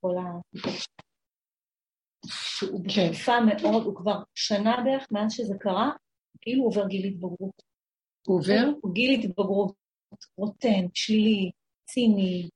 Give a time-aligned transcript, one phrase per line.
[0.00, 0.58] כל ה...
[2.26, 3.46] שהוא בתקופה כן.
[3.46, 5.90] מאוד, הוא כבר שנה בערך מאז שזה קרה,
[6.40, 7.62] כאילו הוא עובר גיל התבגרות.
[8.26, 8.70] הוא עובר?
[8.80, 9.74] הוא גיל התבגרות,
[10.36, 11.50] רוטן, שלילי,
[11.84, 12.48] ציני,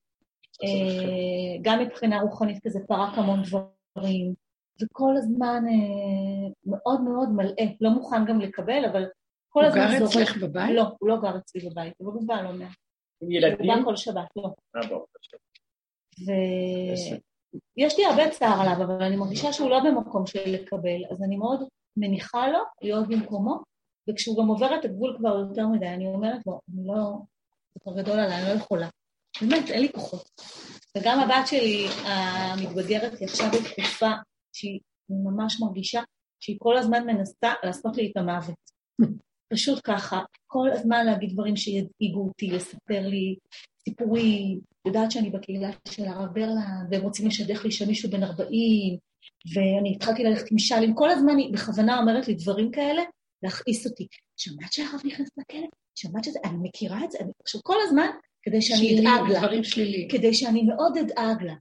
[0.62, 4.34] אה, גם מבחינה רוחנית כזה פרק המון דברים,
[4.82, 9.04] וכל הזמן אה, מאוד מאוד מלאה, לא מוכן גם לקבל, אבל
[9.48, 10.00] כל הזמן זורק.
[10.00, 10.76] הוא גר אצלך בבית?
[10.76, 12.76] לא, הוא לא גר אצלי בבית, אבל הוא בא לא מעט.
[13.20, 13.70] עם ילדים?
[13.70, 14.54] הוא בא כל שבת, לא.
[14.76, 15.06] אה, ברור.
[17.76, 21.36] ויש לי הרבה צער עליו, אבל אני מרגישה שהוא לא במקום של לקבל, אז אני
[21.36, 21.64] מאוד
[21.96, 23.62] מניחה לו להיות במקומו,
[24.10, 27.18] וכשהוא גם עובר את הגבול כבר יותר מדי, אני אומרת לו, אני לא,
[27.74, 28.88] זה כבר גדול עליי, אני לא יכולה.
[29.40, 30.28] באמת, אין לי כוחות.
[30.98, 34.10] וגם הבת שלי המתבגרת היא עכשיו בתקופה
[34.52, 36.02] שהיא ממש מרגישה
[36.40, 38.54] שהיא כל הזמן מנסה לעשות לי את המוות.
[39.52, 43.36] פשוט ככה, כל הזמן להגיד דברים שידאיגו אותי, לספר לי
[43.88, 48.96] סיפורים, יודעת שאני בקהילה של הרב ברלנד, והם רוצים לשדך לי שם מישהו בן 40,
[49.54, 53.02] ואני התחלתי ללכת עם משאלים, כל הזמן היא בכוונה אומרת לי דברים כאלה,
[53.42, 54.06] להכעיס אותי.
[54.36, 55.66] שמעת שהרב נכנס לכלא?
[55.94, 56.38] שמעת שזה?
[56.44, 57.18] אני מכירה את זה?
[57.42, 58.06] עכשיו, כל הזמן,
[58.42, 59.38] כדי שאני אדאג לה.
[59.38, 60.08] דברים שליליים.
[60.08, 61.54] כדי שאני מאוד אדאג לה.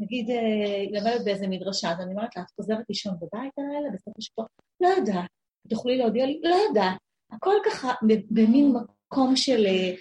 [0.00, 3.90] נגיד, אה, היא למדת באיזה מדרשה, אז אני אומרת לה, את חוזרת לישון בבית הלילה,
[3.94, 4.46] בסוף השבוע?
[4.80, 5.30] לא יודעת.
[5.68, 6.40] תוכלי להודיע לי?
[6.42, 6.98] לא יודעת.
[7.32, 7.92] הכל ככה
[8.30, 9.94] במין מקום של אה,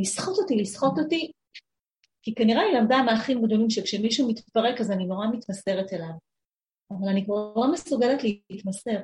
[0.00, 1.32] לסחוט אותי, לסחוט אותי,
[2.22, 6.12] כי כנראה היא למדה מהאחים גדולים שכשמישהו מתפרק אז אני נורא מתמסרת אליו.
[6.90, 9.00] אבל אני כבר לא מסוגלת להתמסר.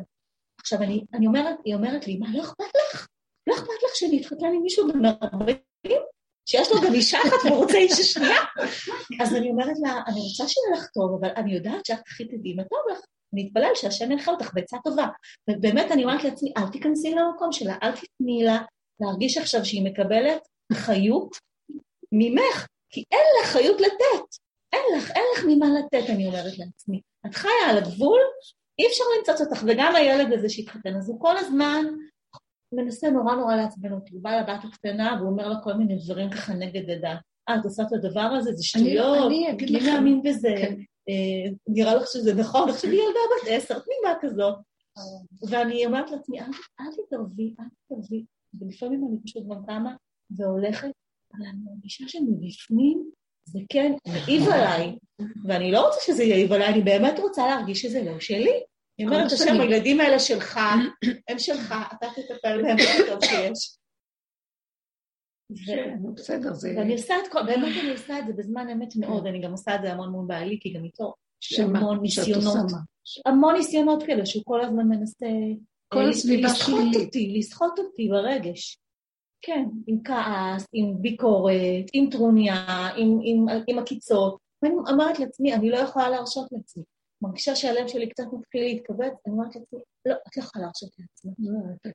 [0.61, 2.65] עכשיו, אני, אני אומרת, היא אומרת לי, מה, לא אכפת
[2.95, 3.09] לך?
[3.47, 5.57] לא אכפת לך שאני אתחתן עם מישהו בן 40?
[6.49, 8.41] שיש לו גם אישה אחת והוא רוצה אישה שנייה?
[9.23, 12.55] אז אני אומרת לה, אני רוצה שיהיה לך טוב, אבל אני יודעת שאת הכי תדעי
[12.55, 13.01] מה טוב לך.
[13.35, 15.07] אני אתפלל שהשם ינחה אותך בעצה טובה.
[15.51, 18.59] ובאמת אני אומרת לעצמי, אל תיכנסי למקום שלה, אל תתני לה
[19.03, 21.37] להרגיש עכשיו שהיא מקבלת חיות
[22.13, 24.37] ממך, כי אין לך חיות לתת.
[24.73, 27.01] אין לך, אין לך ממה לתת, אני אומרת לעצמי.
[27.27, 28.21] את חיה על הגבול,
[28.79, 31.85] אי אפשר למצוץ אותך, וגם הילד הזה שהתחתן, אז הוא כל הזמן
[32.73, 34.15] מנסה נורא נורא לעצבן אותי.
[34.15, 37.17] הוא בא לבת הקטנה והוא אומר לה כל מיני דברים ככה נגד עדה.
[37.49, 38.53] אה, את עושה את הדבר הזה?
[38.53, 39.29] זה שטויות.
[39.29, 40.55] מי מאמין בזה?
[40.59, 40.75] כן.
[41.09, 44.55] אה, נראה לך שזה נכון, עכשיו היא ילדה בת עשר, תמימה כזאת.
[45.49, 46.47] ואני אומרת לעצמי, אל
[47.07, 48.25] תתערבי, אל תתערבי.
[48.61, 49.95] ולפעמים אני פשוט גם קמה
[50.31, 50.91] והולכת,
[51.35, 53.11] אבל אני מרגישה שמבפנים
[53.45, 54.97] זה כן מעיב עליי,
[55.45, 58.63] ואני לא רוצה שזה יעיב עליי, אני באמת רוצה להרגיש שזה לא שלי.
[58.99, 60.61] אני אומרת, השם, הילדים האלה שלך,
[61.29, 63.77] הם שלך, אתה תטפל בהם הכי טוב שיש.
[65.67, 66.75] כן, בסדר, זה...
[66.77, 69.75] ואני עושה את כל, באמת אני עושה את זה בזמן אמת מאוד, אני גם עושה
[69.75, 71.15] את זה המון מול בעלי, כי גם איתו
[71.59, 72.71] המון ניסיונות.
[73.27, 75.27] המון ניסיונות כאלה, שהוא כל הזמן מנסה...
[75.93, 76.75] כל הסביבה שלי.
[76.75, 78.79] לסחוט אותי, לסחוט אותי ברגש.
[79.43, 82.67] כן, עם כעס, עם ביקורת, עם טרוניה,
[82.97, 84.37] עם, עם, עם עקיצות.
[84.63, 86.83] ואני אומרת לעצמי, אני לא יכולה להרשות לעצמי.
[87.23, 91.33] מרגישה שהלב שלי קצת מתחיל להתכווץ, אני אומרת לעצמי, לא, את לא יכולה להרשות לעצמי.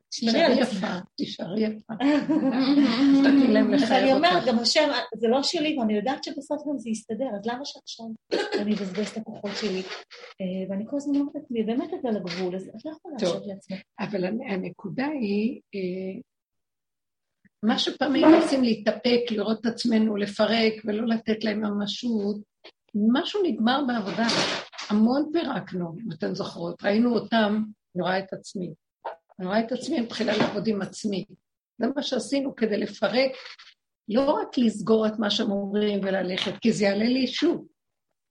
[0.08, 1.94] תשמרי על יפה, תישארי יפה.
[3.84, 7.46] אז אני אומרת, גם השם, זה לא שלי, ואני יודעת שבסוף גם זה יסתדר, אז
[7.46, 8.06] למה שעכשיו
[8.62, 9.82] אני אבזבז את הכוחות שלי?
[10.40, 13.46] אה, ואני כל הזמן אומרת לעצמי, באמת את על הגבול, אז את לא יכולה להרשות
[13.46, 13.76] לעצמי.
[14.00, 16.20] אבל הנקודה היא, אה,
[17.62, 22.36] מה שפעם היינו רוצים להתאפק, לראות את עצמנו, לפרק ולא לתת להם ממשות,
[22.94, 24.26] משהו נגמר בעבודה.
[24.90, 26.82] המון פירקנו, אם אתן זוכרות.
[26.82, 27.62] ראינו אותם,
[27.94, 28.74] אני רואה את עצמי.
[29.38, 31.24] אני רואה את עצמי מבחינה לעבוד עם עצמי.
[31.78, 33.30] זה מה שעשינו כדי לפרק,
[34.08, 37.66] לא רק לסגור את מה שהם אומרים וללכת, כי זה יעלה לי שוב.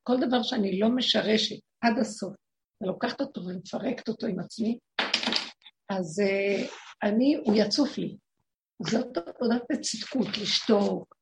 [0.03, 2.33] כל דבר שאני לא משרשת עד הסוף,
[2.81, 4.77] ולוקחת אותו ומפרקת אותו עם עצמי,
[5.89, 6.71] אז uh,
[7.03, 8.17] אני, הוא יצוף לי.
[8.87, 11.15] זאת עבודת בצדקות, לשתוק,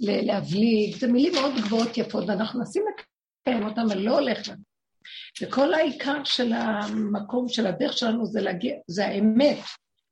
[0.00, 2.82] להבליג, זה מילים מאוד גבוהות יפות, ואנחנו מנסים
[3.50, 4.62] לקיים אותם, אבל לא הולך לנו.
[5.42, 9.58] וכל העיקר של המקום, של הדרך שלנו, זה להגיע, זה האמת.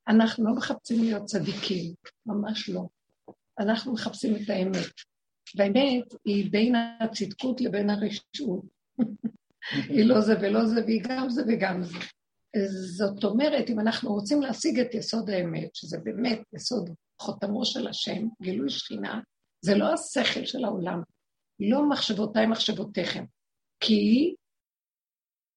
[0.09, 1.95] אנחנו לא מחפשים להיות צדיקים,
[2.27, 2.87] ממש לא.
[3.59, 4.93] אנחנו מחפשים את האמת.
[5.57, 8.65] והאמת היא בין הצדקות לבין הרשעות.
[9.89, 11.99] היא לא זה ולא זה, והיא גם זה וגם זה.
[12.97, 18.29] זאת אומרת, אם אנחנו רוצים להשיג את יסוד האמת, שזה באמת יסוד חותמו של השם,
[18.43, 19.21] גילוי שכינה,
[19.61, 21.03] זה לא השכל של העולם,
[21.61, 23.25] לא מחשבותיי מחשבותיכם.
[23.81, 24.35] כי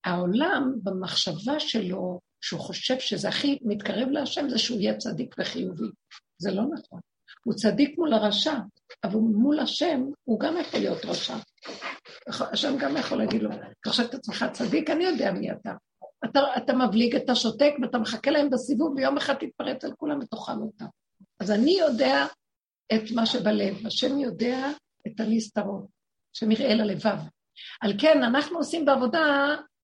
[0.05, 5.87] העולם, במחשבה שלו, שהוא חושב שזה הכי מתקרב להשם, זה שהוא יהיה צדיק וחיובי.
[6.37, 6.99] זה לא נכון.
[7.45, 8.53] הוא צדיק מול הרשע,
[9.03, 11.35] אבל מול השם הוא גם יכול להיות רשע.
[12.27, 14.89] השם גם יכול להגיד לו, אתה חושב את עצמך צדיק?
[14.89, 15.73] אני יודע מי אתה.
[16.25, 20.51] אתה, אתה מבליג, אתה שותק ואתה מחכה להם בסיבוב, ויום אחד תתפרץ על כולם ותאכל
[20.61, 20.85] אותם.
[21.39, 22.25] אז אני יודע
[22.93, 24.71] את מה שבלב, השם יודע
[25.07, 25.85] את הנסתרות,
[26.35, 27.17] השם יראה ללבב.
[27.81, 29.19] על כן, אנחנו עושים בעבודה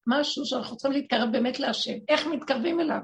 [0.08, 1.98] משהו שאנחנו צריכים להתקרב באמת להשם.
[2.10, 3.02] איך מתקרבים אליו?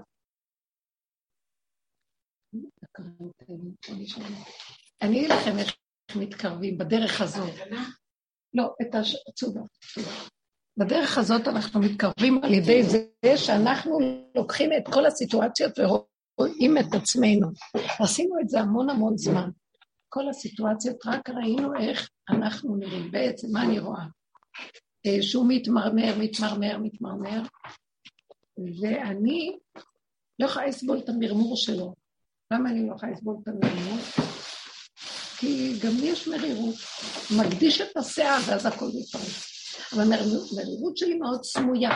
[5.02, 5.76] אני אגיד לכם איך
[6.16, 7.54] מתקרבים בדרך הזאת.
[8.54, 9.62] לא, את העצובה.
[10.78, 14.00] בדרך הזאת אנחנו מתקרבים על ידי זה שאנחנו
[14.36, 17.48] לוקחים את כל הסיטואציות ורואים את עצמנו.
[18.00, 19.50] עשינו את זה המון המון זמן.
[20.14, 23.12] כל הסיטואציות, רק ראינו איך אנחנו נראים.
[23.12, 24.04] בעצם, מה אני רואה?
[25.06, 27.42] אה, שהוא מתמרמר, מתמרמר, מתמרמר,
[28.82, 29.58] ואני
[30.40, 31.94] לא יכולה לסבול את המרמור שלו.
[32.54, 33.98] למה אני לא יכולה לסבול את המרמור?
[35.38, 36.76] כי גם לי יש מרירות.
[37.38, 39.54] מקדיש את הסאה ואז הכל מתפרץ.
[39.94, 41.92] אבל המרירות שלי מאוד סמויה.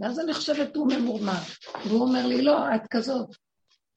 [0.00, 1.42] ואז אני חושבת, הוא ממורמר.
[1.86, 3.28] והוא אומר לי, לא, את כזאת.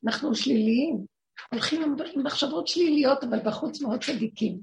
[0.06, 1.15] אנחנו שליליים.
[1.52, 4.58] הולכים עם מחשבות שליליות, אבל בחוץ מאוד צדיקים.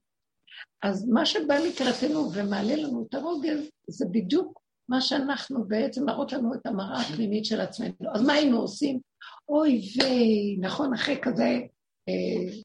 [0.82, 6.54] אז מה שבא לקראתנו ומעלה לנו את הרוגז, זה בדיוק מה שאנחנו בעצם מראות לנו
[6.54, 7.94] את המראה הפנימית של עצמנו.
[8.14, 9.00] אז מה היינו עושים?
[9.48, 11.60] אוי ויי, נכון, אחרי כזה
[12.08, 12.58] אה,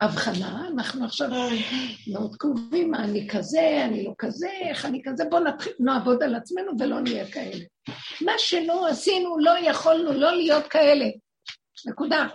[0.00, 1.28] הבחנה, אנחנו עכשיו
[2.12, 6.72] מאוד קרובים, אני כזה, אני לא כזה, איך אני כזה, בואו נתחיל, נעבוד על עצמנו
[6.78, 7.64] ולא נהיה כאלה.
[8.20, 11.06] מה שלא עשינו, לא יכולנו לא להיות כאלה.
[11.86, 12.26] נקודה.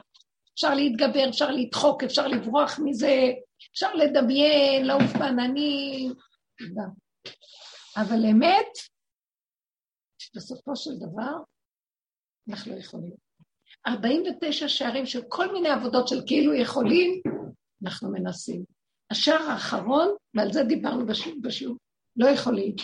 [0.56, 3.32] אפשר להתגבר, אפשר לדחוק, אפשר לברוח מזה,
[3.72, 6.14] אפשר לדמיין, לעוף בעננים.
[7.98, 8.72] אבל אמת,
[10.36, 11.34] בסופו של דבר,
[12.50, 13.14] אנחנו לא יכולים.
[13.88, 17.22] 49 שערים של כל מיני עבודות של כאילו יכולים,
[17.84, 18.64] אנחנו מנסים.
[19.12, 21.06] השער האחרון, ועל זה דיברנו
[21.42, 21.78] בשיעור,
[22.16, 22.76] לא יכולים.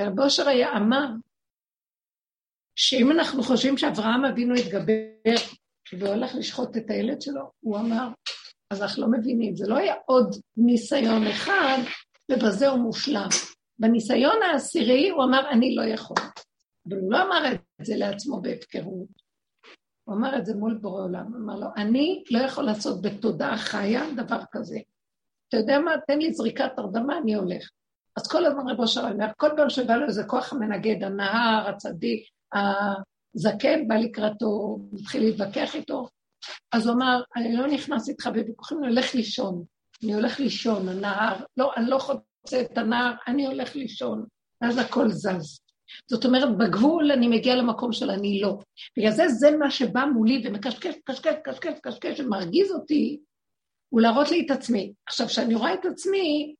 [0.00, 1.06] רב אושר היה אמר
[2.76, 5.61] שאם אנחנו חושבים שאברהם אבינו התגבר
[5.98, 8.08] והולך לשחוט את הילד שלו, הוא אמר,
[8.70, 11.78] אז אנחנו לא מבינים, זה לא היה עוד ניסיון אחד,
[12.30, 13.28] ובזה הוא מושלם.
[13.78, 16.16] בניסיון העשירי הוא אמר, אני לא יכול.
[16.88, 19.22] אבל הוא לא אמר את זה לעצמו בהפקרות.
[20.04, 23.58] הוא אמר את זה מול בורא עולם, הוא אמר לו, אני לא יכול לעשות בתודעה
[23.58, 24.78] חיה דבר כזה.
[25.48, 27.70] אתה יודע מה, תן לי זריקת הרדמה, אני הולך.
[28.16, 32.28] אז כל הזמן רבו של אומר, כל פעם שבא לו איזה כוח המנגד, הנהר, הצדיק,
[33.34, 36.08] הזקן בא לקראתו, מתחיל להתווכח איתו,
[36.72, 39.64] אז הוא אמר, אני לא נכנס איתך בוויכוחים, אני הולך לישון.
[40.04, 44.24] אני הולך לישון, הנהר, לא, אני לא חוצה את הנהר, אני הולך לישון.
[44.60, 45.60] ואז הכל זז.
[46.10, 48.58] זאת אומרת, בגבול אני מגיע למקום של אני לא.
[48.98, 53.20] בגלל זה, זה מה שבא מולי ומקשקש, קשקש, קשקש, קשקש, ומרגיז אותי,
[53.88, 54.92] הוא להראות לי את עצמי.
[55.06, 56.54] עכשיו, כשאני רואה את עצמי,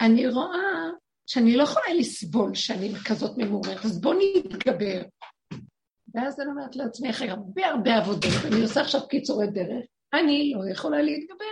[0.00, 0.90] אני רואה
[1.30, 5.02] שאני לא יכולה לסבול שאני כזאת ממוררת, אז בואו נתגבר.
[6.14, 9.84] ואז אני אומרת לעצמי, אחרי הרבה הרבה עבודות, אני עושה עכשיו קיצורי דרך,
[10.14, 11.44] אני לא יכולה להתגבר.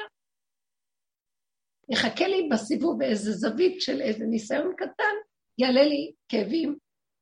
[1.90, 5.14] יחכה לי בסיבוב באיזה זווית של איזה ניסיון קטן,
[5.58, 6.76] יעלה לי כאבים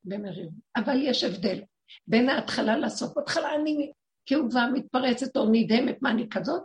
[0.04, 0.48] ומריב.
[0.76, 1.62] אבל יש הבדל
[2.06, 3.16] בין ההתחלה לסוף.
[3.16, 3.92] בהתחלה אני
[4.26, 6.62] כאובה, מתפרצת או נדהמת, מה אני כזאת?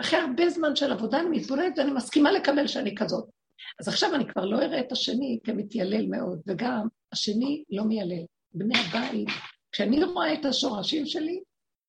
[0.00, 3.39] אחרי הרבה זמן של עבודה אני מתבוננת ואני מסכימה לקבל שאני כזאת.
[3.80, 8.24] אז עכשיו אני כבר לא אראה את השני כמתיילל מאוד, וגם השני לא מיילל.
[8.54, 9.28] בני הבית,
[9.72, 11.40] כשאני רואה את השורשים שלי,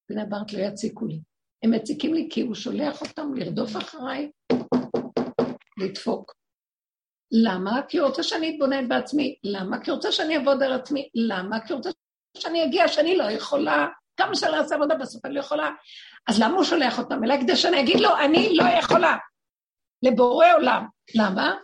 [0.10, 1.20] בני הבית לא יציקו לי.
[1.64, 4.32] הם מציקים לי כי הוא שולח אותם לרדוף אחריי,
[5.78, 6.34] לדפוק.
[7.32, 7.82] למה?
[7.88, 9.36] כי הוא רוצה שאני אתבונן בעצמי.
[9.44, 9.80] למה?
[9.84, 11.10] כי הוא רוצה שאני אעבוד על עצמי.
[11.16, 11.60] למה?
[11.60, 11.90] כי הוא רוצה
[12.38, 13.88] שאני אגיע שאני לא יכולה,
[14.18, 15.70] כמה שאני אעשה עבודה בסוף אני לא יכולה.
[16.28, 17.42] אז למה הוא שולח אותם אליי?
[17.42, 19.18] כדי שאני אגיד לו, אני לא יכולה.
[20.04, 20.86] לבורא עולם.
[21.15, 21.56] למה?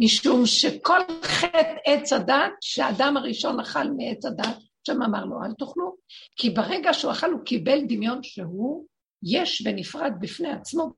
[0.00, 4.56] משום שכל חטא עץ הדת, שהאדם הראשון אכל מעץ הדת,
[4.86, 5.96] שם אמר לו, אל תאכלו,
[6.36, 8.86] כי ברגע שהוא אכל הוא קיבל דמיון שהוא
[9.22, 10.92] יש ונפרד בפני עצמו,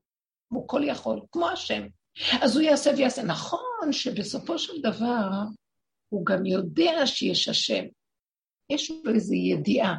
[0.47, 1.87] הוא כל יכול, כמו השם.
[2.41, 3.23] אז הוא יעשה ויעשה.
[3.23, 5.29] נכון שבסופו של דבר
[6.09, 7.83] הוא גם יודע שיש השם.
[8.69, 9.95] יש לו איזו ידיעה,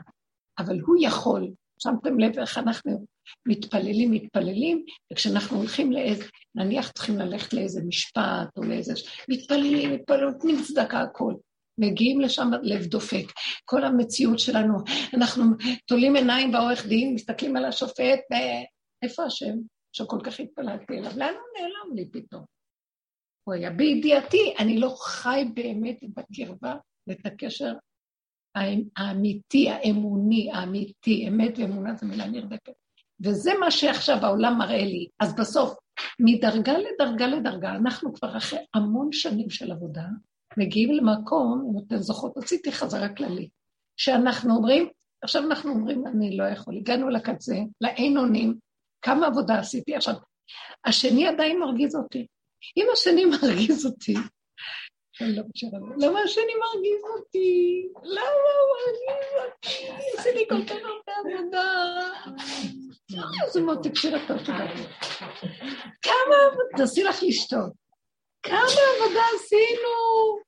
[0.58, 1.50] אבל הוא יכול.
[1.78, 3.06] שמתם לב איך אנחנו
[3.48, 8.92] מתפללים, מתפללים, וכשאנחנו הולכים לאיזה, נניח צריכים ללכת לאיזה משפט או לאיזה...
[9.28, 11.34] מתפללים, מתפללים, נותנים צדקה הכל.
[11.80, 13.32] מגיעים לשם לב דופק.
[13.64, 14.78] כל המציאות שלנו,
[15.14, 15.44] אנחנו
[15.86, 19.54] תולים עיניים בעורך דין, מסתכלים על השופט, ואיפה השם?
[19.92, 22.44] שכל כך התפללתי אליו, לאן הוא נעלם לי פתאום?
[23.44, 26.74] הוא היה בידיעתי, אני לא חי באמת בקרבה
[27.06, 27.72] ואת הקשר
[28.96, 32.72] האמיתי, האמוני, האמיתי, אמת ואמונה זו מילה נרדפת.
[33.24, 35.08] וזה מה שעכשיו העולם מראה לי.
[35.20, 35.74] אז בסוף,
[36.20, 40.04] מדרגה לדרגה לדרגה, אנחנו כבר אחרי המון שנים של עבודה,
[40.56, 43.50] מגיעים למקום, אם אתן זוכרות, עשיתי חזרה כללית,
[43.96, 44.88] שאנחנו אומרים,
[45.22, 48.54] עכשיו אנחנו אומרים, אני לא יכול, הגענו לקצה, לאין אונים,
[49.02, 49.94] כמה עבודה עשיתי.
[49.94, 50.14] עכשיו,
[50.84, 52.26] השני עדיין מרגיז אותי.
[52.76, 54.14] אם השני מרגיז אותי,
[55.98, 57.88] למה השני מרגיז אותי?
[58.02, 60.02] למה הוא מרגיז אותי?
[60.16, 61.64] עושה לי כל כך הרבה עבודה.
[63.44, 64.38] איזה מותק של הטוב
[66.02, 67.72] כמה עבודה, תעשי לך לשתות.
[68.42, 68.58] כמה
[68.96, 70.38] עבודה עשינו,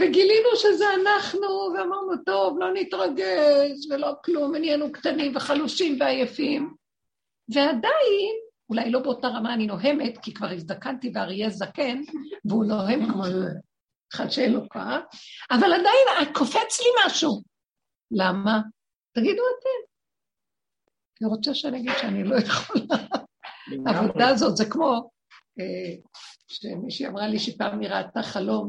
[0.00, 6.74] וגילינו שזה אנחנו, ואמרנו, טוב, לא נתרגש ולא כלום, ונהיינו קטנים וחלושים ועייפים.
[7.54, 8.36] ועדיין,
[8.70, 12.02] אולי לא באותה רמה אני נוהמת, כי כבר הזדקנתי ואריה זקן,
[12.44, 13.22] והוא נוהם כמו
[14.48, 15.02] לו כוח,
[15.50, 17.42] אבל עדיין קופץ לי משהו.
[18.10, 18.60] למה?
[19.14, 19.90] תגידו אתם.
[21.20, 22.96] אני רוצה שאני אגיד שאני לא יכולה.
[23.86, 25.10] העבודה הזאת זה כמו
[25.60, 25.94] אה,
[26.48, 28.68] שמישהי אמרה לי שפעם היא ראתה חלום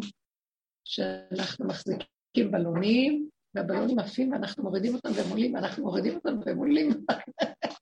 [0.86, 6.90] שאנחנו מחזיקים בלונים, והבלונים עפים ואנחנו מורידים אותם והם עולים, ואנחנו מורידים אותם והם עולים.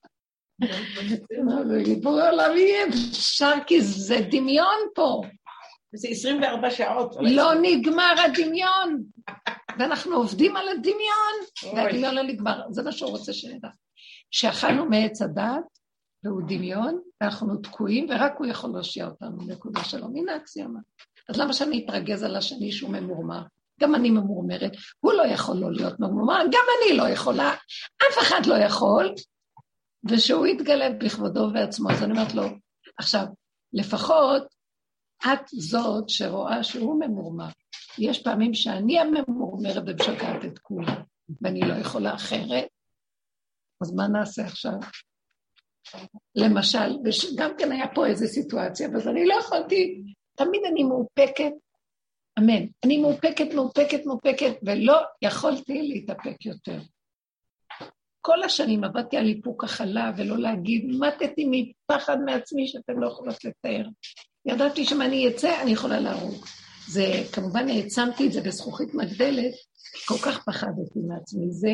[2.03, 5.21] בורא עולם יהיה אפשר כי זה דמיון פה.
[5.93, 7.15] זה 24 שעות.
[7.19, 9.03] לא נגמר הדמיון,
[9.79, 13.69] ואנחנו עובדים על הדמיון, והדמיון לא נגמר, זה מה שהוא רוצה שנדע.
[14.31, 15.79] שאכלנו מעץ הדת,
[16.23, 20.15] והוא דמיון, ואנחנו תקועים, ורק הוא יכול להושיע אותנו, נקודה שלום.
[20.15, 20.79] הנה אקסיומה.
[21.29, 23.41] אז למה שאני אתרגז על השני שהוא ממורמר?
[23.81, 27.53] גם אני ממורמרת, הוא לא יכול לא להיות ממורמר, גם אני לא יכולה,
[28.01, 29.13] אף אחד לא יכול,
[30.09, 31.91] ושהוא יתגלה בכבודו ועצמו.
[31.91, 32.43] אז אני אומרת לו,
[32.97, 33.25] עכשיו,
[33.73, 34.58] לפחות
[35.25, 37.49] את זאת שרואה שהוא ממורמר.
[37.97, 41.01] יש פעמים שאני הממורמרת ומשגעת את כולם,
[41.41, 42.67] ואני לא יכולה אחרת,
[43.81, 44.73] אז מה נעשה עכשיו?
[46.35, 46.97] למשל,
[47.37, 50.01] גם כן היה פה איזו סיטואציה, אז אני לא יכולתי,
[50.35, 51.51] תמיד אני מאופקת,
[52.39, 52.65] אמן.
[52.85, 56.79] אני מאופקת, מאופקת, מאופקת, ולא יכולתי להתאפק יותר.
[58.21, 63.85] כל השנים עבדתי על איפוק החלה ולא להגיד, מתתי מפחד מעצמי שאתם לא יכולות לתאר.
[64.45, 66.45] ידעתי שאם אני אצא, אני יכולה להרוג.
[66.87, 69.53] זה, כמובן העצמתי את זה בזכוכית מגדלת,
[70.07, 71.51] כל כך פחדתי מעצמי.
[71.51, 71.69] זה,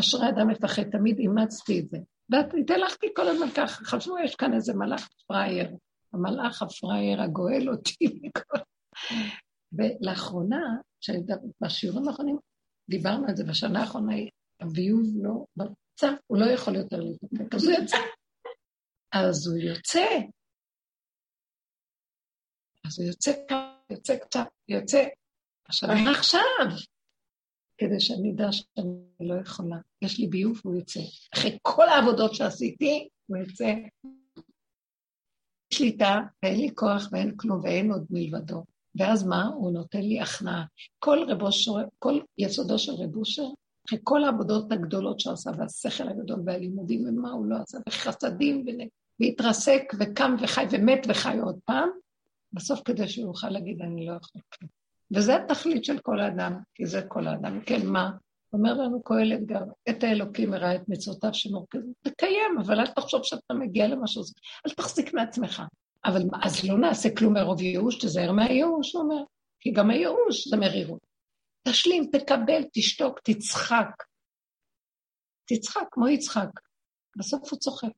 [0.00, 1.98] אשרי אדם מפחד, תמיד אימצתי את זה.
[2.30, 5.70] והתהלכתי כל הזמן ככה, חשבו, יש כאן איזה מלאך פראייר.
[6.12, 8.58] המלאך הפראייר הגואל אותי מכל...
[9.72, 10.76] ולאחרונה,
[11.60, 12.38] בשיעורים האחרונים,
[12.90, 14.14] דיברנו על זה בשנה האחרונה,
[14.60, 17.96] הביוב לא, בצע, הוא לא יכול יותר להתאפק, אז הוא יוצא.
[19.12, 20.06] אז הוא יוצא.
[22.90, 25.04] אז הוא יוצא ככה, יוצא קצת, יוצא.
[25.64, 26.66] עכשיו, מה עכשיו?
[27.78, 29.76] כדי שאני אדע שאני לא יכולה.
[30.02, 31.00] יש לי ביוב והוא יוצא.
[31.34, 33.74] אחרי כל העבודות שעשיתי, הוא יוצא.
[35.72, 38.64] שליטה, ואין לי כוח ואין כלום ואין עוד מלבדו.
[38.94, 39.46] ואז מה?
[39.46, 40.64] הוא נותן לי הכנעה.
[40.98, 43.46] כל, רבושר, כל יסודו של רב אושר,
[43.88, 48.64] אחרי כל העבודות הגדולות שהוא עשה, והשכל הגדול והלימודים, ומה הוא לא עשה, וחסדים,
[49.20, 51.90] והתרסק, וקם וחי, ומת וחי עוד פעם,
[52.52, 54.70] בסוף כדי שהוא יוכל להגיד, אני לא יכול כלום.
[55.16, 57.60] וזה התכלית של כל האדם, כי זה כל האדם.
[57.66, 58.10] כן, מה?
[58.52, 63.54] אומר לנו קהלת גם, את האלוקים הראה את מצוותיו שמורכזות, תקיים, אבל אל תחשוב שאתה
[63.54, 64.22] מגיע למשהו,
[64.66, 65.62] אל תחזיק מעצמך.
[66.04, 69.22] אבל אז לא נעשה כלום מרוב ייאוש, תזהר מהייאוש, הוא אומר,
[69.60, 71.06] כי גם הייאוש זה מרירות.
[71.68, 73.90] תשלים, תקבל, תשתוק, תצחק.
[75.44, 76.48] תצחק, כמו יצחק.
[77.16, 77.88] בסוף הוא צוחק.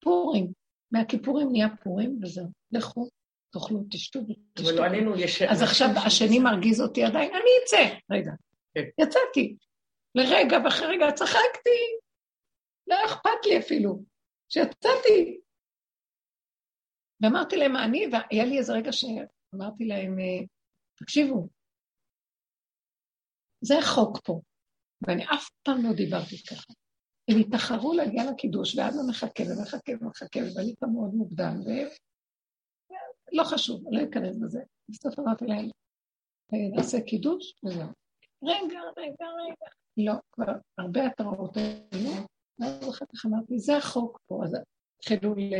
[0.00, 0.52] פורים.
[0.92, 2.48] מהכיפורים נהיה פורים, וזהו.
[2.72, 3.08] לכו,
[3.52, 4.70] תאכלו, תשתו ותשתו.
[4.70, 5.42] אבל לא עלינו, יש...
[5.42, 7.96] אז עכשיו השני מרגיז אותי עדיין, אני אצא.
[8.10, 8.32] רגע.
[8.74, 9.02] כן.
[9.02, 9.56] יצאתי.
[10.14, 11.80] לרגע, ואחרי רגע צחקתי.
[12.86, 14.02] לא אכפת לי אפילו.
[14.48, 15.40] שיצאתי.
[17.22, 20.46] ואמרתי להם, אני, והיה לי איזה רגע שאמרתי להם, אה,
[20.98, 21.48] תקשיבו,
[23.60, 24.40] זה החוק פה,
[25.06, 26.72] ואני אף פעם לא דיברתי ככה.
[27.30, 31.60] הם התאחרו להגיע לקידוש, ואבא מחכה ומחכה ומחכה, ובנית מאוד מוקדם,
[33.32, 34.60] ולא חשוב, לא אכנס בזה.
[34.88, 35.68] בסוף אמרתי להם,
[36.52, 37.88] נעשה קידוש, וזהו.
[38.42, 39.70] רגע, רגע, רגע.
[39.96, 42.12] לא, כבר הרבה התראות היו,
[42.58, 44.56] ואז אחר כך אמרתי, זה החוק פה, אז
[44.98, 45.54] התחילו ל...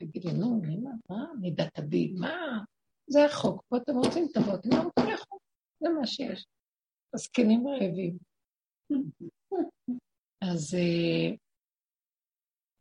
[0.00, 0.60] תגידו, נו,
[1.10, 2.58] מה, מידת הדין, מה?
[3.06, 5.38] זה החוק, פה אתם רוצים, תבואו, אתם לא רוצים לאכול,
[5.80, 6.46] זה מה שיש.
[7.14, 8.18] הזקנים רעבים.
[10.52, 11.36] אז אה,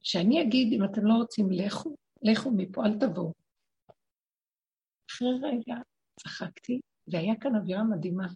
[0.02, 3.34] שאני אגיד, אם אתם לא רוצים, לכו, לכו מפה, אל תבואו.
[5.12, 5.76] אחרי רגע
[6.20, 8.28] צחקתי, והיה כאן אווירה מדהימה.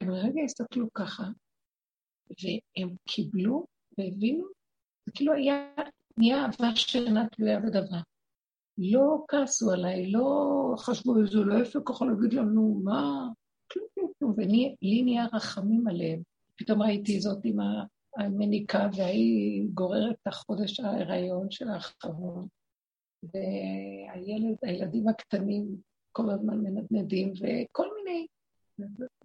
[0.00, 1.24] הם לרגע הסתכלו ככה,
[2.30, 3.66] והם קיבלו
[3.98, 4.44] והבינו,
[5.06, 5.74] זה כאילו היה,
[6.16, 7.98] נהיה אהבה שאינה תלויה בדבר.
[8.78, 13.28] לא כעסו עליי, לא חשבו איזה לא יפה ככה להגיד לנו, מה?
[13.72, 14.34] כלום, כלום.
[14.36, 16.22] ולי נהיה רחמים עליהם.
[16.56, 17.56] פתאום ראיתי זאת עם
[18.16, 22.48] המניקה, והיא גוררת את החודש ההיריון של האחרון.
[23.22, 25.76] והילד, הילדים הקטנים
[26.12, 28.26] כל הזמן מנדנדים, וכל מיני...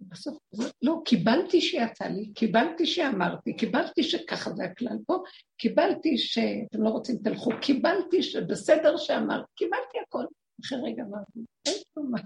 [0.00, 0.38] בסוף,
[0.82, 5.22] לא, קיבלתי שיצא לי, קיבלתי שאמרתי, קיבלתי שככה זה הכלל פה,
[5.56, 10.24] קיבלתי שאתם לא רוצים תלכו, קיבלתי שבסדר שאמרת, קיבלתי הכל.
[10.64, 12.18] אחרי רגע אמרתי, אין פה מה.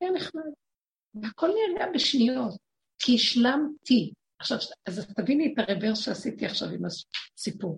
[0.00, 0.42] היה נחמד.
[1.14, 2.54] והכל נרגע בשניות,
[2.98, 4.12] כי השלמתי.
[4.38, 7.76] עכשיו, אז תביני את הרוורס שעשיתי עכשיו עם הסיפור.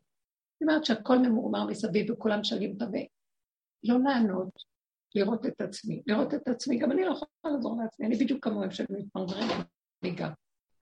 [0.60, 4.62] זאת אומרת שהכל ממורמר מסביב וכולם שואלים אותה, ולא לענות,
[5.14, 6.02] לראות את עצמי.
[6.06, 9.50] לראות את עצמי, גם אני לא יכולה לעזור לעצמי, אני בדיוק כמוהם שהם מתפרברים,
[10.02, 10.30] אני גם.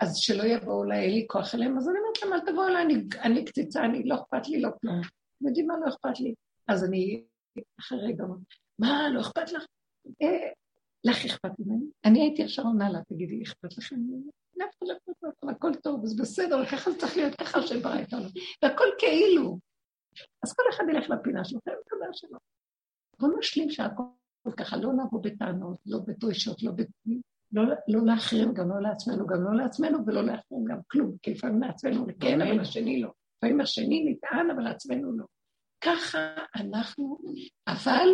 [0.01, 2.83] אז שלא יבואו אליי, אין לי כוח אליהם, אז אני אומרת להם, אל תבואו אליי,
[2.83, 5.01] אני, אני קציצה, אני, לא אכפת לי, לא כלום.
[5.01, 6.35] אתם יודעים מה לא אכפת לי?
[6.69, 7.25] אז אני
[7.81, 8.25] אחרי רגע,
[8.79, 9.65] מה, לא אכפת לך?
[10.23, 10.49] אה,
[11.05, 11.87] לך אכפת ממני?
[12.05, 14.31] אני הייתי ישר עונה לה, תגידי, אכפת לכם ממני?
[14.57, 17.99] לאף לא אכפת לכם, הכל טוב, אז בסדר, וככה זה צריך להיות, ככה השם ברא
[17.99, 18.29] איתנו.
[18.63, 19.59] והכל כאילו.
[20.43, 22.39] אז כל אחד ילך לפינה שלו, ותודה שלו.
[23.21, 24.03] בואו נשלים שהכל
[24.57, 26.83] ככה, לא נבוא בטענות, לא בדרישות, לא, ב...
[27.53, 31.63] לא, לא לאחרים, גם לא לעצמנו, גם לא לעצמנו ולא לאחרים גם כלום, כי לפעמים
[31.63, 33.11] לעצמנו כן, אבל השני לא.
[33.37, 35.25] לפעמים השני נטען, אבל לעצמנו לא.
[35.85, 36.19] ככה
[36.57, 37.19] אנחנו,
[37.69, 38.09] אבל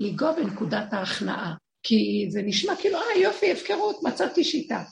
[0.00, 4.82] לנגוע בנקודת ההכנעה, כי זה נשמע כאילו, אה יופי, הפקרות, מצאתי שיטה.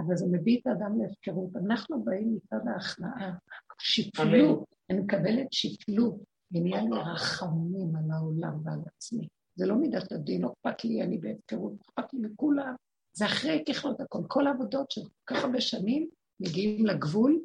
[0.00, 1.50] אבל זה מביא את האדם להפקרות.
[1.56, 3.32] אנחנו באים מצד ההכנעה,
[3.80, 6.14] שפלות, אני מקבלת שפלות,
[6.52, 9.28] ונהיה לי רחמים על העולם ועל עצמי.
[9.54, 12.74] זה לא מידת הדין, לא אכפת לי, אני בהפקרות, אכפת לי מכולם.
[13.12, 14.18] זה אחרי ככלות הכל.
[14.28, 16.08] כל העבודות של כל כך הרבה שנים
[16.40, 17.40] מגיעים לגבול,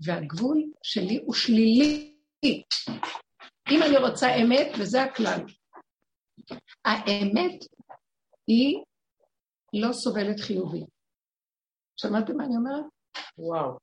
[0.00, 2.12] והגבול שלי הוא שלילי.
[3.70, 5.40] אם אני רוצה אמת, וזה הכלל,
[6.84, 7.64] האמת
[8.46, 8.82] היא
[9.72, 10.84] לא סובלת חיובי.
[11.96, 12.84] שמעתם מה אני אומרת?
[13.38, 13.78] וואו.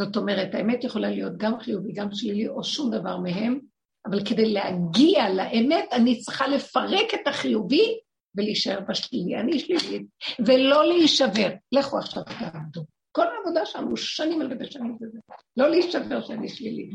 [0.00, 3.60] זאת אומרת, האמת יכולה להיות גם חיובי, גם שלילי, או שום דבר מהם,
[4.06, 7.98] אבל כדי להגיע לאמת, אני צריכה לפרק את החיובי
[8.34, 9.36] ולהישאר בשלילי.
[9.36, 10.06] אני שלילית,
[10.46, 11.48] ולא להישבר.
[11.72, 12.84] לכו עכשיו תעבדו.
[13.12, 15.18] כל העבודה שלנו שנים על גבי שנים בזה.
[15.56, 16.90] לא להישבר שאני שלילית.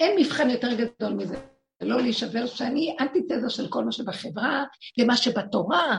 [0.00, 1.36] אין מבחן יותר גדול מזה.
[1.80, 4.64] לא להישבר שאני אנטיתזה של כל מה שבחברה
[5.00, 5.98] ומה שבתורה.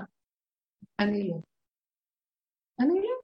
[0.99, 1.35] אני לא.
[2.79, 3.16] אני לא.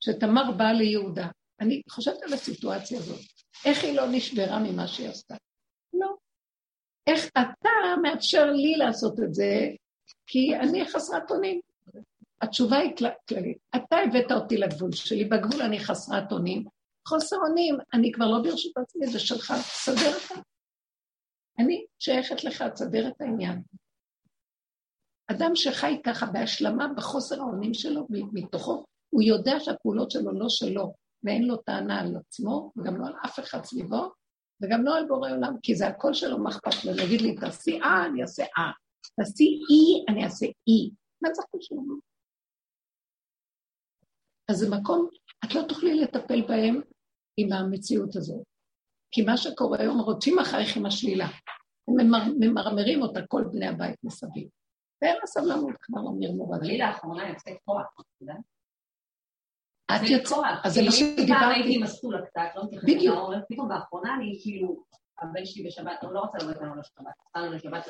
[0.00, 1.28] שתמר באה ליהודה.
[1.60, 3.20] אני חושבת על הסיטואציה הזאת.
[3.64, 5.34] איך היא לא נשברה ממה שהיא עשתה?
[5.92, 6.14] לא.
[7.06, 7.70] איך אתה
[8.02, 9.68] מאפשר לי לעשות את זה,
[10.26, 11.60] כי אני חסרת אונים.
[12.40, 12.92] התשובה היא
[13.28, 13.58] כללית.
[13.76, 16.64] אתה הבאת אותי לגבול שלי, בגבול אני חסרת אונים.
[17.08, 20.34] חוסר אונים, אני כבר לא ברשות עצמי, זה שלך, תסדר אתה.
[21.58, 23.62] אני שייכת לך, תסדר את העניין.
[25.30, 31.44] אדם שחי ככה בהשלמה בחוסר האונים שלו, מתוכו, הוא יודע שהפעולות שלו לא שלו, ואין
[31.44, 34.12] לו טענה על עצמו, וגם לא על אף אחד סביבו,
[34.62, 36.92] וגם לא על בורא עולם, כי זה הקול שלו, מה אכפת לו?
[36.94, 38.70] להגיד לי, תעשי אה, אני אעשה אה.
[39.16, 40.90] תעשי אי, אני אעשה אי.
[41.22, 41.80] מה זה הקול שלו?
[44.50, 45.08] אז זה מקום,
[45.44, 46.80] את לא תוכלי לטפל בהם
[47.36, 48.42] עם המציאות הזאת.
[49.10, 51.26] כי מה שקורה היום, רודפים אחריך עם השלילה.
[51.88, 51.96] הם
[52.38, 54.48] ממרמרים אותה, כל בני הבית מסביב.
[55.02, 56.66] ואין לה סבלנות כבר למרמור הזה.
[56.66, 58.59] לי לאחרונה יוצאת כוח, את יודעת?
[59.96, 61.32] את יוצאת, אז זה מה שדיברתי.
[61.32, 64.84] פעם הייתי מסטולה קצת, לא מתייחסת לעומר, פתאום באחרונה אני כאילו,
[65.22, 67.86] הבן שלי בשבת, הוא לא רוצה לבוא איתנו לשבת, נסענו לשבת,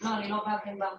[0.00, 0.96] לא, אני לא באה, כן באה.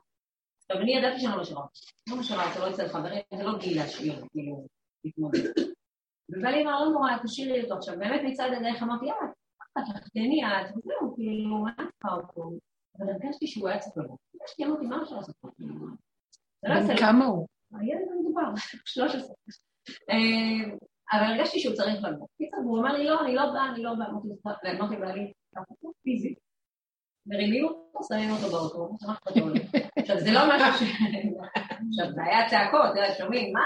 [0.62, 1.66] עכשיו, אני ידעתי שאני לא משאירה
[2.10, 4.68] לא משאירה אותו, לא אצל חברים, זה לא גיל להשאיר, כאילו,
[5.04, 5.50] להתמודד.
[6.30, 7.76] ובא לי מאוד נורא, תשאירי אותו.
[7.78, 12.52] עכשיו, באמת מצד הדרך אמרתי, יאללה, תחתני את, וזהו, כאילו, מה אני צריכה אותו?
[12.98, 14.18] אבל הרגשתי שהוא היה צריך לבוא.
[14.34, 15.36] הרגשתי, אמרתי, מה אפשר לעשות?
[16.64, 17.48] לא בן כמה הוא?
[17.72, 18.42] הילד המדובר,
[18.86, 19.36] 13.
[20.10, 20.76] אה,
[21.12, 22.28] אבל הרגשתי שהוא צריך לבוא.
[22.38, 24.08] קיצר, והוא אמר לי, לא, אני לא באה, אני לא באה.
[24.80, 25.32] אמרתי לבעלי,
[26.04, 26.44] פיזית.
[27.28, 28.96] מרימים אותו, שמים אותו באוטו,
[29.98, 30.92] עכשיו, זה לא משהו ש...
[31.90, 33.62] עכשיו, זה היה צעקות, שומעים, מה,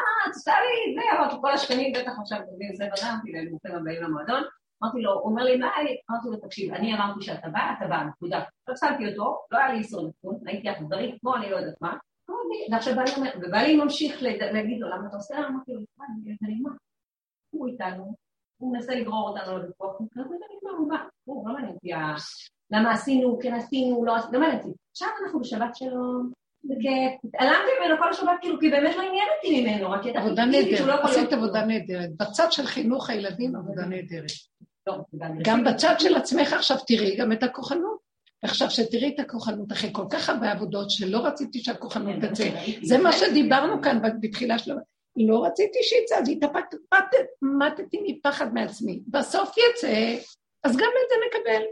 [0.61, 4.43] לי זה, אמרתי, כל השכנים בטח עכשיו תבין זה בדרתי, והם ברוכים הבאים למועדון.
[4.83, 5.67] אמרתי לו, הוא אומר לי, מה,
[6.11, 8.43] אמרתי לו, תקשיב, אני אמרתי שאתה בא, אתה בא, נקודה.
[8.67, 11.97] לא שמתי אותו, לא היה לי איסור נתון, הייתי אכזרית, כמו אני לא יודעת מה.
[12.71, 15.37] ועכשיו בעלי אומר, ובעלי ממשיך להגיד לו, למה אתה עושה?
[15.37, 15.79] אמרתי לו,
[16.43, 16.69] אני מה?
[17.49, 18.15] הוא איתנו,
[18.57, 21.89] הוא מנסה לגרור אותנו לוויכוח, זה נגמר, הוא בא, הוא לא מעניין אותי
[22.71, 24.71] למה עשינו, כן עשינו, לא עשינו, לא מעניין אותי.
[24.91, 26.31] עכשיו אנחנו בשבת שלום,
[26.65, 30.45] וכיף, התעלמתי ממנו כל השבת, כאילו, כי באמת לא עניין אותי ממנו, רק ידעתי עבודה
[30.45, 32.09] נהדרת, עשית עבודה נהדרת.
[32.17, 34.31] בצד של חינוך הילדים, עבודה נהדרת.
[34.87, 34.93] לא,
[35.43, 38.06] גם בצד של עצמך עכשיו תראי גם את הכוחנות.
[38.43, 42.49] עכשיו שתראי את הכוחנות אחרי כל כך הרבה עבודות שלא רציתי שהכוחנות כן, תצא.
[42.83, 44.75] זה מה שדיברנו כאן בתחילה שלו.
[45.15, 46.77] לא רציתי שיצא, אז התאפקתי,
[48.07, 49.01] מפחד מעצמי.
[49.07, 50.15] בסוף יצא,
[50.63, 51.63] אז גם את זה נקבל.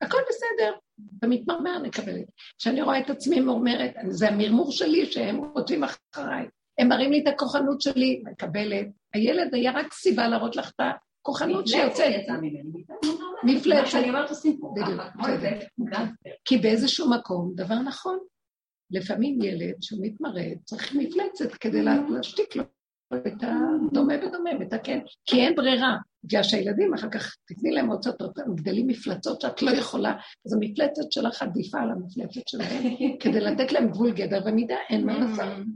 [0.00, 0.74] הכל בסדר.
[1.22, 2.32] במתמרמר נקבל את זה.
[2.58, 6.46] כשאני רואה את עצמי מורמרת, זה המרמור שלי שהם רוצים אחריי.
[6.78, 8.86] הם מראים לי את הכוחנות שלי, מקבלת.
[9.14, 10.80] הילד היה רק סיבה להראות לך את
[11.20, 12.24] הכוחנות שיוצאת.
[13.44, 13.94] מפלצת.
[13.94, 14.74] אני אומרת עושים פה.
[14.76, 15.00] בדיוק,
[16.44, 18.18] כי באיזשהו מקום, דבר נכון.
[18.90, 22.64] לפעמים ילד שהוא מתמרד צריך מפלצת כדי להשתיק לו
[23.14, 25.96] את הדומה ודומה, מתקן, כי אין ברירה.
[26.24, 31.12] בגלל שהילדים אחר כך, תתני להם הוצאות, הם גדלים מפלצות שאת לא יכולה, אז המפלצת
[31.12, 32.82] שלך עדיפה על המפלצת שלהם,
[33.20, 35.66] כדי לתת להם גבול גדר ומידה, אין מה לעשות.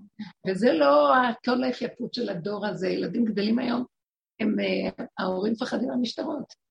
[0.46, 3.84] וזה לא כל היפייפות של הדור הזה, ילדים גדלים היום,
[4.40, 6.61] הם, אה, ההורים מפחדים מהמשטרות.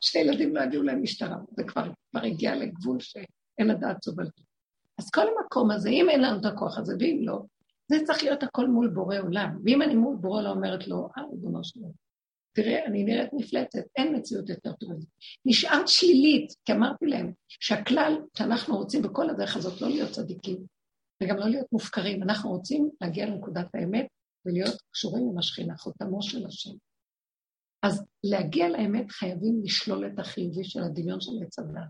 [0.00, 4.40] שני ילדים לא יגיעו להם משטרה, זה כבר, כבר הגיע לגבול שאין לדעת סובלת.
[4.98, 7.42] אז כל המקום הזה, אם אין לנו את הכוח הזה, ואם לא,
[7.88, 9.58] זה צריך להיות הכל מול בורא עולם.
[9.64, 11.92] ואם אני מול בורא עולם אומרת לו, אה, ריבונו שלו,
[12.52, 14.94] תראה, אני נראית מפלצת, אין מציאות יותר טובה.
[15.46, 20.56] נשארת שלילית, כי אמרתי להם שהכלל שאנחנו רוצים בכל הדרך הזאת לא להיות צדיקים,
[21.22, 24.06] וגם לא להיות מופקרים, אנחנו רוצים להגיע לנקודת האמת
[24.46, 26.70] ולהיות קשורים עם השכינה, חותמו של השם.
[27.82, 31.88] אז להגיע לאמת חייבים לשלול את החיובי של הדמיון של עץ הדת,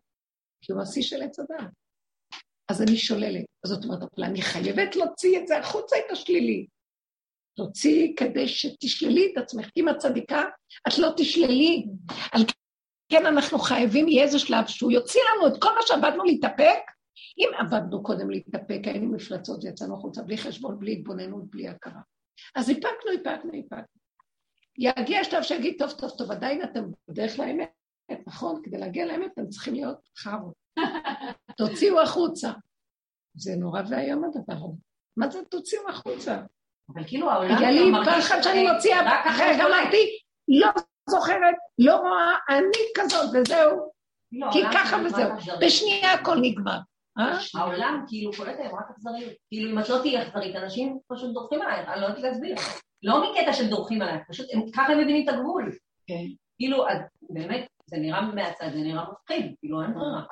[0.65, 1.71] כי הוא השיא של עץ הדת.
[2.71, 3.45] אז אני שוללת.
[3.65, 6.67] אז זאת אומרת, אבל אני חייבת להוציא את זה החוצה, את השלילי.
[7.57, 9.69] תוציאי כדי שתשללי את עצמך.
[9.77, 10.43] אם את צדיקה,
[10.89, 11.87] את לא תשללי.
[12.33, 12.43] על
[13.13, 16.79] כן אנחנו חייבים, יהיה איזה שלב שהוא יוציא לנו את כל מה שעבדנו להתאפק.
[17.39, 22.01] אם עבדנו קודם להתאפק, היינו מפלצות ויצאנו החוצה בלי חשבון, בלי התבוננות, בלי הכרה.
[22.55, 23.99] אז איפקנו, איפקנו, איפקנו.
[24.79, 27.71] יגיע שלב שיגיד, טוב, טוב, טוב, עדיין אתם בדרך לאמת,
[28.27, 28.61] נכון?
[28.65, 30.55] כדי להגיע לאמת אתם צריכים להיות חרות.
[31.59, 32.51] תוציאו החוצה.
[33.35, 34.83] זה נורא ואיום הדבר הזה.
[35.17, 36.39] מה זה תוציאו החוצה?
[36.95, 37.59] אבל כאילו העולם...
[37.59, 40.69] היה לי פחד שאני מוציאה, רגע אמרתי, לא
[41.11, 43.91] זוכרת, לא רואה, אני כזאת, וזהו.
[44.33, 45.31] לא, כי ככה וזהו.
[45.61, 46.79] בשנייה הכל נגמר.
[47.19, 47.39] אה?
[47.55, 49.33] העולם כאילו קולט היום רק אכזריות.
[49.49, 52.55] כאילו אם את לא תהיי אכזרית, אנשים פשוט דורכים עלייך, אני לא יודעת להסביר.
[53.03, 55.73] לא מקטע של דורכים עלייך, פשוט ככה הם מבינים את הגבול.
[56.07, 56.25] כן.
[56.59, 56.85] כאילו,
[57.31, 60.23] באמת, זה נראה מהצד, זה נראה מפחיד, כאילו אין ברירה.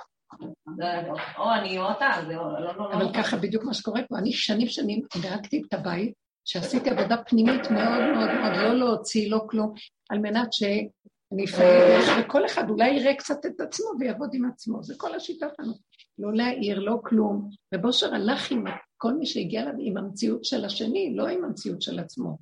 [1.38, 2.92] או אני או אתה, זה לא, לא, לא.
[2.92, 4.18] אבל ככה בדיוק מה שקורה פה.
[4.18, 9.40] אני שנים שנים דירקתי את הבית, שעשיתי עבודה פנימית מאוד מאוד מאוד, לא להוציא, לא
[9.50, 9.74] כלום,
[10.10, 14.82] על מנת שאני אפעל, וכל אחד אולי יראה קצת את עצמו ויעבוד עם עצמו.
[14.82, 15.72] זה כל השיטה שלנו.
[16.18, 17.50] לא להעיר, לא כלום.
[17.74, 18.64] ובושר הלך עם
[18.96, 22.38] כל מי שהגיע אליו עם המציאות של השני, לא עם המציאות של עצמו.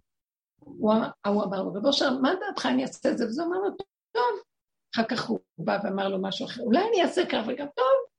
[0.64, 3.27] הוא אמר לו, ובושר, מה דעתך אני אעשה את זה?
[3.27, 3.70] וזה אמר לו,
[4.12, 4.40] טוב.
[4.94, 8.14] אחר כך הוא בא ואמר לו משהו אחר, אולי אני אעשה כך וגם טוב.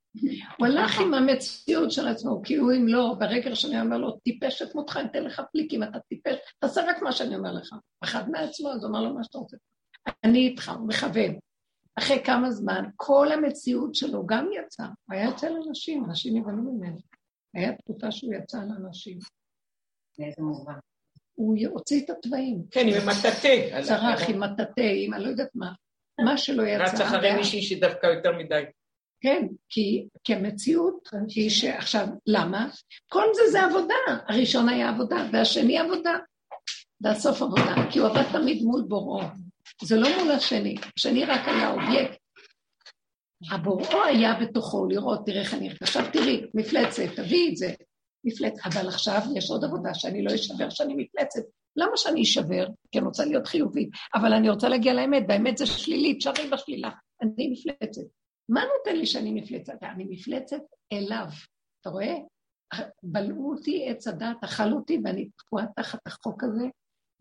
[0.60, 4.76] הוא הלך עם המציאות של עצמו, הוא אם לא, ברגע שאני אומר לו, טיפש את
[4.76, 7.76] מותך, אני אתן לך פליקים, אתה טיפש, תעשה רק מה שאני אומר לך.
[8.04, 9.58] אחד מעצמו, אז הוא אמר לו מה שאתה רוצה.
[10.24, 11.40] אני איתך, הוא מכוון.
[11.96, 14.84] אחרי כמה זמן, כל המציאות שלו גם יצא.
[14.84, 16.98] הוא היה יוצא לאנשים, אנשים נבהלו ממנו.
[17.54, 19.20] היה תקופה שהוא יצא לאנשים.
[20.20, 20.80] באיזה מובן?
[21.36, 22.64] הוא הוציא את התוואים.
[22.72, 23.82] כן, עם המטאטא.
[23.82, 25.72] צרח עם מטאטא, עם אני לא יודעת מה.
[26.26, 26.84] מה שלא יצא.
[26.84, 28.64] רץ אחרי מישהי שדווקא יותר מדי.
[29.22, 32.68] כן, כי, כי המציאות היא שעכשיו, למה?
[33.10, 33.96] כל זה זה עבודה.
[34.28, 36.14] הראשון היה עבודה, והשני עבודה.
[37.02, 39.22] והסוף עבודה, כי הוא עבד תמיד מול בוראו.
[39.84, 42.18] זה לא מול השני, השני רק היה אובייקט.
[43.52, 45.70] הבוראו היה בתוכו לראות, תראה איך אני...
[45.82, 47.74] עכשיו תראי, מפלצת, תביאי את זה.
[48.26, 51.42] מפלצת, אבל עכשיו יש עוד עבודה שאני לא אשבר שאני מפלצת.
[51.76, 52.68] למה שאני אשבר?
[52.92, 56.90] כי אני רוצה להיות חיובית, אבל אני רוצה להגיע לאמת, והאמת זה שלילית, שרי בשלילה.
[57.22, 58.02] אני מפלצת.
[58.50, 59.84] מה נותן לי שאני מפלצת?
[59.84, 60.62] אני מפלצת
[60.94, 61.28] אליו.
[61.82, 62.16] אתה רואה?
[63.04, 66.66] בלעו אותי עץ הדת, אכלו אותי, ואני תקועה תחת החוק הזה,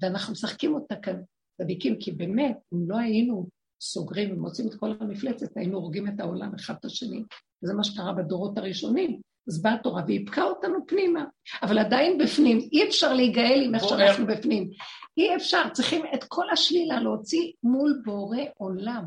[0.03, 1.21] ואנחנו משחקים אותה כאן
[1.63, 3.49] צדיקים, כי באמת, אם לא היינו
[3.81, 7.23] סוגרים ומוצאים את כל המפלצת, היינו הורגים את העולם אחד את השני.
[7.61, 9.21] זה מה שקרה בדורות הראשונים.
[9.49, 11.25] אז באה התורה והיפקה אותנו פנימה,
[11.63, 14.71] אבל עדיין בפנים, אי אפשר להיגאל עם איך שאנחנו בפנים.
[15.17, 19.05] אי אפשר, צריכים את כל השלילה להוציא מול בורא עולם.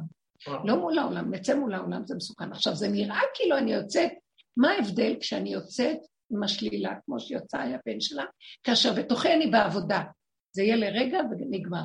[0.66, 2.52] לא מול העולם, נצא מול העולם זה מסוכן.
[2.52, 4.12] עכשיו, זה נראה כאילו אני יוצאת,
[4.58, 5.98] מה ההבדל כשאני יוצאת
[6.32, 8.24] עם השלילה, כמו שיוצא הבן שלה,
[8.64, 10.02] כאשר בתוכי אני בעבודה.
[10.52, 11.84] זה יהיה לרגע ונגמר.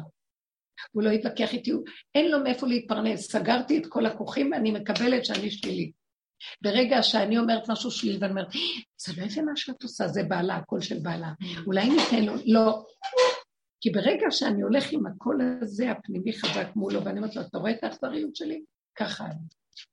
[0.93, 1.73] הוא לא יתווכח איתי,
[2.15, 3.33] אין לו מאיפה להתפרנס.
[3.33, 6.02] סגרתי את כל הכוכים ואני מקבלת שאני שלילית.
[6.63, 8.49] ברגע שאני אומרת משהו שלילי ואני אומרת,
[8.97, 11.33] זה לא יפה מה שאת עושה, זה בעלה, הקול של בעלה.
[11.67, 12.85] אולי ניתן לו, לא.
[13.81, 17.71] כי ברגע שאני הולך עם הקול הזה, הפנימי חזק מולו, ואני אומרת לו, אתה רואה
[17.71, 18.63] את האכזריות שלי?
[18.99, 19.47] ככה אני.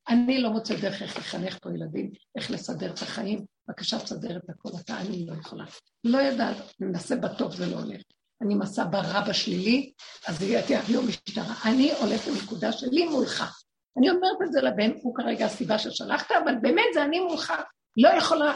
[0.09, 3.45] אני לא מוצא דרך איך לחנך פה ילדים, איך לסדר את החיים.
[3.67, 5.65] בבקשה, תסדר את הכל, אתה, אני לא יכולה.
[6.03, 8.01] לא יודעת, אני מנסה בטוב, זה לא הולך.
[8.41, 9.91] אני מסע ברע בשלילי,
[10.27, 11.55] אז יביאו משטרה.
[11.65, 13.61] אני הולכת לנקודה שלי מולך.
[13.97, 17.53] אני אומרת את זה לבן, הוא כרגע הסיבה ששלחת, אבל באמת זה אני מולך,
[17.97, 18.53] לא יכולה.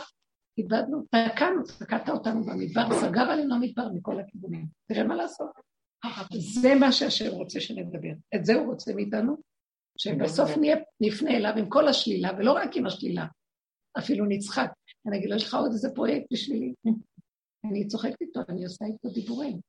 [0.57, 4.65] איבדנו, תקענו, תקעת אותנו במדבר, סגר עלינו המדבר מכל הכיוונים.
[4.87, 5.49] תראה מה לעשות.
[6.61, 8.13] זה מה שהשם רוצה שנדבר.
[8.35, 9.37] את זה הוא רוצה מאיתנו,
[9.97, 10.51] שבסוף
[11.01, 13.25] נפנה אליו עם כל השלילה, ולא רק עם השלילה,
[13.97, 14.71] אפילו נצחק.
[15.07, 16.73] אני אגיד לו, יש לך עוד איזה פרויקט בשבילי?
[17.65, 19.59] אני צוחקת איתו, אני עושה איתו דיבורים.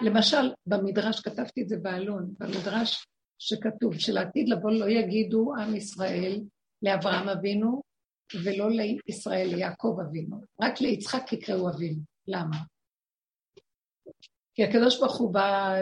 [0.00, 3.06] למשל, במדרש, כתבתי את זה בעלון, במדרש
[3.38, 6.40] שכתוב, שלעתיד לבוא לא יגידו עם ישראל
[6.82, 7.82] לאברהם אבינו,
[8.44, 12.00] ולא לישראל, ליעקב אבינו, רק ליצחק יקראו אבינו.
[12.26, 12.56] למה?
[14.54, 15.74] כי הקדוש ברוך הוא בא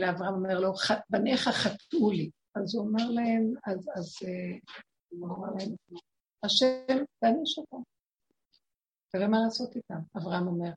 [0.00, 0.72] לאברהם, אומר לו,
[1.10, 2.30] בניך חטאו לי.
[2.54, 4.58] אז הוא אומר להם, אז, אז אה,
[6.42, 7.82] השם תעניש אותם.
[9.12, 9.98] תראה מה לעשות איתם.
[10.16, 10.70] אברהם אומר,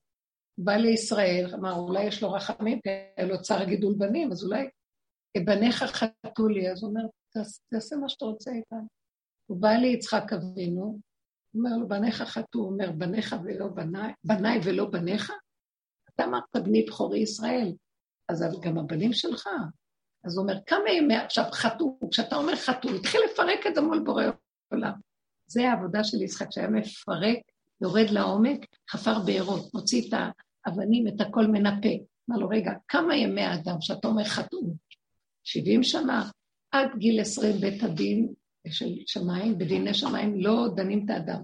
[0.57, 4.69] בא לישראל, אמר, אולי יש לו רחמים, היה לו צער גידול בנים, אז אולי
[5.37, 7.01] בניך חטאו לי, אז הוא אומר,
[7.69, 8.85] תעשה מה שאתה רוצה איתם.
[9.45, 10.99] הוא בא ליצחק אבינו,
[11.51, 15.31] הוא אומר לו, בניך חטאו, הוא אומר, בניך ולא בניי, בניי ולא בניך?
[16.15, 17.73] אתה אמרת בני בכורי ישראל,
[18.29, 19.49] אז גם הבנים שלך.
[20.23, 23.99] אז הוא אומר, כמה ימי עכשיו חטאו, כשאתה אומר חטאו, התחיל לפרק את זה מול
[23.99, 24.23] בורא
[24.73, 24.93] עולם.
[25.47, 27.37] זה העבודה של יצחק, שהיה מפרק,
[27.81, 30.19] יורד לעומק, חפר בארות, מוציא את
[30.65, 31.89] האבנים, את הכל מנפה.
[32.29, 34.73] אמר לו, רגע, כמה ימי האדם שאתה אומר חטאו?
[35.51, 36.29] 70 שנה,
[36.71, 38.33] עד גיל 20 בית הדין
[38.67, 41.41] של שמיים, בדיני שמיים לא דנים את האדם.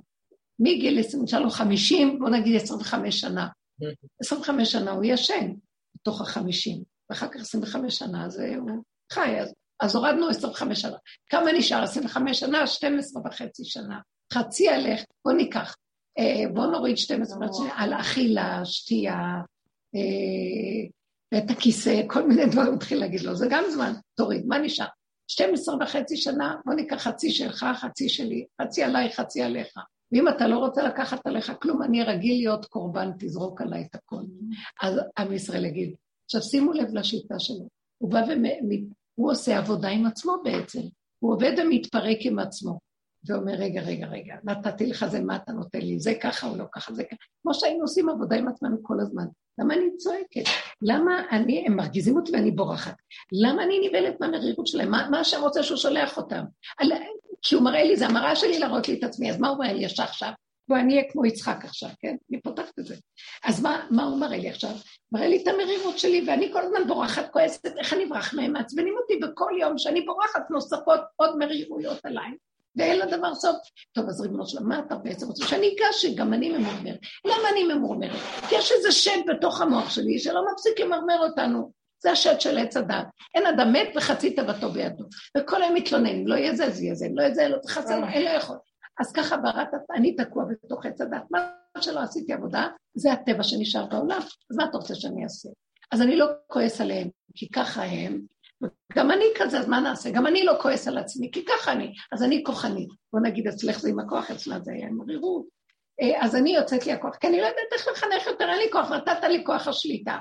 [0.59, 3.47] מגיל 20, נשאר לו 50, בוא נגיד 25 שנה.
[4.21, 5.53] 25 שנה הוא ישן
[5.95, 10.97] בתוך ה-50, ואחר כך 25 שנה אז הוא חי, אז, אז הורדנו 25 שנה.
[11.29, 11.83] כמה נשאר?
[11.83, 12.67] 25 שנה?
[12.67, 13.99] 12 וחצי שנה.
[14.33, 15.75] חצי הלך, בוא ניקח.
[16.19, 19.41] אה, בוא נוריד 12 וחצי על אכילה, שתייה,
[19.95, 20.89] אה,
[21.37, 24.85] את הכיסא, כל מיני דברים מתחיל להגיד לו, זה גם זמן, תוריד, מה נשאר?
[25.27, 29.73] 12 וחצי שנה, בוא ניקח חצי שלך, חצי שלי, חצי עליי, חצי עליך.
[30.11, 34.25] ואם אתה לא רוצה לקחת עליך כלום, אני רגיל להיות קורבן, תזרוק עליי את הכול.
[34.81, 35.95] אז עם ישראל יגיד.
[36.25, 37.67] עכשיו שימו לב לשיטה שלו.
[37.97, 38.21] הוא בא
[39.17, 40.81] והוא עושה עבודה עם עצמו בעצם.
[41.19, 42.79] הוא עובד ומתפרק עם עצמו.
[43.27, 45.99] ואומר, רגע, רגע, רגע, נתתי לך זה, מה אתה נותן לי?
[45.99, 47.15] זה ככה או לא ככה, זה ככה.
[47.41, 49.25] כמו שהיינו עושים עבודה עם עצמנו כל הזמן.
[49.59, 50.49] למה אני צועקת?
[50.81, 52.95] למה אני, הם מרגיזים אותי ואני בורחת?
[53.31, 54.91] למה אני נבהלת מהמרירות שלהם?
[54.91, 56.43] מה, מה השם רוצה שהוא שולח אותם?
[56.77, 56.91] על,
[57.41, 59.73] כי הוא מראה לי, זה המראה שלי להראות לי את עצמי, אז מה הוא מראה
[59.73, 60.31] לי עכשיו?
[60.67, 62.15] בוא, אני אהיה כמו יצחק עכשיו, כן?
[62.31, 62.95] אני פותחת את זה.
[63.43, 64.71] אז מה, מה הוא מראה לי עכשיו?
[65.11, 68.53] מראה לי את המרירות שלי, ואני כל הזמן בורחת, כועסת, איך אני אברח מהם?
[68.53, 72.31] מעצבנים אותי בכל יום שאני בורחת, נוספות עוד מרירויות עליי.
[72.77, 73.57] ואין לדבר סוף.
[73.91, 75.45] טוב, אז ריבונו שלמה, מה אתה בעצם רוצה?
[75.45, 76.99] שאני אגש שגם אני ממורמרת.
[77.25, 78.19] למה אני ממורמרת?
[78.49, 81.71] כי יש איזה שד בתוך המוח שלי שלא מפסיק למרמר אותנו.
[82.03, 83.07] זה השד של עץ הדת.
[83.35, 85.03] אין אדם מת וחצי תוותו בידו.
[85.37, 88.23] וכל היום מתלונן, לא יהיה זה, זה יהיה זה, לא יהיה זה, לא תחסר אין
[88.23, 88.57] לו יכול.
[88.99, 91.23] אז ככה בראת, אני תקוע בתוך עץ הדת.
[91.31, 91.39] מה
[91.79, 94.19] שלא עשיתי עבודה, זה הטבע שנשאר בעולם.
[94.51, 95.49] אז מה אתה רוצה שאני אעשה?
[95.91, 98.21] אז אני לא כועס עליהם, כי ככה הם,
[98.93, 100.09] גם אני כזה, אז מה נעשה?
[100.11, 101.93] גם אני לא כועס על עצמי, כי ככה אני.
[102.11, 102.89] אז אני כוחנית.
[103.13, 105.45] בוא נגיד, אצלך זה עם הכוח, אצלה זה היה עם מרירות.
[106.01, 108.71] אה, אז אני יוצאת לי הכוח, כי אני לא יודעת איך לחנך יותר, אין לי
[108.71, 110.17] כוח, נתת לי כוח השליטה.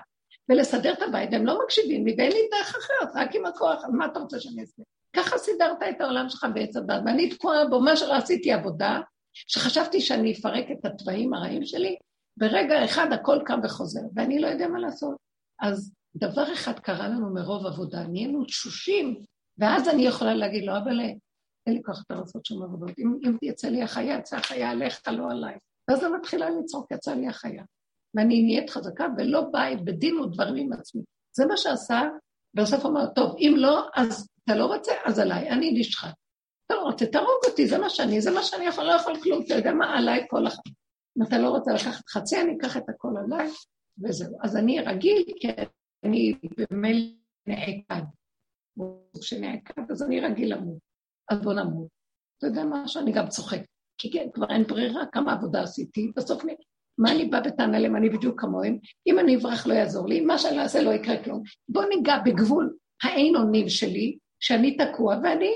[0.49, 4.07] ולסדר את הבית, והם לא מקשיבים לי, ואין לי דרך אחרת, רק עם הכוח, מה
[4.07, 4.83] אתה רוצה שאני אעשה?
[5.17, 9.01] ככה סידרת את העולם שלך בעץ הדת, ואני תקועה בו, מה שעשיתי עבודה,
[9.33, 11.97] שחשבתי שאני אפרק את התוואים הרעים שלי,
[12.37, 15.17] ברגע אחד הכל קם וחוזר, ואני לא יודע מה לעשות.
[15.61, 19.25] אז דבר אחד קרה לנו מרוב עבודה, נהיינו תשושים,
[19.59, 21.01] ואז אני יכולה להגיד לו, אבל
[21.67, 22.99] אין לי כוח יותר לעשות שום עבודות.
[22.99, 25.55] אם, אם יצא לי החיה, יצא החיה עליך, לא עליי.
[25.89, 27.65] ואז אני מתחילה לצעוק, יצא לי החיה.
[28.15, 31.03] ואני נהיית חזקה ולא באה בדין ודברים עם עצמי.
[31.37, 32.03] זה מה שעשה,
[32.55, 36.15] בסוף אמר, טוב, אם לא, אז אתה לא רוצה, אז עליי, אני נשחט.
[36.67, 39.43] אתה לא רוצה, תהרוג אותי, זה מה שאני, זה מה שאני יכול, לא יכול כלום,
[39.47, 40.63] אתה יודע מה, עליי כל אחד.
[41.19, 43.51] אם אתה לא רוצה לקחת חצי, אני אקח את הכל עליי,
[44.03, 44.39] וזהו.
[44.43, 45.49] אז אני רגיל, כי
[46.05, 46.35] אני
[46.71, 47.07] במילא
[47.47, 48.03] נעקד.
[49.21, 50.79] כשנעקד, אז אני רגיל למות.
[51.31, 51.89] אז בוא נמות.
[52.39, 53.01] אתה יודע משהו?
[53.03, 53.61] אני גם צוחק.
[53.99, 56.45] כי כן, כבר אין ברירה, כמה עבודה עשיתי, בסוף
[56.99, 60.39] מה אני באה בטענה להם, אני בדיוק כמוהם, אם אני אברח לא יעזור לי, מה
[60.39, 61.43] שאני אעשה לא יקרה כלום.
[61.69, 65.53] בוא ניגע בגבול האין אונים שלי, שאני תקוע, ואני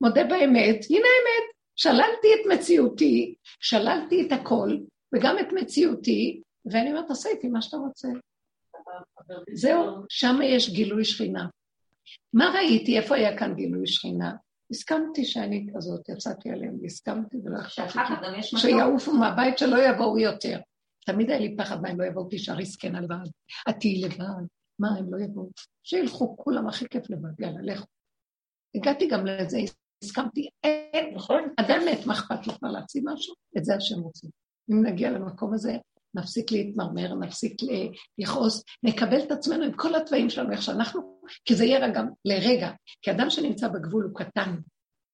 [0.00, 4.76] מודה באמת, הנה האמת, שללתי את מציאותי, שללתי את הכל,
[5.14, 8.08] וגם את מציאותי, ואני אומרת, תעשה איתי מה שאתה רוצה.
[9.54, 11.46] זהו, שם יש גילוי שכינה.
[12.32, 12.98] מה ראיתי?
[12.98, 14.34] איפה היה כאן גילוי שכינה?
[14.70, 18.42] הסכמתי שאני כזאת, יצאתי עליהם, הסכמתי ולא לי.
[18.42, 20.60] שיעופו מהבית שלא יבואו יותר.
[21.06, 23.26] תמיד היה לי פחד מה הם לא יבואו, תישארי זקנה לבד,
[23.70, 24.44] את תהיי לבד,
[24.78, 25.50] מה הם לא יבואו?
[25.82, 27.86] שילכו כולם הכי כיף לבד, יאללה, לכו.
[28.74, 29.58] הגעתי גם לזה,
[30.04, 31.54] הסכמתי, אין, נכון.
[31.60, 33.34] אדם מת, מה אכפת לך מה להציב משהו?
[33.58, 34.26] את זה השם רוצה.
[34.70, 35.76] אם נגיע למקום הזה,
[36.14, 37.56] נפסיק להתמרמר, נפסיק
[38.18, 42.70] לכעוס, נקבל את עצמנו עם כל התוואים שלנו, איך שאנחנו, כי זה יהיה גם לרגע.
[43.02, 44.56] כי אדם שנמצא בגבול הוא קטן,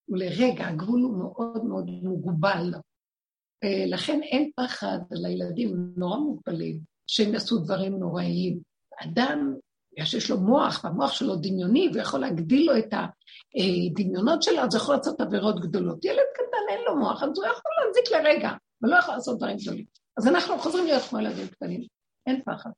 [0.09, 2.75] הוא לרגע, הגבול הוא מאוד מאוד מוגבל.
[3.65, 8.59] אה, לכן אין פחד על הילדים נורא מוגבלים, שהם יעשו דברים נוראיים.
[9.03, 9.55] אדם,
[9.97, 15.21] יש לו מוח, והמוח שלו דמיוני, ויכול להגדיל לו את הדמיונות שלו, אז יכול לעשות
[15.21, 16.05] עבירות גדולות.
[16.05, 18.51] ילד קטן אין לו מוח, אז הוא יכול להזיק לרגע,
[18.83, 19.85] ולא יכול לעשות דברים גדולים.
[20.19, 21.81] אז אנחנו חוזרים להיות כמו ילדים קטנים,
[22.27, 22.71] אין פחד.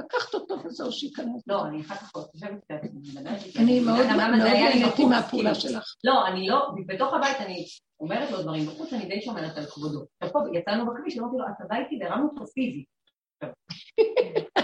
[0.00, 1.42] לקחת אותו וזהו, שייכנס.
[1.46, 2.70] לא, אני אחר כך חושבת
[3.56, 5.94] אני מאוד נהניתי מהפעולה שלך.
[6.04, 7.64] לא, אני לא, בתוך הבית אני
[8.00, 10.04] אומרת לו דברים, בחוץ אני די שומרת על כבודו.
[10.20, 12.94] עכשיו פה יצאנו בכביש, אמרתי לו, אתה בא איתי והרמנו אותו פיזית.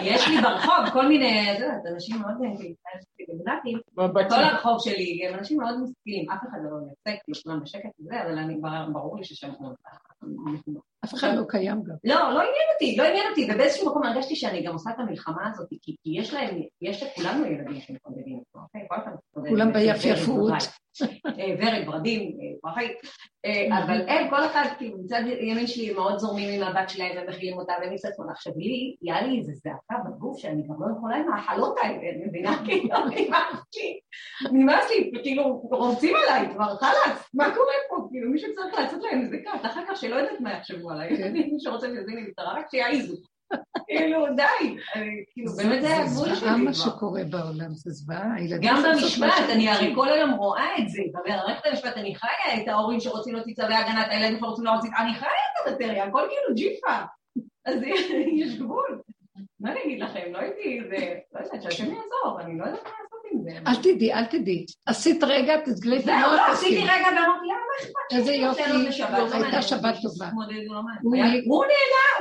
[0.03, 2.35] יש לי ברחוב כל מיני, את יודעת, אנשים מאוד
[3.29, 3.79] דמוקרטיים,
[4.29, 8.23] כל הרחוב שלי הם אנשים מאוד משכילים, אף אחד לא מייצג, כאילו כולם בשקט וזה,
[8.23, 8.35] אבל
[8.93, 9.53] ברור לי ששם
[11.05, 11.95] אף אחד לא קיים גם.
[12.05, 15.51] לא, לא עניין אותי, לא עניין אותי, ובאיזשהו מקום הרגשתי שאני גם עושה את המלחמה
[15.53, 18.87] הזאת, כי יש להם, יש לכולנו ילדים שמתמודדים איתו, אוקיי?
[19.49, 20.53] כולם ביפייפות.
[21.39, 22.87] ורד, ורדים, פרחי,
[23.69, 27.73] אבל הם, כל אחד, כאילו, מצד ימין שלי, מאוד זורמים עם הבת שלהם ומכילים אותה,
[27.97, 28.31] שמאל.
[28.31, 32.25] עכשיו לי, היה לי איזה זעקה בגוף שאני גם לא יכולה עם ההחלות האלה, אני
[32.27, 32.59] מבינה?
[32.65, 34.01] כאילו, נמאס לי,
[34.53, 38.09] נמאס לי, כאילו, רוצים עליי כבר, חלאס, מה קורה פה?
[38.11, 41.33] כאילו, מישהו צריך לעשות להם איזה קאט, אחר כך שלא יודעת מה יחשבו עליי, כן.
[41.33, 43.17] מי שרוצה להזין לי משטרה, רק שיעיזו.
[43.87, 44.77] כאילו, די,
[45.33, 46.35] כאילו, באמת זה הגבול שלי.
[46.35, 48.35] זה זוועה מה שקורה בעולם, זה זוועה.
[48.63, 53.01] גם במשפט, אני הרי כל היום רואה את זה, במערכת המשפט אני חיה את ההורים
[53.01, 56.97] שרוצים להוציא צווי הגנת, הילדים שרוצים להוציא, אני חיה את המטריה, הכל כאילו ג'יפה.
[57.65, 57.77] אז
[58.41, 59.01] יש גבול.
[59.61, 63.10] מה אני אגיד לכם, לא הייתי, זה, לא יודעת, שהשם יעזור, אני לא יודעת מה.
[63.67, 64.67] אל תדעי, אל תדעי.
[64.87, 66.05] עשית רגע, תסגרי את.
[66.05, 68.17] זהו, לא, עשיתי רגע ואמרתי, למה מה אכפת?
[68.17, 68.63] איזה יופי,
[69.33, 70.31] הייתה שבת טובה.
[71.03, 71.65] הוא נהנה, הוא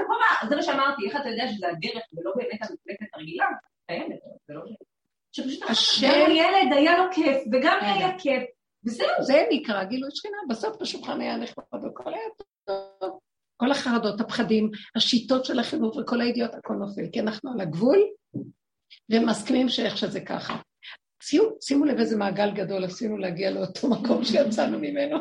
[0.06, 3.45] קבע, זה מה שאמרתי, איך אתה יודע שזה הדרך ולא באמת המפלטת הרגילה?
[3.88, 4.62] קיימת, זה לא
[5.32, 5.63] שפשוט
[6.04, 8.43] גם ילד היה לו כיף, וגם היה כיף,
[8.86, 9.08] וזהו.
[9.22, 12.24] זה נקרא גילוי שכינה, בסוף בשולחן היה נחמד, הכל היה
[12.65, 13.19] טוב.
[13.58, 17.98] כל החרדות, הפחדים, השיטות של החינוך וכל הידיעות, הכל נופל, כי אנחנו על הגבול,
[19.12, 20.56] ומסכימים שאיך שזה ככה.
[21.23, 25.17] שימו, שימו לב איזה מעגל גדול עשינו להגיע לאותו מקום שיצאנו ממנו.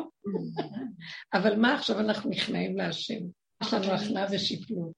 [1.33, 3.19] אבל מה עכשיו אנחנו נכנעים להשם?
[3.63, 4.91] יש לנו הכנעה ושיפלו.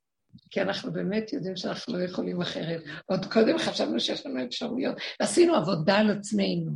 [0.49, 2.83] כי אנחנו באמת יודעים שאנחנו לא יכולים אחרת.
[3.05, 4.95] עוד קודם חשבנו שיש לנו אפשרויות.
[5.19, 6.71] עשינו עבודה על עצמנו.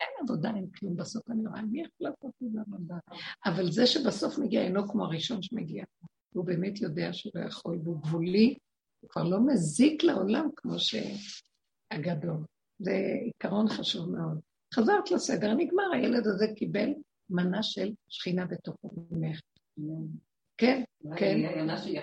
[0.00, 2.94] אין עבודה, אין כלום בסוף, אני רואה, מי יכול לעשות את זה עבודה?
[3.46, 5.84] אבל זה שבסוף מגיע אינו כמו הראשון שמגיע.
[6.34, 8.54] הוא באמת יודע שהוא לא יכול, והוא גבולי,
[9.00, 12.44] הוא כבר לא מזיק לעולם כמו שהגדול.
[12.78, 12.92] זה
[13.24, 14.40] עיקרון חשוב מאוד.
[14.74, 16.88] חזרת לסדר, נגמר, הילד הזה קיבל
[17.30, 19.40] מנה של שכינה בתוכו ממך.
[20.58, 20.82] כן,
[21.16, 21.38] כן,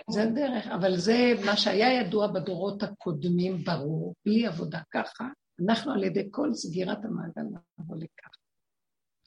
[0.10, 5.28] זה הדרך, אבל זה מה שהיה ידוע בדורות הקודמים, ברור, בלי עבודה ככה,
[5.66, 7.44] אנחנו על ידי כל סגירת המעגל
[7.80, 8.38] נבוא לכך.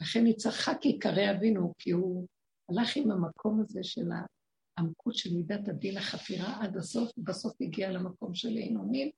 [0.01, 2.27] לכן יצחק יקרא אבינו, כי הוא
[2.69, 4.11] הלך עם המקום הזה של
[4.79, 9.11] העמקות של מידת הדין החפירה עד הסוף, ובסוף הגיע למקום של עינונים.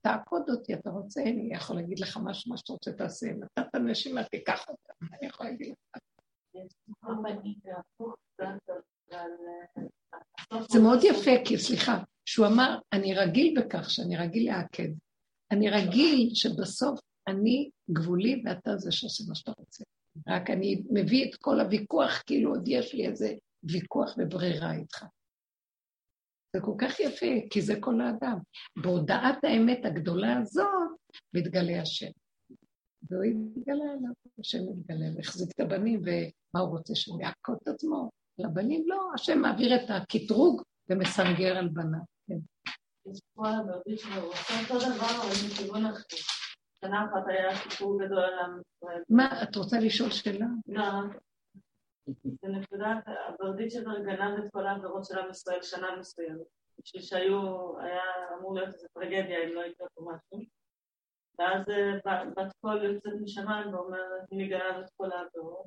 [0.00, 3.26] תעקוד אותי, אתה רוצה, אני יכול להגיד לך מה שאתה רוצה תעשה.
[3.32, 6.02] נתת נשימה, תיקח אותה, אני יכול להגיד לך.
[10.70, 14.88] זה מאוד יפה, כי סליחה, שהוא אמר, אני רגיל בכך שאני רגיל לעקד.
[15.50, 19.84] אני רגיל שבסוף אני גבולי ואתה זה שעושה מה שאתה רוצה.
[20.28, 25.04] רק אני מביא את כל הוויכוח, כאילו עוד יש לי איזה ויכוח וברירה איתך.
[26.56, 28.38] זה כל כך יפה, כי זה כל האדם.
[28.82, 30.66] בהודעת האמת הגדולה הזאת,
[31.34, 32.10] מתגלה השם.
[33.10, 38.10] והוא התגלה עליו, השם מתגלה, והחזיק את הבנים, ומה הוא רוצה, שהוא יעקוד את עצמו?
[38.38, 42.00] לבנים לא, השם מעביר את הקטרוג ומסנגר על בניו.
[42.26, 42.38] כן.
[43.10, 46.16] יש פה על הברית שלו, הוא עושה אותו דבר, אבל מכיוון אחר.
[46.84, 49.02] שנה אחת היה סיפור גדול על עם ישראל.
[49.08, 50.46] מה, את רוצה לשאול שאלה?
[50.66, 50.82] לא,
[52.42, 56.46] זה נקודת, הברדית שלו גנב את כל העבירות של עם ישראל שנה מסוימת.
[56.78, 58.02] בשביל שהיו, היה
[58.38, 60.44] אמור להיות איזו טרגדיה אם לא יקרה פה משהו.
[61.38, 61.62] ואז
[62.36, 65.66] בת קול יוצאת משמיים ואומרת, מי גנב את כל העבירות?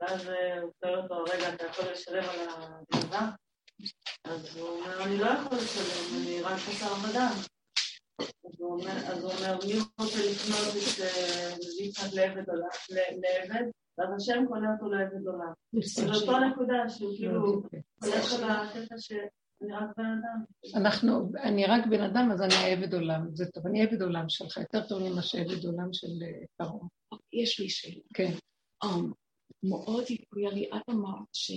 [0.00, 0.28] ואז
[0.62, 3.30] הוא שואל אותו, רגע, אתה יכול לשלם על הגנבה?
[4.24, 7.59] אז הוא אומר, אני לא יכול לשלם, אני רק חסר בדם.
[8.20, 13.70] אז הוא אומר, מי רוצה לקנות את יצחק לעבד?
[13.98, 15.52] ואז השם קונה אותו לעבד עולם.
[15.82, 17.62] זו אותו נקודה שהוא כאילו,
[18.04, 19.12] יש לך בקטע ש...
[19.62, 20.44] אני רק בן אדם.
[20.74, 23.28] אנחנו, אני רק בן אדם, אז אני עבד עולם.
[23.34, 26.88] זה טוב, אני עבד עולם שלך, יותר טוב ממה שעבד עולם של אה, פרעה.
[27.32, 28.02] יש לי שאלה.
[28.14, 28.32] כן.
[28.84, 29.12] Um,
[29.62, 31.52] מאוד הפריע לי, את אמרת ש...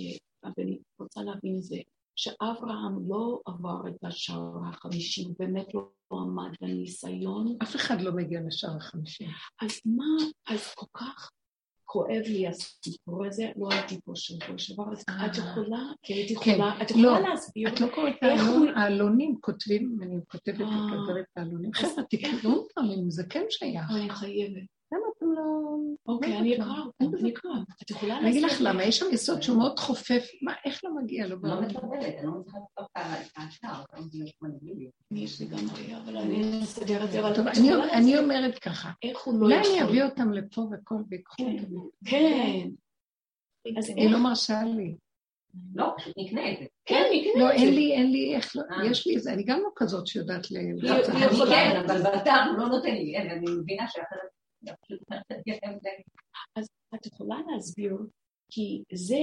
[0.56, 1.76] ואני רוצה להבין את זה,
[2.16, 7.56] שאברהם לא עבר את השער החמישי, הוא באמת לא עמד בניסיון.
[7.62, 9.24] אף אחד לא מגיע לשער החמישי.
[9.62, 11.30] אז מה, אז כל כך
[11.94, 15.26] כואב לי הסיפור הזה, לא הייתי פה שבוע שעבר, אז אה.
[15.26, 16.50] את יכולה, כי הייתי כן.
[16.50, 20.66] יכולה, את לא, יכולה להסביר את לא קוראת העלון, העלונים כותבים, אני כותבת אה.
[20.66, 21.70] וכותבת העלונים.
[21.78, 23.90] אז חבר'ה, תקראו אותם, אם זה כן שייך.
[23.90, 24.73] אני חייבת.
[25.34, 25.76] לא...
[26.06, 26.84] אוקיי, לא אני יודעת אקרא
[27.20, 27.50] אני אקרא.
[27.82, 28.52] את יכולה אני אגיד לך?
[28.60, 31.36] למה, יש שם יסוד שהוא מאוד חופף, מה, איך לא מגיע לו?
[31.42, 31.74] לא מקבלת,
[32.18, 32.86] אני לא מצליחה לפתוח
[33.54, 34.90] את אתה לא.
[35.12, 37.20] יש לי גם בעיה, אבל אני אסדר את זה.
[37.36, 37.56] טוב, את
[37.94, 39.82] אני- אומרת ככה, איך הוא לא אולי אני יכול.
[39.88, 41.56] אביא אותם לפה וכל ויקחו כן.
[41.74, 41.86] אותם.
[42.04, 42.68] כן.
[43.96, 44.94] היא לא מרשה לי.
[45.74, 46.64] לא, פשוט נקנה את זה.
[46.86, 47.64] כן, נקנה לא, את זה.
[47.64, 48.86] אין לי, אין לי איך, לא- אה.
[48.86, 50.56] יש לי איזה, אני גם לא כזאת שיודעת ל...
[50.56, 54.18] היא אני יכולה- כן, אבל באתר הוא לא נותן לי, אני מבינה שאחרת...
[56.56, 57.96] אז את יכולה להסביר,
[58.50, 59.18] כי זה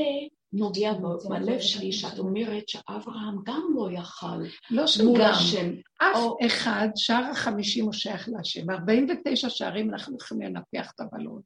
[0.54, 0.92] נוגע
[1.30, 5.72] בלב שלי, שאת אומרת שאברהם גם לא יכל לא מול השם.
[5.98, 8.70] אף או- אחד, שער החמישים הוא שייך להשם.
[8.70, 11.42] 49 שערים אנחנו יכולים לנפח את הבלון.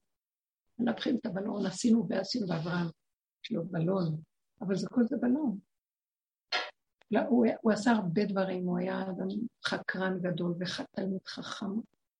[0.79, 2.87] מנפחים את הבלון, עשינו ועשינו באברהם.
[3.45, 4.21] יש לו בלון,
[4.61, 5.59] אבל זה כל זה בלון.
[7.11, 9.27] לא, הוא, הוא עשה הרבה דברים, הוא היה אדם
[9.65, 11.65] חקרן גדול ותלמיד חכם.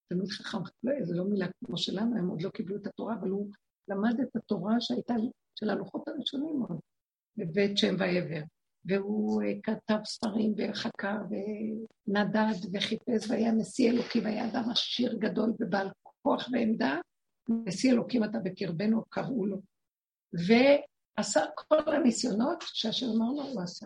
[0.10, 3.30] תלמיד חכם, לא, זה לא מילה כמו שלנו, הם עוד לא קיבלו את התורה, אבל
[3.30, 3.50] הוא
[3.88, 5.14] למד את התורה שהייתה
[5.60, 6.80] של הלוחות הראשונים עוד,
[7.38, 8.42] בבית שם ועבר.
[8.86, 15.90] והוא אה, כתב ספרים וחקר ונדד וחיפש והיה נשיא אלוקים, והיה אדם עשיר גדול ובעל
[16.22, 17.00] כוח ועמדה.
[17.50, 19.62] נשיא אלוקים אתה בקרבנו, קראו לו.
[20.34, 23.86] ועשה כל הניסיונות שהשם אמר לו, הוא עשה.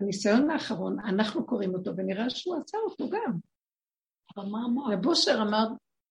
[0.00, 3.38] הניסיון האחרון, אנחנו קוראים אותו, ונראה שהוא עשה אותו גם.
[4.36, 4.92] אבל מה אמר?
[4.92, 5.66] רב אושר אמר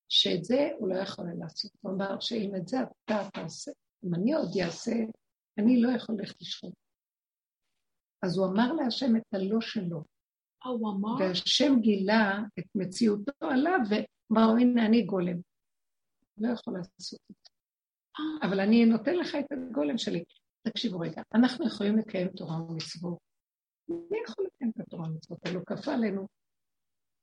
[0.10, 1.72] שאת זה הוא לא יכול לעשות.
[1.82, 3.72] הוא אמר שאם את זה אתה תעשה,
[4.04, 4.96] אם אני עוד אעשה,
[5.58, 6.74] אני לא יכול ללכת לשחוט.
[8.26, 10.04] אז הוא אמר להשם את הלא שלו,
[10.66, 11.16] אה, הוא אמר?
[11.20, 15.38] והשם גילה את מציאותו עליו, ואמר, הנה אני גולם.
[16.38, 17.52] לא יכול לעשות את זה.
[18.20, 20.24] אה, אבל אני נותן לך את הגולם שלי.
[20.68, 23.18] תקשיבו רגע, אנחנו יכולים לקיים תורה ומצוות.
[23.90, 25.40] מי יכול לקיים את התורה ומצוות?
[25.46, 26.28] הלוא כפה עלינו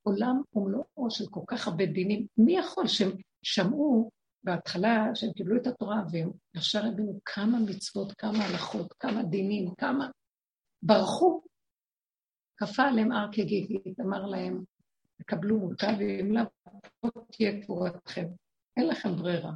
[0.07, 2.27] עולם ומלואו של כל כך הרבה דינים.
[2.39, 3.11] מי יכול שהם
[3.43, 4.11] שמעו
[4.45, 10.11] בהתחלה שהם קיבלו את התורה והם ישר הבינו כמה מצוות, כמה הלכות, כמה דינים, כמה...
[10.83, 11.41] ברחו.
[12.57, 14.65] כפה עליהם הר כגיגית, אמר להם,
[15.19, 16.43] תקבלו מוטה ואם לא,
[17.33, 18.27] תהיה קבורתכם.
[18.77, 19.53] אין לכם ברירה.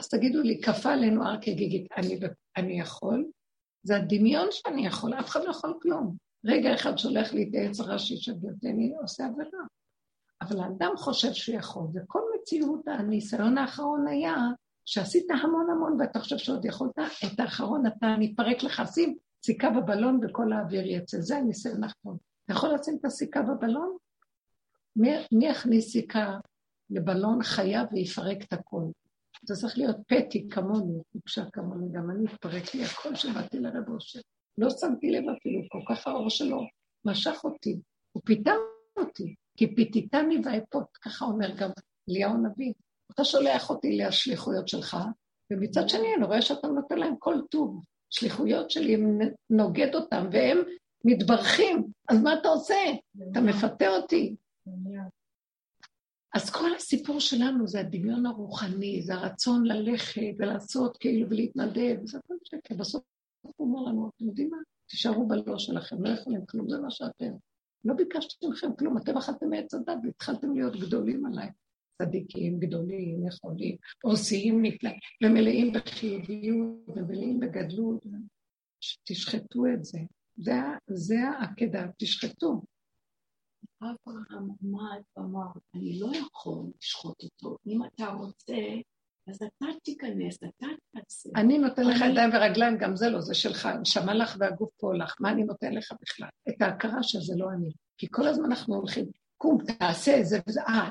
[0.00, 2.20] אז תגידו לי, כפה עלינו הר כגיגית, אני,
[2.56, 3.30] אני יכול?
[3.82, 6.16] זה הדמיון שאני יכול, אף אחד לא יכול כלום.
[6.44, 9.64] רגע אחד שולח לי את העץ הרש"י שבלתני, עושה עבירה.
[10.42, 14.36] אבל האדם חושב שהוא יכול, וכל מציאות הניסיון האחרון היה
[14.84, 20.20] שעשית המון המון ואתה חושב שעוד יכולת, את האחרון אתה נתפרק לך, שים סיכה בבלון
[20.22, 22.16] וכל האוויר יצא, זה הניסיון האחרון.
[22.44, 23.96] אתה יכול לשים את הסיכה בבלון?
[24.96, 26.38] מי, מי יכניס סיכה
[26.90, 28.82] לבלון חיה ויפרק את הכל?
[29.44, 34.20] זה צריך להיות פטי כמוני, טיפשה כמוני, גם אני התפרק לי הכל שבאתי לרב אושר.
[34.58, 36.60] לא שמתי לב אפילו, כל כך האור שלו
[37.04, 37.80] משך אותי,
[38.12, 38.52] הוא פיתה
[38.96, 41.70] אותי, כי פיתיתני ואפות, ככה אומר גם
[42.10, 42.72] אליהו הנביא.
[43.14, 44.96] אתה שולח אותי לשליחויות שלך,
[45.50, 47.84] ומצד שני אני רואה שאתה נותן להם כל טוב.
[48.10, 48.96] שליחויות שלי,
[49.50, 50.58] נוגד אותם, והם
[51.04, 52.74] מתברכים, אז מה אתה עושה?
[53.30, 54.36] אתה מפתה אותי.
[56.34, 62.34] אז כל הסיפור שלנו זה הדמיון הרוחני, זה הרצון ללכת ולעשות כאילו ולהתנדב, זה הכל
[62.44, 62.74] שקר.
[62.74, 63.02] בסוף
[63.42, 64.56] הוא אומר לנו, אתם יודעים מה?
[64.86, 67.32] תישארו בלא שלכם, לא יכולים כלום, זה מה שאתם.
[67.84, 71.50] לא ביקשתי מכם כלום, אתם אכלתם מעץ הדת והתחלתם להיות גדולים עליי.
[72.02, 78.06] צדיקים, גדולים, יכולים, עושים נפלאים, ומלאים בחיוביות ומלאים בגדלות.
[79.04, 79.98] תשחטו את זה.
[80.36, 80.52] זה,
[80.90, 82.62] זה העקדה, תשחטו.
[83.82, 87.56] אברהם עמד ואמר, אני לא יכול לשחוט אותו.
[87.66, 88.54] אם אתה רוצה,
[89.28, 90.66] אז אתה תיכנס, אתה
[90.96, 91.30] תעשה.
[91.36, 94.94] אני נותן לך אני- ידיים ורגליים, גם זה לא, זה שלך, נשמה לך והגוף פה
[94.94, 96.28] לך, מה אני נותן לך בכלל?
[96.48, 97.72] את ההכרה שזה לא אני.
[97.98, 99.06] כי כל הזמן אנחנו הולכים,
[99.38, 100.90] קום, תעשה את זה וזה, אה,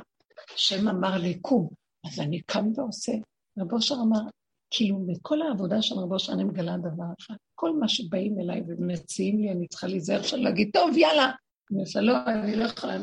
[0.55, 1.69] השם אמר לי, קום,
[2.05, 3.11] אז אני קם ועושה.
[3.59, 4.19] רב אושר אמר,
[4.69, 9.39] כאילו, מכל העבודה של רב אושר אני מגלה דבר אחד, כל מה שבאים אליי ומציעים
[9.41, 11.31] לי, אני צריכה להיזהר של להגיד, טוב, יאללה.
[11.71, 12.95] אני עושה, לא, אני לא יכולה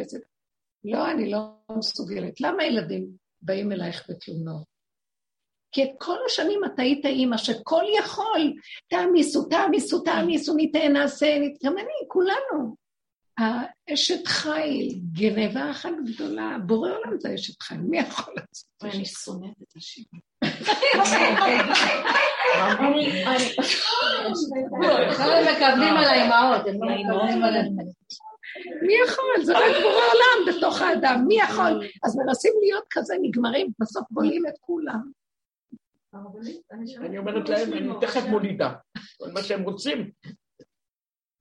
[0.00, 0.18] את זה.
[0.84, 2.40] לא, אני לא מסוגלת.
[2.40, 3.08] למה ילדים
[3.42, 4.71] באים אלייך בתלונות?
[5.72, 8.52] כי את כל השנים אתה היית אימא שכל יכול,
[8.88, 11.64] תעמיסו, תעמיסו, תעמיסו, ניתן, נעשה, נת...
[11.64, 12.82] גם אני, כולנו.
[13.38, 18.68] האשת חיל, גנבה אחת גדולה, בורא עולם זה אשת חיל, מי יכול לעשות?
[18.82, 20.04] ואני שונאת את השיר.
[20.42, 20.52] הם
[25.52, 26.76] מקבלים על האימהות, על
[28.82, 29.44] מי יכול?
[29.44, 31.88] זה רק בורא עולם בתוך האדם, מי יכול?
[32.04, 35.21] אז מנסים להיות כזה נגמרים, בסוף בולעים את כולם.
[36.14, 38.74] אני אומרת להם, אני תכף מולידה.
[39.18, 40.10] כל מה שהם רוצים,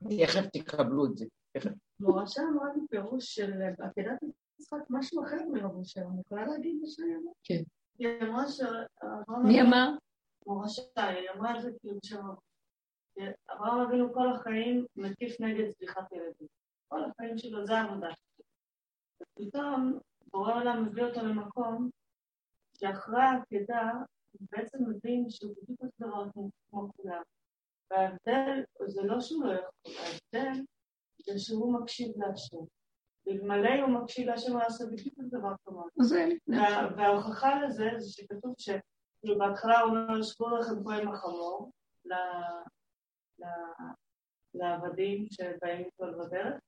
[0.04, 1.26] תכף תקבלו את זה.
[1.58, 1.72] תכף.
[2.00, 4.20] מורשה אמרה לי פירוש של עקדת
[4.60, 7.36] יצחק, משהו אחר מרבושר, אני יכולה להגיד מה שאני אמרת?
[7.44, 7.62] כן.
[8.00, 8.62] היא אמרה ש...
[9.44, 9.90] מי אמר?
[10.48, 12.26] מורשה, היא אמרה את זה כאילו שם.
[13.52, 16.48] אברהם אבינו כל החיים מקיף נגד צליחת ילדים.
[16.88, 18.10] כל החיים שלו זה העבודה.
[19.22, 20.00] ופתאום
[20.32, 21.90] בורא עולם מביא אותו למקום
[22.78, 23.92] שאחרי העקדה
[24.52, 26.24] בעצם מבין שהוא בדיוק אותו דבר
[26.70, 27.22] כמו כולם.
[27.92, 30.62] וההבדל זה לא שהוא לא יכול, ההבדל
[31.26, 32.58] זה שהוא מקשיב להשם.
[33.28, 35.88] אלמלא הוא מקשיב להשם, הוא יעשה בדיוק את הדבר כמוהו.
[36.02, 38.70] זה, וה- וההוכחה לזה זה שכתוב ש...
[39.20, 41.72] כאילו בהתחלה הוא אומר, שבו לכם פה עם החמור,
[44.54, 46.60] לעבדים שבאים איתו בדרך,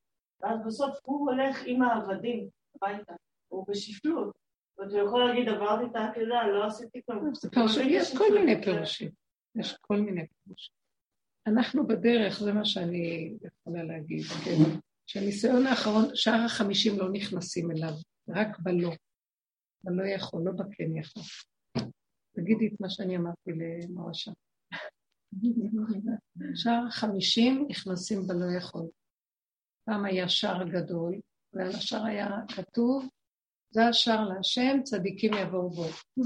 [0.42, 3.14] ואז בסוף הוא הולך עם העבדים הביתה,
[3.48, 4.36] הוא בשפלות.
[4.80, 7.36] יכול להגיד, עברתי את העקדה, לא עשיתי כלום.
[7.36, 9.12] זה פרשים, יש כל מיני פירושים.
[9.56, 10.76] יש כל מיני פירושים.
[11.48, 14.80] אנחנו בדרך, זה מה שאני יכולה להגיד, כן.
[15.06, 17.94] שהניסיון האחרון, שאר החמישים לא נכנסים אליו,
[18.30, 18.92] רק בלא.
[19.84, 21.24] בלא יכול, לא בכן יכול.
[22.36, 24.32] תגידי את מה שאני אמרתי למורשה.
[26.56, 28.88] שער החמישים נכנסים בלא יכול.
[29.86, 31.20] פעם היה שער גדול,
[31.54, 33.10] ועל השער היה כתוב,
[33.74, 35.86] זה השער להשם, צדיקים יבואו בו.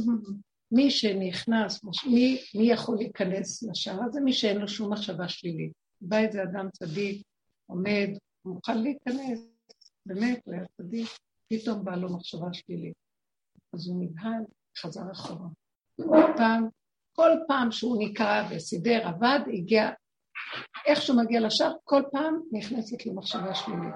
[0.71, 4.21] מי שנכנס, מי, מי יכול להיכנס לשער הזה?
[4.21, 5.71] מי שאין לו שום מחשבה שלילית.
[6.01, 7.21] בא איזה אדם צדיק,
[7.65, 8.09] עומד,
[8.45, 9.39] מוכן להיכנס,
[10.05, 11.07] באמת, הוא היה צדיק,
[11.47, 12.93] פתאום באה לו מחשבה שלילית.
[13.73, 14.43] אז הוא נבהל,
[14.77, 15.47] חזר אחורה.
[15.95, 16.67] כל פעם,
[17.13, 19.89] כל פעם שהוא נקרא וסידר, עבד, הגיע,
[20.85, 23.95] איך שהוא מגיע לשער, כל פעם נכנסת לו מחשבה שלילית.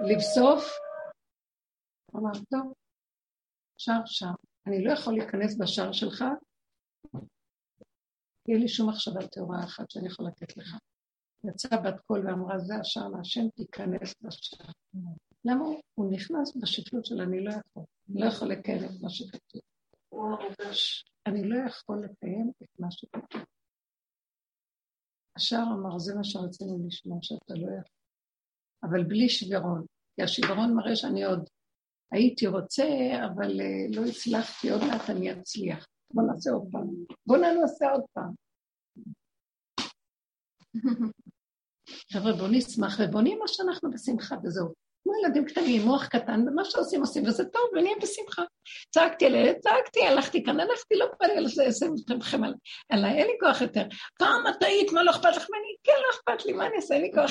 [0.00, 0.72] לבסוף,
[2.12, 2.72] הוא אמר, טוב,
[3.78, 4.34] שער שער.
[4.66, 6.24] אני לא יכול להיכנס בשער שלך,
[8.48, 10.76] אין לי שום מחשבה טהורה אחת שאני יכול לתת לך.
[11.44, 14.70] יצאה בת קול ואמרה, זה השער להשם, תיכנס לשער.
[15.44, 19.60] למה הוא, נכנס בשפלות של אני לא יכול, אני לא יכול לקיים את מה שכתוב.
[21.26, 23.42] אני לא יכול לקיים את מה שכתוב.
[25.36, 28.00] השער אמר, זה מה שרצינו לשמוע, שאתה לא יכול.
[28.82, 29.86] אבל בלי שברון,
[30.16, 31.48] כי השברון מראה שאני עוד
[32.12, 32.84] הייתי רוצה,
[33.26, 35.86] אבל uh, לא הצלחתי, עוד מעט אני אצליח.
[36.14, 36.86] בוא נעשה עוד פעם.
[37.26, 38.32] בוא נעשה עוד פעם.
[42.12, 44.72] חבר'ה, בואו נשמח ובואו נהיה מה שאנחנו בשמחה, וזהו.
[45.02, 48.42] כמו ילדים קטנים, מוח קטן, ומה שעושים עושים, וזה טוב, ונהיה בשמחה.
[48.90, 52.40] צעקתי על הילד, צעקתי, הלכתי כאן, הלכתי, לא בא לי לשים אתכם
[52.88, 53.82] עליי, אין לי כוח יותר.
[54.18, 55.74] פעם את היית, מה לא אכפת לך ממני?
[55.84, 56.94] כן, לא אכפת לי, מה אני אעשה?
[56.94, 57.30] אין לי כוח.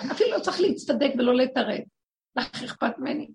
[0.12, 1.80] אפילו לא צריך להצטדק ולא להתערב.
[2.36, 3.30] לך אכפת ממני?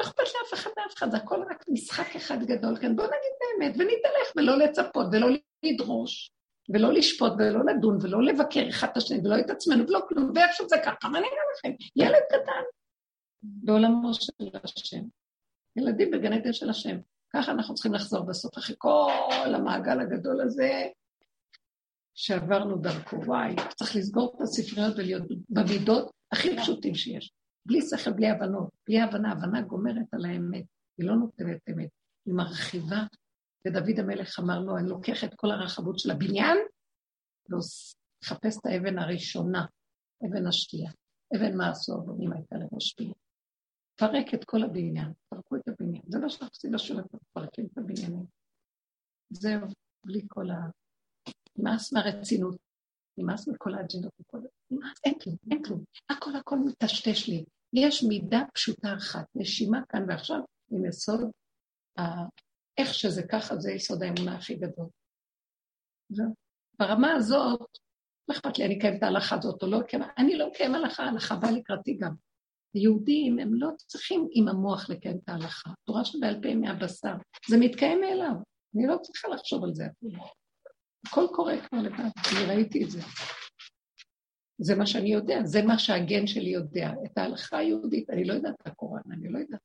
[0.00, 2.96] לא אכפת לאף אחד מאף אחד, זה הכל רק משחק אחד גדול כאן.
[2.96, 5.28] בואו נגיד באמת, ונתהלך, ולא לצפות, ולא
[5.62, 6.30] לדרוש,
[6.68, 10.68] ולא לשפוט, ולא לדון, ולא לבקר אחד את השני, ולא את עצמנו, ולא כלום, ואיכשהו
[10.68, 11.84] זה ככה, מה אני אראה לכם?
[11.96, 12.62] ילד קטן.
[13.42, 14.32] בעולמו של
[14.64, 15.00] השם.
[15.76, 16.96] ילדים בגן עדן של השם.
[17.32, 20.82] ככה אנחנו צריכים לחזור בסוף, אחרי כל המעגל הגדול הזה,
[22.14, 23.16] שעברנו דרכו.
[23.16, 27.32] וואי, צריך לסגור את הספריות ולהיות במידות הכי פשוטים שיש.
[27.66, 30.64] בלי שכל, בלי הבנות, בלי הבנה, הבנה גומרת על האמת,
[30.98, 31.90] היא לא נותנת אמת,
[32.26, 33.02] היא מרחיבה.
[33.66, 36.58] ודוד המלך אמר לו, אני לוקח את כל הרחבות של הבניין,
[37.50, 39.66] ומחפש את האבן הראשונה,
[40.26, 40.90] אבן השתייה.
[41.36, 43.12] אבן מה עשו הבונים הייתה לראש פייה.
[43.96, 46.02] פרק את כל הבניין, פרקו את הבניין.
[46.08, 48.26] זה מה שאנחנו עושים בשולחן, פרקים את הבניינים.
[49.30, 49.60] זהו,
[50.06, 50.56] בלי כל ה...
[51.58, 52.56] נמאס מהרצינות,
[53.18, 54.52] נמאס מכל האג'נדות, נמאס,
[55.04, 55.84] אין כלום, אין כלום.
[56.10, 57.44] הכל הכל מטשטש לי.
[57.72, 61.30] יש מידה פשוטה אחת, נשימה כאן ועכשיו, עם יסוד,
[62.78, 64.86] איך שזה ככה, זה יסוד האמונה הכי גדול.
[66.78, 67.78] ברמה הזאת,
[68.28, 69.80] לא אכפת לי, אני אקיים את ההלכה הזאת או לא
[70.18, 72.14] אני לא אקיים הלכה, ההלכה באה לקראתי גם.
[72.74, 75.70] יהודים, הם לא צריכים עם המוח לקיים את ההלכה.
[75.84, 77.14] תורה שבעל פה מהבשר.
[77.48, 78.34] זה מתקיים מאליו.
[78.76, 80.24] אני לא צריכה לחשוב על זה אפילו.
[81.06, 83.00] הכל קורה כבר לבד, אני ראיתי את זה.
[84.58, 86.90] זה מה שאני יודע, זה מה שהגן שלי יודע.
[87.04, 89.60] את ההלכה היהודית, אני לא יודעת את הקוראן, אני לא יודעת.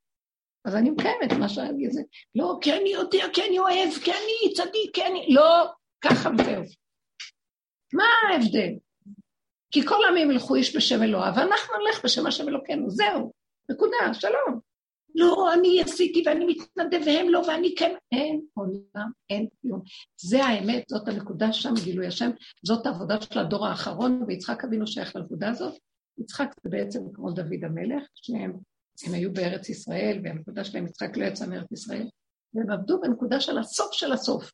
[0.65, 1.89] אז אני מקיימת מה שאני...
[1.89, 2.01] זה,
[2.35, 5.27] לא, כי אני יודע, כי אני אוהב, כי אני צדיק, כי אני...
[5.29, 5.71] לא,
[6.01, 6.63] ככה וזהו.
[7.93, 8.73] מה ההבדל?
[9.71, 13.31] כי כל העמים ילכו איש בשם אלוהיו, ואנחנו נלך בשם השם אלוקינו, זהו,
[13.71, 14.68] נקודה, שלום.
[15.16, 19.82] לא, אני עשיתי ואני מתנדב והם לא, ואני כן, אין עולם, אין כלום.
[20.22, 22.30] זה האמת, זאת הנקודה שם, גילוי השם,
[22.66, 25.74] זאת העבודה של הדור האחרון, ויצחק אבינו שייך לנקודה הזאת.
[26.18, 28.53] יצחק זה בעצם כמו דוד המלך, שניהם,
[29.07, 32.10] הם היו בארץ ישראל, והנקודה שלהם, יצחק לא יצא מארץ ישראל,
[32.53, 34.51] והם עבדו בנקודה של הסוף של הסוף.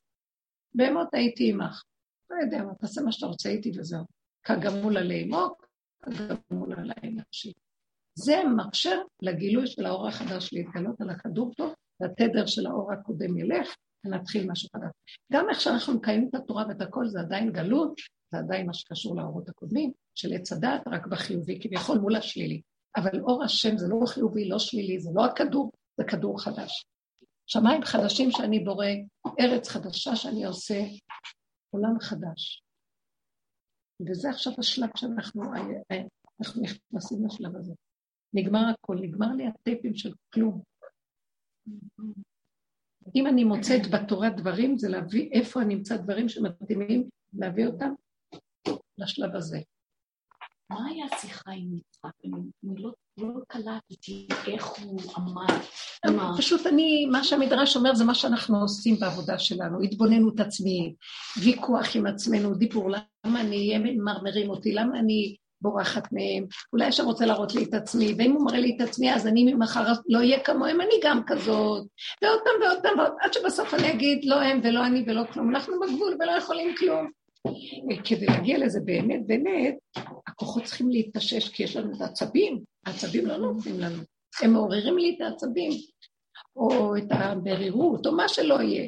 [0.73, 1.83] בהמות הייתי עמך.
[2.29, 4.03] לא יודע מה, תעשה מה שאתה רוצה איתי וזהו.
[4.43, 5.67] כגמול עלי מוק,
[6.01, 7.53] כגמול עלי נפשי.
[8.17, 13.75] זה מקשר לגילוי של האור החדש להתגלות על הכדור פה, והתדר של האור הקודם ילך,
[14.05, 14.91] ונתחיל משהו חדש.
[15.33, 17.93] גם איך שאנחנו מקיימים את התורה ואת הכל, זה עדיין גלות,
[18.31, 22.61] זה עדיין מה שקשור לאורות הקודמים, של עץ הדת, רק בחיובי, כביכול מול השלילי.
[22.97, 26.85] אבל אור השם זה לא חיובי, לא שלילי, זה לא הכדור, זה כדור חדש.
[27.47, 28.87] שמיים חדשים שאני בורא,
[29.39, 30.81] ארץ חדשה שאני עושה,
[31.69, 32.63] עולם חדש.
[34.09, 35.43] וזה עכשיו השלב שאנחנו
[36.39, 37.73] אנחנו נכנסים לשלב הזה.
[38.35, 40.61] נגמר הכל, נגמר לי הטייפים של כלום.
[43.15, 47.93] אם אני מוצאת בתורה דברים, זה להביא איפה אני אמצא דברים שמתאימים, להביא אותם
[48.97, 49.59] לשלב הזה.
[50.69, 52.11] מה היה השיחה עם יצחק?
[52.25, 55.61] אני לא, לא קלטתי איך הוא אמר.
[56.37, 60.95] פשוט אני, מה שהמדרש אומר זה מה שאנחנו עושים בעבודה שלנו, התבוננות עצמית,
[61.43, 65.35] ויכוח עם עצמנו, דיבור, למה אני, הם מרמרים אותי, למה אני
[65.65, 69.13] בורחת מהם, אולי עכשיו רוצה להראות לי את עצמי, ואם הוא מראה לי את עצמי,
[69.13, 71.87] אז אני ממחר לא אהיה כמוהם, אני גם כזאת,
[72.21, 75.73] ועוד פעם ועוד פעם, עד שבסוף אני אגיד, לא הם ולא אני ולא כלום, אנחנו
[75.79, 77.09] בגבול ולא יכולים כלום.
[78.03, 79.75] כדי להגיע לזה באמת, באמת,
[80.27, 84.03] הכוחות צריכים להתאושש, כי יש לנו את העצבים, העצבים לא נותנים לנו,
[84.41, 85.71] הם מעוררים לי את העצבים,
[86.55, 88.87] או את המרירות, או מה שלא יהיה.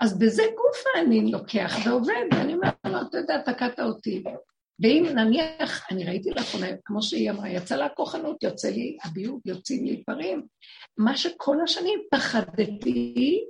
[0.00, 4.24] אז בזה גופה אני לוקח ועובד, ואני אומר לו, אתה יודע, תקעת אותי.
[4.80, 9.84] ואם נניח, אני ראיתי לאחרונה, כמו שהיא אמרה, יצא לה כוחנות, יוצא לי הביוב, יוצאים
[9.84, 10.46] לי דברים.
[10.98, 13.44] מה שכל השנים פחדתי,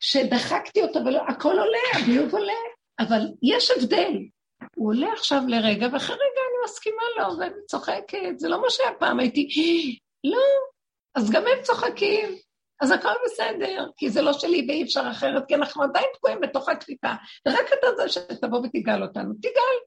[0.00, 2.52] שדחקתי אותו, ולא, הכל עולה, הביוב עולה,
[2.98, 4.12] אבל יש הבדל.
[4.76, 8.92] הוא עולה עכשיו לרגע, ואחרי רגע אני מסכימה לו, ואני צוחקת, זה לא מה שהיה
[8.98, 10.38] פעם, הייתי, לא,
[11.14, 12.36] אז גם הם צוחקים,
[12.80, 16.68] אז הכל בסדר, כי זה לא שלי ואי אפשר אחרת, כי אנחנו עדיין תקועים בתוך
[16.68, 17.12] הקליפה,
[17.48, 19.78] ורק אתה זה שתבוא ותגאל אותנו, תגאל.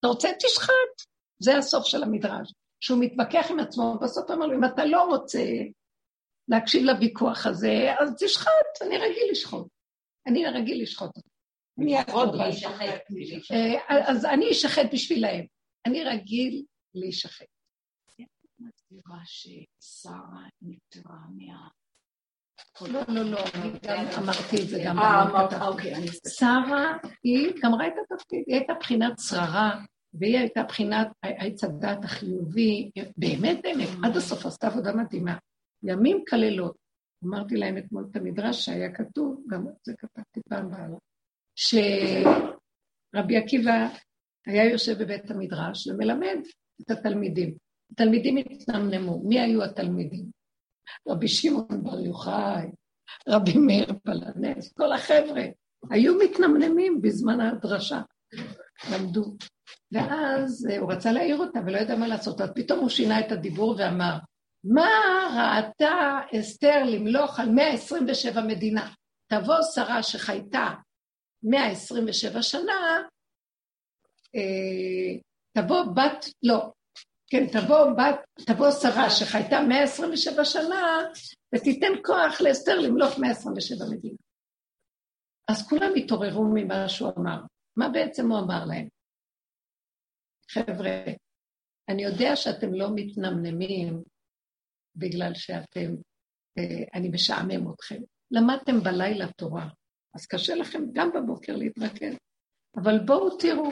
[0.00, 1.06] אתה רוצה, תשחט.
[1.42, 2.52] זה הסוף של המדרש.
[2.80, 5.44] שהוא מתווכח עם עצמו, בסוף אמר לו, אם אתה לא רוצה
[6.48, 9.66] להקשיב לוויכוח הזה, אז תשחט, אני רגיל לשחוט.
[10.26, 11.28] אני רגיל לשחוט אותו.
[13.90, 15.44] אה, אז אני אשחט בשבילהם.
[15.86, 16.64] אני רגיל
[16.94, 17.46] להישחט.
[18.58, 21.68] מסבירה ששרה נפטרה מה...
[22.80, 24.98] לא, לא, לא, אני גם אמרתי את זה גם.
[24.98, 25.94] אה, אמרת, אוקיי.
[26.28, 29.80] שרה, היא גמרה את התפקיד, היא הייתה בחינת שררה,
[30.14, 35.36] והיא הייתה בחינת עץ הדת החיובי, באמת, באמת, עד הסוף עשתה עבודה מדהימה.
[35.82, 36.76] ימים כלילות.
[37.24, 40.96] אמרתי להם אתמול את המדרש שהיה כתוב, גם זה כתבתי פעם בעלה,
[43.14, 43.88] שרבי עקיבא
[44.46, 46.38] היה יושב בבית המדרש ומלמד
[46.82, 47.54] את התלמידים.
[47.92, 49.22] התלמידים התנמנמו.
[49.28, 50.24] מי היו התלמידים?
[51.08, 52.66] רבי שמעון בר יוחאי,
[53.28, 55.42] רבי מאיר פלנס, כל החבר'ה,
[55.90, 58.00] היו מתנמנמים בזמן הדרשה,
[58.92, 59.36] למדו.
[59.92, 63.32] ואז אה, הוא רצה להעיר אותה ולא ידע מה לעשות, אז פתאום הוא שינה את
[63.32, 64.18] הדיבור ואמר,
[64.64, 64.88] מה
[65.36, 68.92] ראתה אסתר למלוך על 127 מדינה?
[69.28, 70.70] תבוא שרה שחייתה
[71.42, 73.02] 127 שנה,
[74.34, 75.18] אה,
[75.52, 76.72] תבוא בת, לא,
[77.30, 81.02] כן, תבוא בת, תבוא שרה שחייתה 127 שנה,
[81.54, 84.16] ותיתן כוח לאסתר למלוך 127 מדינה.
[85.50, 87.40] אז כולם התעוררו ממה שהוא אמר.
[87.76, 88.88] מה בעצם הוא אמר להם?
[90.50, 91.04] חבר'ה,
[91.88, 94.02] אני יודע שאתם לא מתנמנמים
[94.96, 95.94] בגלל שאתם,
[96.58, 98.00] אה, אני משעמם אתכם.
[98.30, 99.68] למדתם בלילה תורה,
[100.14, 102.16] אז קשה לכם גם בבוקר להתרכז.
[102.76, 103.70] אבל בואו תראו,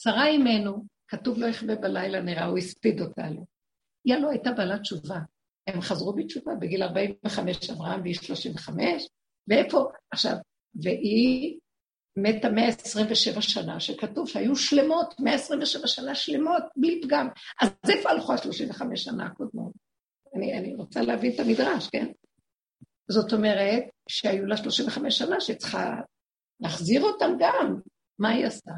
[0.00, 3.46] שרה אימנו, כתוב לא יכבה בלילה נראה, הוא הספיד אותנו.
[4.04, 5.18] היא הלא הייתה בעלת תשובה.
[5.66, 9.08] הם חזרו בתשובה בגיל 45, אברהם והיא 35,
[9.48, 10.36] ואיפה, עכשיו,
[10.82, 11.58] והיא
[12.16, 17.28] מתה 127 שנה, שכתוב שהיו שלמות, 127 שנה שלמות, בלי פגם.
[17.62, 19.72] אז איפה הלכו ה-35 שנה הקודמות?
[20.36, 22.06] אני, אני רוצה להבין את המדרש, כן?
[23.10, 25.94] זאת אומרת שהיו לה 35 שנה שצריכה
[26.60, 27.80] להחזיר אותם גם.
[28.18, 28.72] מה היא עשתה?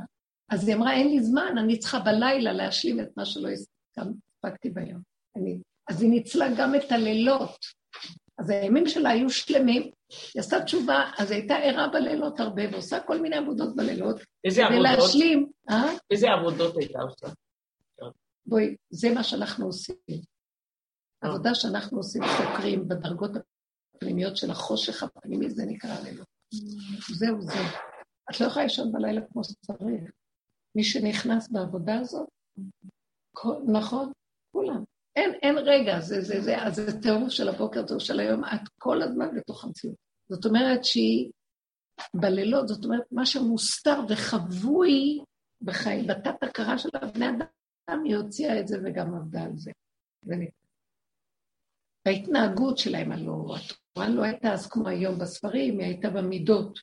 [0.50, 5.00] אז היא אמרה, אין לי זמן, אני צריכה בלילה להשלים את מה שלא הספקתי ביום.
[5.36, 5.58] אני...
[5.90, 7.58] אז היא ניצלה גם את הלילות.
[8.38, 9.82] אז הימים שלה היו שלמים,
[10.34, 14.20] היא עשתה תשובה, אז היא הייתה ערה בלילות הרבה, ועושה כל מיני עבודות בלילות.
[14.44, 14.80] איזה עבודות?
[14.80, 15.92] ולהשלים, אה?
[16.10, 17.26] איזה עבודות הייתה עושה?
[18.46, 19.96] בואי, זה מה שאנחנו עושים.
[21.20, 23.30] עבודה שאנחנו עושים, חוקרים בדרגות
[23.94, 26.26] הפנימיות של החושך הפנימי, זה נקרא לילות.
[27.14, 27.58] זהו זה.
[28.30, 30.10] את לא יכולה לישון בלילה כמו שצריך.
[30.76, 32.28] מי שנכנס בעבודה הזאת,
[33.32, 34.12] כל, נכון?
[34.52, 34.84] כולם.
[35.16, 38.68] אין, אין רגע, זה, זה, זה, אז זה טירוף של הבוקר, טירוף של היום, את
[38.78, 39.96] כל הזמן בתוך המציאות.
[40.28, 41.30] זאת אומרת שהיא
[42.14, 45.20] בלילות, זאת אומרת, מה שמוסתר וחבוי
[45.62, 49.70] בחיים, בתת הכרה של הבני אדם, היא הוציאה את זה וגם עבדה על זה.
[52.06, 56.78] וההתנהגות שלהם, הלוא התורה לא הייתה אז כמו היום בספרים, היא הייתה במידות.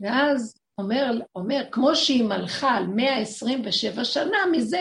[0.00, 4.80] ואז אומר, אומר כמו שהיא מלכה על 127 שנה, מזה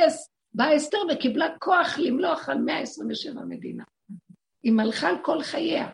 [0.53, 3.83] באה אסתר וקיבלה כוח למלוך על 127 מדינה.
[4.63, 5.89] היא מלכה על כל חייה.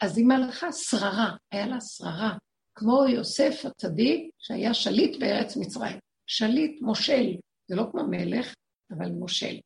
[0.00, 2.36] אז היא מלכה שררה, היה לה שררה,
[2.74, 5.98] כמו יוסף הצדיק, שהיה שליט בארץ מצרים.
[6.26, 7.36] שליט, מושל,
[7.68, 8.54] זה לא כמו מלך,
[8.90, 9.60] אבל מושל.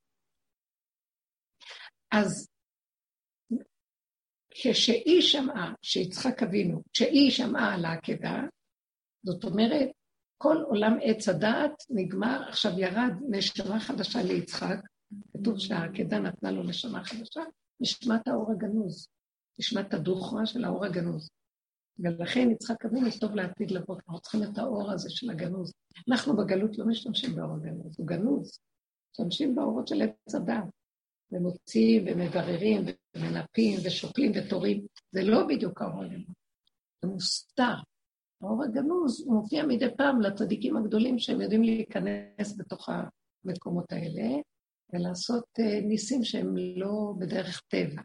[2.13, 2.49] אז
[4.51, 8.41] כשהיא שמעה, שיצחק אבינו, כשהיא שמעה על העקדה,
[9.29, 9.89] זאת אומרת,
[10.39, 14.79] כל עולם עץ הדעת נגמר, עכשיו ירד נשמה חדשה ליצחק,
[15.33, 17.41] כתוב שהעקדה נתנה לו נשמה חדשה,
[17.81, 19.09] נשמת האור הגנוז,
[19.59, 21.29] נשמת הדוכרה של האור הגנוז.
[21.99, 25.73] ולכן יצחק אבינו טוב לעתיד לבוא, אנחנו צריכים את האור הזה של הגנוז.
[26.09, 28.59] אנחנו בגלות לא משתמשים באור הגנוז, הוא גנוז.
[29.11, 30.65] משתמשים באורות של עץ הדעת.
[31.33, 32.85] ומוציאים ומבררים
[33.17, 34.87] ומנפים ושוקלים ותורים.
[35.13, 36.35] זה לא בדיוק האור הגנוז,
[37.03, 37.75] זה מוסתר.
[38.43, 44.29] האור הגנוז מופיע מדי פעם לצדיקים הגדולים שהם יודעים להיכנס בתוך המקומות האלה
[44.93, 48.03] ולעשות uh, ניסים שהם לא בדרך טבע.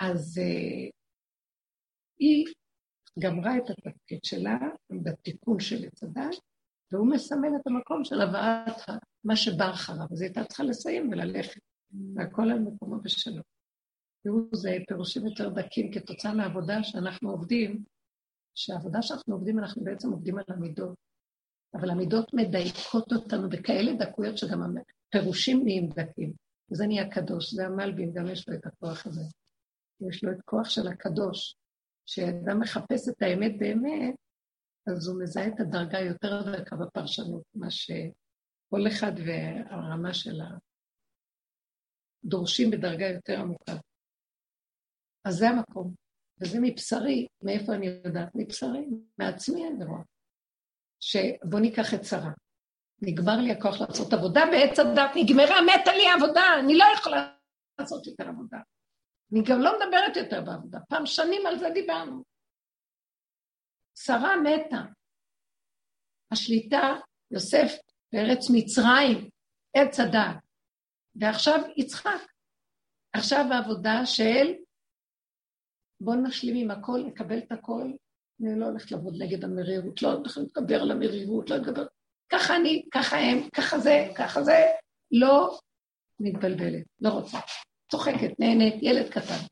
[0.00, 0.90] אז uh,
[2.18, 2.44] היא
[3.18, 4.58] גמרה את התפקיד שלה
[5.04, 6.38] בתיקון של עץ הדת,
[6.92, 10.06] והוא מסמן את המקום של הבאת מה שבא אחריו.
[10.10, 11.60] אז היא הייתה צריכה לסיים וללכת,
[12.14, 13.42] והכל על מקומו בשלום.
[14.24, 17.84] תראו, זה פירושים יותר דקים כתוצאה מהעבודה שאנחנו עובדים,
[18.54, 20.94] שהעבודה שאנחנו עובדים, אנחנו בעצם עובדים על המידות.
[21.74, 24.60] אבל המידות מדייקות אותנו בכאלה דקויות שגם
[25.08, 26.32] הפירושים נהיים דקים.
[26.70, 29.22] וזה נהיה קדוש, זה המלבין, גם יש לו את הכוח הזה.
[30.08, 31.56] יש לו את כוח של הקדוש.
[32.06, 34.14] כשאדם מחפש את האמת באמת,
[34.86, 40.40] אז הוא מזהה את הדרגה יותר דקה בפרשנות, מה שכל אחד והרמה של
[42.24, 43.72] הדורשים בדרגה יותר עמוקה.
[45.24, 46.01] אז זה המקום.
[46.42, 48.28] וזה מבשרי, מאיפה אני יודעת?
[48.34, 48.86] מבשרי,
[49.18, 50.02] מעצמי אני רואה.
[51.00, 52.30] שבוא ניקח את שרה.
[53.02, 57.34] נגמר לי הכוח לעשות עבודה בעץ הדת, נגמרה, מתה לי העבודה, אני לא יכולה
[57.78, 58.58] לעשות יותר עבודה.
[59.32, 60.78] אני גם לא מדברת יותר בעבודה.
[60.88, 62.22] פעם שנים על זה דיברנו.
[63.98, 64.82] שרה מתה.
[66.32, 66.94] השליטה,
[67.30, 67.72] יוסף,
[68.12, 69.30] בארץ מצרים,
[69.76, 70.42] עץ הדת.
[71.14, 72.32] ועכשיו יצחק.
[73.12, 74.52] עכשיו העבודה של
[76.04, 77.90] בואו נשלים עם הכל, נקבל את הכל.
[78.40, 81.86] אני לא הולכת לעבוד נגד המרירות, לא הולכת לדבר על המרירות, לא לדבר...
[82.32, 84.66] ככה אני, ככה הם, ככה זה, ככה זה.
[85.12, 85.58] לא
[86.20, 87.38] מתבלבלת, לא רוצה.
[87.90, 89.44] צוחקת, נהנית, ילד קטן.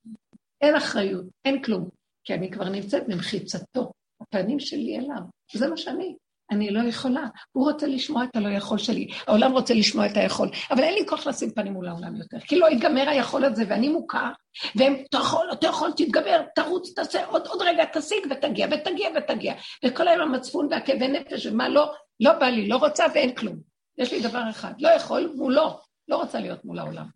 [0.60, 1.88] אין אחריות, אין כלום,
[2.24, 5.22] כי אני כבר נמצאת במחיצתו, הפנים שלי אליו,
[5.52, 6.16] זה מה שאני.
[6.50, 7.24] אני לא יכולה.
[7.52, 11.06] הוא רוצה לשמוע את הלא יכול שלי, העולם רוצה לשמוע את היכול, אבל אין לי
[11.06, 14.28] כוח לשים פנים מול העולם יותר, כי לא ייגמר היכול הזה, ואני מוכר,
[14.74, 19.54] והם, אתה יכול, אתה יכול, תתגבר, תרוץ, תעשה, עוד, עוד רגע תשיג ותגיע, ותגיע ותגיע.
[19.84, 23.56] וכל היום המצפון והכאבי נפש, ומה לא, לא בא לי, לא רוצה ואין כלום.
[23.98, 25.78] יש לי דבר אחד, לא יכול, מולו,
[26.08, 27.06] לא רוצה להיות מול העולם.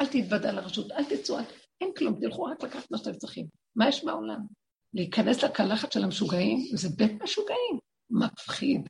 [0.00, 1.36] אל תתוודע לרשות, אל תצאו,
[1.80, 3.46] אין כלום, תלכו רק לקחת מה שאתם צריכים.
[3.76, 4.40] מה יש בעולם?
[4.94, 7.78] להיכנס לקלחת של המשוגעים, זה בית משוגעים.
[8.14, 8.88] מפחיד.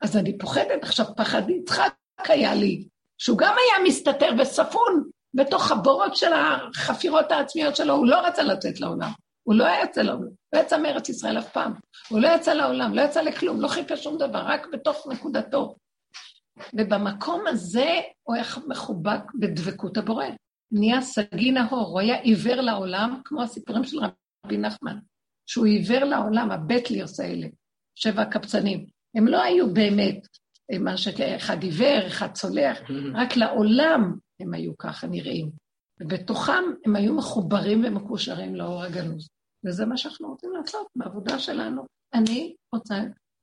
[0.00, 1.94] אז אני פוחדת עכשיו, פחד יצחק
[2.28, 5.04] היה לי, שהוא גם היה מסתתר וספון
[5.34, 9.10] בתוך הבורות של החפירות העצמיות שלו, הוא לא רצה לצאת לעולם.
[9.42, 11.72] הוא לא יצא לעולם, לא יצא מארץ ישראל אף פעם.
[12.08, 15.76] הוא לא יצא לעולם, לא יצא לכלום, לא חיפש שום דבר, רק בתוך נקודתו.
[16.74, 20.26] ובמקום הזה הוא היה מחובק בדבקות הבורא.
[20.72, 23.98] נהיה סגי נהור, הוא היה עיוור לעולם, כמו הסיפורים של
[24.44, 24.98] רבי נחמן,
[25.46, 27.46] שהוא עיוור לעולם, הבטליוס האלה.
[27.94, 28.86] שבע הקבצנים.
[29.14, 30.26] הם לא היו באמת
[30.80, 32.78] מה שאחד עיוור, אחד צולח,
[33.14, 35.50] רק לעולם הם היו ככה נראים.
[36.00, 39.28] ובתוכם הם היו מחוברים ומקושרים לאור הגנוז.
[39.66, 41.86] וזה מה שאנחנו רוצים לעשות בעבודה שלנו.
[42.14, 42.94] אני רוצה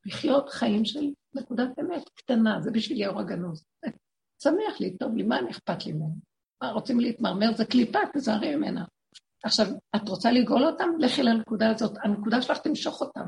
[0.06, 0.99] לחיות חיים של
[1.36, 3.64] נקודת אמת קטנה, זה בשבילי האור הגנוז.
[4.43, 6.16] שמח לי, טוב לי, מה אכפת לי ממנו?
[6.62, 7.54] מה, רוצים להתמרמר?
[7.56, 8.86] זה קליפה, תזהרי ממנה.
[9.43, 10.89] עכשיו, את רוצה לגאול אותם?
[10.99, 11.97] לכי לנקודה הזאת.
[12.04, 13.26] הנקודה שלך תמשוך אותם.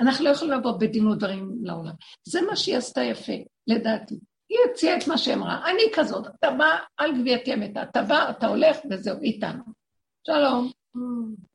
[0.00, 1.92] אנחנו לא יכולים לבוא בדין ודברים לעולם.
[2.28, 3.32] זה מה שהיא עשתה יפה,
[3.66, 4.14] לדעתי.
[4.48, 5.70] היא הציעה את מה שהיא אמרה.
[5.70, 9.62] אני כזאת, אתה בא על גבייתי המתה, אתה בא, אתה הולך, וזהו, איתנו.
[10.26, 10.70] שלום.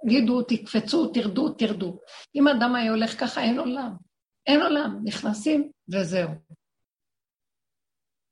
[0.06, 2.00] גידו, תקפצו, תרדו, תרדו.
[2.36, 3.96] אם אדם היה הולך ככה, אין עולם.
[4.48, 6.30] אין עולם, נכנסים, וזהו.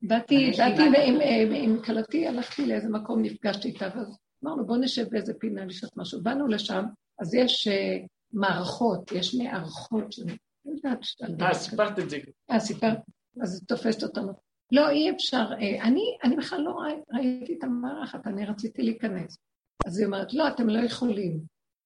[0.01, 0.83] באתי, באתי
[1.63, 6.23] עם, כלתי, הלכתי לאיזה מקום, נפגשתי איתה, ואז אמרנו, בואו נשב באיזה פינה לשתות משהו.
[6.23, 6.83] באנו לשם,
[7.19, 10.19] אז יש uh, מערכות, יש מערכות ש...
[11.41, 12.17] אה, סיפרת את זה.
[12.51, 12.97] אה, סיפרת?
[13.41, 14.33] אז זה תופסת אותנו.
[14.71, 15.45] לא, אי אפשר.
[15.61, 16.75] אה, אני, אני בכלל לא
[17.13, 19.37] ראיתי את המערכת, אני רציתי להיכנס.
[19.85, 21.39] אז היא אומרת, לא, אתם לא יכולים.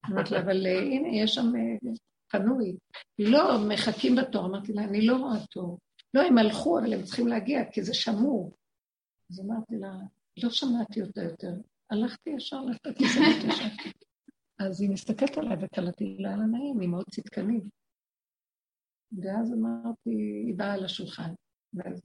[0.10, 1.90] אמרתי לה, אבל uh, הנה, יש שם uh,
[2.32, 2.76] פנוי.
[3.20, 4.46] לא, מחכים בתור.
[4.46, 5.80] אמרתי לה, אני לא רואה תור.
[6.14, 8.58] לא, הם הלכו, אבל הם צריכים להגיע, כי זה שמור.
[9.32, 9.92] אז אמרתי לה,
[10.44, 11.54] לא שמעתי אותה יותר.
[11.90, 13.90] הלכתי ישר לתת לזה ישבתי.
[14.60, 17.64] אז היא מסתכלת עליי וקלטתי לה על הנעים, היא מאוד צדקנית.
[19.12, 20.10] ואז אמרתי,
[20.46, 21.34] היא באה לשולחן,
[21.74, 22.02] ואז,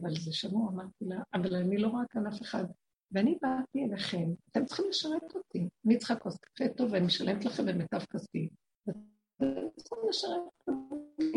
[0.00, 2.64] אבל זה שמור, אמרתי לה, אבל אני לא רואה כאן אף אחד.
[3.12, 5.68] ואני באתי אליכם, אתם צריכים לשרת אותי.
[5.86, 8.48] אני צריכה כוס קפה טוב ואני משלמת לכם במיטב כספי.
[8.82, 11.32] אתם צריכים לשרת אותי,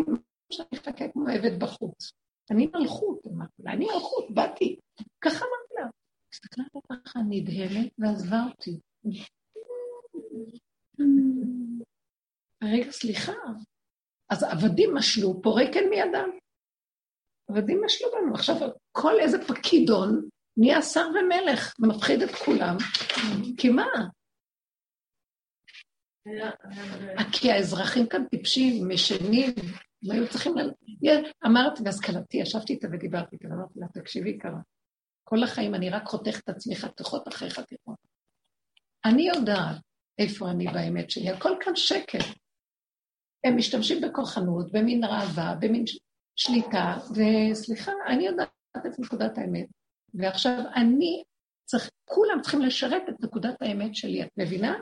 [0.53, 2.11] שאני אחכה כמו עבד בחוץ.
[2.51, 4.79] אני מלכות, אמרתי לה, אני מלכות, באתי.
[5.21, 5.87] ככה אמרתי לה.
[6.33, 8.79] הסתכלה ככה נדהמת ועזבה אותי.
[12.63, 13.33] רגע, סליחה.
[14.29, 16.29] אז עבדים משלו, פורק אין מידם.
[17.49, 18.33] עבדים משלו בנו.
[18.33, 18.55] עכשיו,
[18.91, 22.77] כל איזה פקידון נהיה שר ומלך, ומפחיד את כולם.
[23.57, 23.87] כי מה?
[27.31, 29.53] כי האזרחים כאן טיפשים, משנים,
[30.03, 30.53] הם היו צריכים...
[31.45, 34.59] אמרתי, בהשכלתי, ישבתי איתה ודיברתי איתה, אמרתי לה, תקשיבי, קרה.
[35.23, 37.97] כל החיים אני רק חותך את עצמי חתיכות אחרי חתיכות.
[39.05, 39.81] אני יודעת
[40.19, 42.19] איפה אני באמת שלי, הכל כאן שקר.
[43.43, 45.83] הם משתמשים בכוחנות, במין ראווה, במין
[46.35, 49.65] שליטה, וסליחה, אני יודעת את נקודת האמת.
[50.13, 51.23] ועכשיו אני
[51.65, 54.73] צריך, כולם צריכים לשרת את נקודת האמת שלי, את מבינה?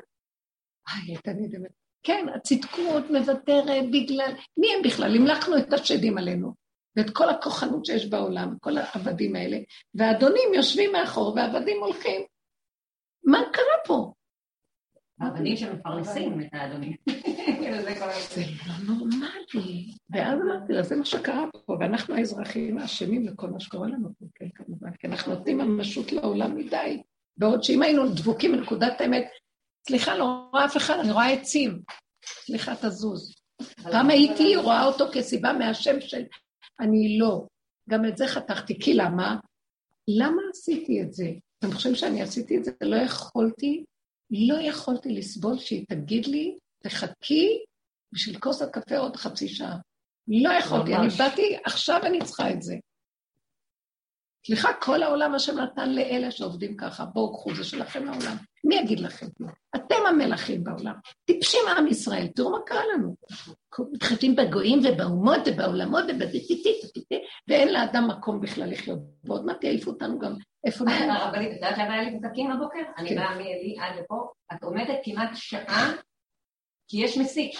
[0.89, 1.71] איי, הייתה נדמת.
[2.03, 4.33] כן, הצדקות מוותרת בגלל...
[4.57, 5.15] מי הם בכלל?
[5.15, 6.53] המלכנו את השדים עלינו.
[6.95, 9.57] ואת כל הכוחנות שיש בעולם, כל העבדים האלה,
[9.93, 12.21] והאדונים יושבים מאחור והעבדים הולכים.
[13.23, 14.13] מה קרה פה?
[15.21, 16.95] העבדים שמפרנסים את האדונים.
[18.29, 19.91] זה לא נורמלי.
[20.09, 24.25] ואז אמרתי לה, זה מה שקרה פה, ואנחנו האזרחים האשמים לכל מה שקורה לנו פה,
[24.35, 27.01] כן, כמובן, כי אנחנו נותנים ממשות לעולם מדי.
[27.37, 29.27] בעוד שאם היינו דבוקים בנקודת האמת,
[29.87, 31.81] סליחה, לא רואה אף אחד, אני רואה עצים.
[32.25, 33.35] סליחה, תזוז.
[33.83, 36.23] פעם הייתי רואה אותו כסיבה מהשם של
[36.79, 37.47] אני לא.
[37.89, 39.35] גם את זה חתכתי, כי למה?
[40.07, 41.31] למה עשיתי את זה?
[41.59, 42.71] אתם חושבים שאני עשיתי את זה?
[42.81, 43.83] לא יכולתי,
[44.31, 47.47] לא יכולתי לסבול שהיא תגיד לי, תחכי
[48.13, 49.77] בשביל כוס הקפה עוד חצי שעה.
[50.27, 52.75] לא יכולתי, אני באתי, עכשיו אני צריכה את זה.
[54.47, 58.35] סליחה, כל העולם השם נתן לאלה שעובדים ככה, בואו קחו, זה שלכם העולם.
[58.63, 59.25] מי יגיד לכם?
[59.75, 60.93] אתם המלכים בעולם.
[61.25, 63.15] טיפשים עם ישראל, תראו מה קרה לנו.
[63.93, 68.99] מתחתים בגויים ובאומות ובעולמות ובדיטיטיטיטיטי, ואין לאדם מקום בכלל לחיות.
[69.23, 70.33] ועוד מעט יעיפו אותנו גם
[70.65, 71.13] איפה נהיה.
[71.13, 72.79] הרבנית, את יודעת למה היה לי פקקים הבוקר?
[72.97, 73.15] אני כן.
[73.15, 75.91] באה מעלי עד לפה, את עומדת כמעט שעה,
[76.87, 77.51] כי יש מסיק.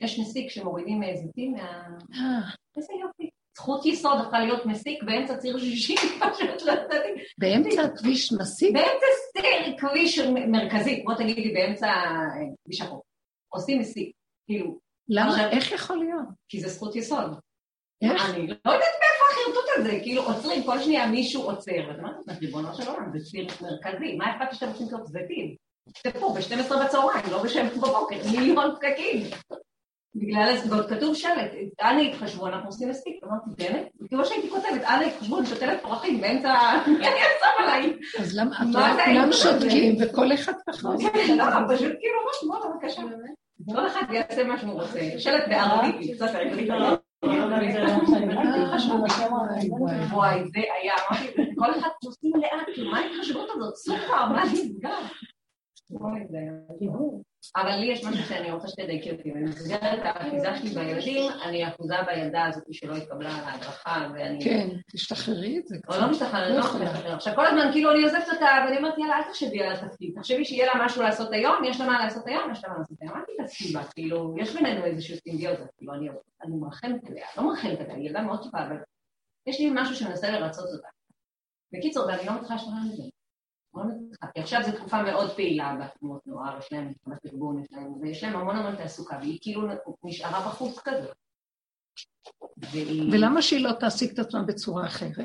[0.00, 1.88] יש מסיק שמורידים זיתים מה...
[2.14, 2.40] אה,
[2.76, 3.30] איזה יופי.
[3.58, 5.96] זכות יסוד הפכה להיות מסיק באמצע ציר שישי,
[6.32, 7.08] פשוט לא ידעתי.
[7.38, 8.74] באמצע הכביש מסיק?
[8.74, 12.26] באמצע סטיר כביש מרכזי, בוא תגידי באמצע אה,
[12.64, 13.02] כביש החוק.
[13.48, 14.10] עושים מסיק,
[14.46, 14.78] כאילו.
[15.08, 15.50] למה?
[15.50, 16.24] איך יכול להיות?
[16.48, 17.38] כי זה זכות יסוד.
[18.02, 18.30] איך?
[18.30, 21.72] אני לא יודעת מאיפה החרטוט הזה, כאילו עוצרים, כל שנייה מישהו עוצר.
[21.88, 25.56] ואת אומרת, "אז ריבונו של עולם, זה ציר מרכזי, מה אכפת שאתם רוצים לקנות זיתים?
[25.92, 29.22] תפו ב-12 בצהריים, לא ב-7 בבוקר, מיליון פקקים.
[30.14, 31.50] בגלל זה, ועוד כתוב שלט,
[31.82, 33.24] אנא התחשבו, אנחנו עושים מספיק.
[33.24, 33.88] אמרתי, באמת?
[34.10, 36.54] כמו שהייתי כותבת, אנא התחשבו, אני שותלת פרחים באמצע,
[36.86, 37.98] אני אעצום עליי.
[38.18, 39.32] אז למה, את רואה, כולם?
[39.32, 40.88] שותקים וכל אחד ככה.
[40.88, 40.96] לא,
[41.74, 43.02] פשוט כאילו, ממש, בוא, בבקשה.
[43.74, 45.00] כל אחד יעשה מה שהוא רוצה.
[45.18, 46.70] שלט בערבית, קצת עברית.
[50.12, 53.76] וואי, זה היה, אמרתי, כל אחד נוסעים לאט, כאילו, מה ההתחשבות הזאת?
[53.76, 54.98] סופר, מה נסגר?
[55.90, 56.52] וואי, זה היה
[57.56, 59.30] אבל לי יש משהו שאני רוצה שתדייקי אותי.
[59.30, 64.44] במסגרת האחיזה שלי בילדים, אני אחוזה בילדה הזאת שלא התקבלה על ההדרכה, ואני...
[64.44, 67.14] כן, תשתחררי את זה או לא משתחררת, לא יכולה לשחרר.
[67.14, 70.44] עכשיו כל הזמן כאילו אני עוזבת אותה ואני אומרת יאללה אל תחשבי על התפקיד, תחשבי
[70.44, 73.16] שיהיה לה משהו לעשות היום, יש לה מה לעשות היום, יש לה מה לעשות היום,
[73.16, 75.92] אל תתעסקי בה, כאילו יש בינינו איזושהי סימביוזה, כאילו
[76.42, 78.76] אני מרחמת עליה, לא מרחמת עליה, היא ילדה מאוד טובה, אבל
[79.46, 80.88] יש לי משהו שמנסה לרצות אותה.
[81.72, 82.62] בקיצור, ואני לא מצליחה מזה.
[82.62, 83.17] לא מצליחה אותך,
[84.34, 87.62] כי עכשיו זו תקופה מאוד פעילה בתנועות נוער, יש להם תחילת ארגון,
[88.00, 89.62] ויש להם המון המון תעסוקה, והיא כאילו
[90.04, 91.16] נשארה בחוץ כזאת.
[92.56, 93.12] והיא...
[93.12, 95.18] ולמה שהיא לא תעסיק את עצמה בצורה אחרת?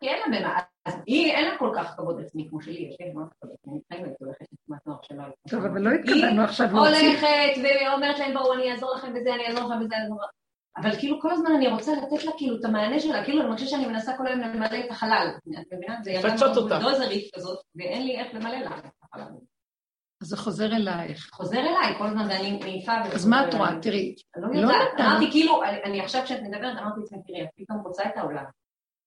[0.00, 2.96] כי אין לה במה, אז היא אין לה כל כך כבוד עצמי כמו שלי, יש
[3.00, 5.28] לי מאוד כבוד עצמי, אני חייבת הולכת לתנועת נוער שלה.
[5.50, 7.08] טוב, אבל לא התכוונו עכשיו להוציא...
[7.08, 10.43] הולכת ואומרת להם, בואו, אני אעזור לכם בזה, אני אעזור לכם בזה, אני אעזור לכם.
[10.76, 13.70] אבל כאילו כל הזמן אני רוצה לתת לה כאילו את המענה שלה, כאילו אני מרגישה
[13.70, 15.28] שאני מנסה כל היום למלא את החלל.
[15.36, 15.96] את מבינה?
[16.02, 16.72] זה ילדה מאוד.
[16.82, 19.26] בולדוזרית כזאת, ואין לי איך למלא לה את החלל.
[20.22, 21.30] אז זה חוזר אלייך.
[21.32, 22.92] חוזר אליי כל הזמן, ואני מעיפה...
[23.04, 23.80] וזה אז מה את רואה?
[23.82, 25.00] תראי, אני לא לא יודעת.
[25.00, 28.44] אמרתי כאילו, אני עכשיו כשאת מדברת, אמרתי לעצמי, תראי, את פתאום רוצה את העולם.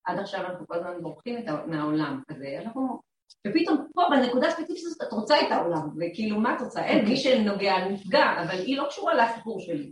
[0.06, 3.00] עד עכשיו אנחנו כל הזמן בורחים מהעולם כזה, אנחנו...
[3.48, 6.84] ופתאום פה, בנקודה הספציפית הזאת, את רוצה את העולם, וכאילו, מה את רוצה?
[6.86, 9.92] אין, מי שנוגע נפגע, אבל היא לא קשורה לסיפור שלי.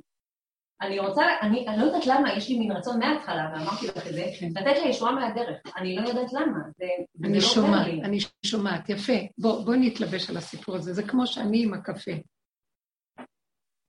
[0.82, 4.14] אני רוצה, אני, אני לא יודעת למה, יש לי מין רצון מההתחלה, ואמרתי לך את
[4.14, 4.26] זה,
[4.60, 5.62] לתת לה ישועה מהדרך.
[5.78, 8.02] אני לא יודעת למה, זה, זה לא שומעת, לי.
[8.04, 9.14] אני שומעת, יפה.
[9.38, 10.94] בוא, בואי נתלבש על הסיפור הזה.
[10.94, 12.12] זה כמו שאני עם הקפה,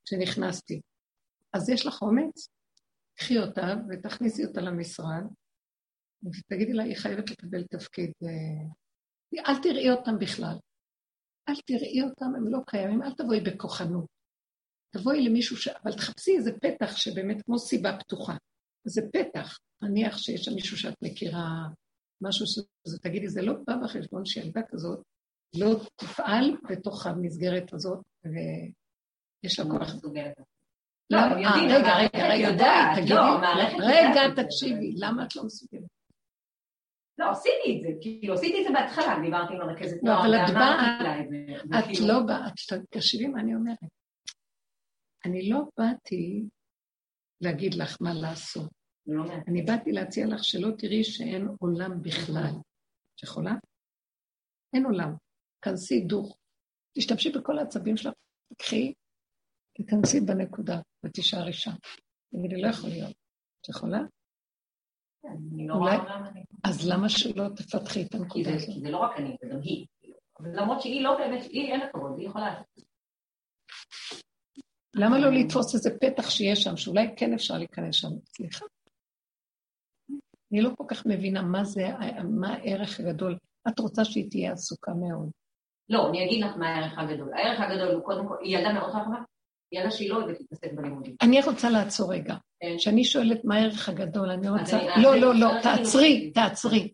[0.04, 0.80] כשנכנסתי.
[1.52, 2.48] אז יש לך אומץ?
[3.18, 5.24] קחי אותה ותכניסי אותה למשרד,
[6.24, 8.12] ותגידי לה, היא חייבת לקבל תפקיד.
[8.22, 10.56] אה, אל תראי אותם בכלל.
[11.48, 14.15] אל תראי אותם, הם לא קיימים, אל תבואי בכוחנות.
[14.96, 15.68] תבואי למישהו ש...
[15.68, 18.36] אבל תחפשי איזה פתח שבאמת כמו סיבה פתוחה.
[18.84, 19.58] זה פתח.
[19.82, 21.48] נניח שיש שם מישהו שאת מכירה,
[22.22, 25.02] משהו שזה, תגידי, זה לא בא בחשבון שילדה כזאת
[25.56, 29.94] לא תפעל בתוך המסגרת הזאת, ויש לה כוח.
[31.10, 35.24] לא, לא, הם יודעים, אה, רגע, רגע, רגע, יודעת, תגידי, לא, המערכת רגע, תקשיבי, למה
[35.24, 35.96] את לא מסוגלת?
[37.18, 41.04] לא, עשיתי את זה, כאילו, עשיתי את זה בהתחלה, דיברתי עם הרכזת לא, נוער, ואמרתי
[41.04, 41.92] לה את זה.
[41.92, 42.48] את לא באה,
[42.90, 43.78] תקשיבי מה אני אומרת.
[45.26, 46.48] אני לא באתי
[47.40, 48.70] להגיד לך מה לעשות.
[49.06, 49.22] לא.
[49.48, 52.54] אני באתי להציע לך שלא תראי שאין עולם בכלל.
[53.14, 53.52] את יכולה?
[54.74, 55.14] אין עולם.
[55.62, 56.38] כנסי דוך.
[56.98, 58.12] תשתמשי בכל העצבים שלך,
[58.52, 58.92] תקחי,
[59.76, 61.70] תיכנסי בנקודה ותישארי שם.
[62.32, 63.14] תגידי, לא יכול להיות.
[63.60, 63.98] את יכולה?
[65.66, 65.96] לא אולי-.
[66.64, 68.74] אז למה שלא תפתחי את הנקודה הזאת?
[68.74, 69.86] כי זה לא רק אני, זה גם היא.
[70.40, 72.62] למרות שהיא לא באמת, היא אין לה כבוד, היא יכולה...
[74.96, 78.08] למה לא לתפוס איזה פתח שיש שם, שאולי כן אפשר להיכנס שם?
[78.36, 78.64] סליחה.
[80.52, 81.82] אני לא כל כך מבינה מה זה,
[82.24, 83.38] מה הערך הגדול.
[83.68, 85.30] את רוצה שהיא תהיה עסוקה מאוד.
[85.88, 87.28] לא, אני אגיד לך מה הערך הגדול.
[87.34, 89.22] הערך הגדול הוא קודם כל, היא ילדה מאוד חכמה,
[89.70, 91.16] היא ילדה שהיא לא אוהבת להתעסק בלימודים.
[91.22, 92.34] אני רוצה לעצור רגע.
[92.60, 92.74] כן.
[92.78, 94.78] כשאני שואלת מה הערך הגדול, אני רוצה...
[95.02, 96.92] לא, לא, לא, אני- תעצרי, תעצרי.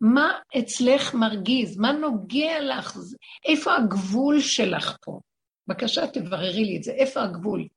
[0.00, 1.78] מה אצלך מרגיז?
[1.78, 2.96] מה נוגע לך?
[3.44, 5.20] איפה הגבול שלך פה?
[5.68, 6.92] בבקשה, תבררי לי את זה.
[6.92, 7.68] איפה הגבול?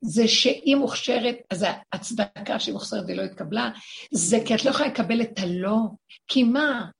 [0.00, 3.70] זה שהיא מוכשרת, אז ההצדקה שהיא מוכשרת ולא התקבלה,
[4.10, 5.76] זה כי את לא יכולה לקבל את הלא.
[6.28, 6.90] כי מה?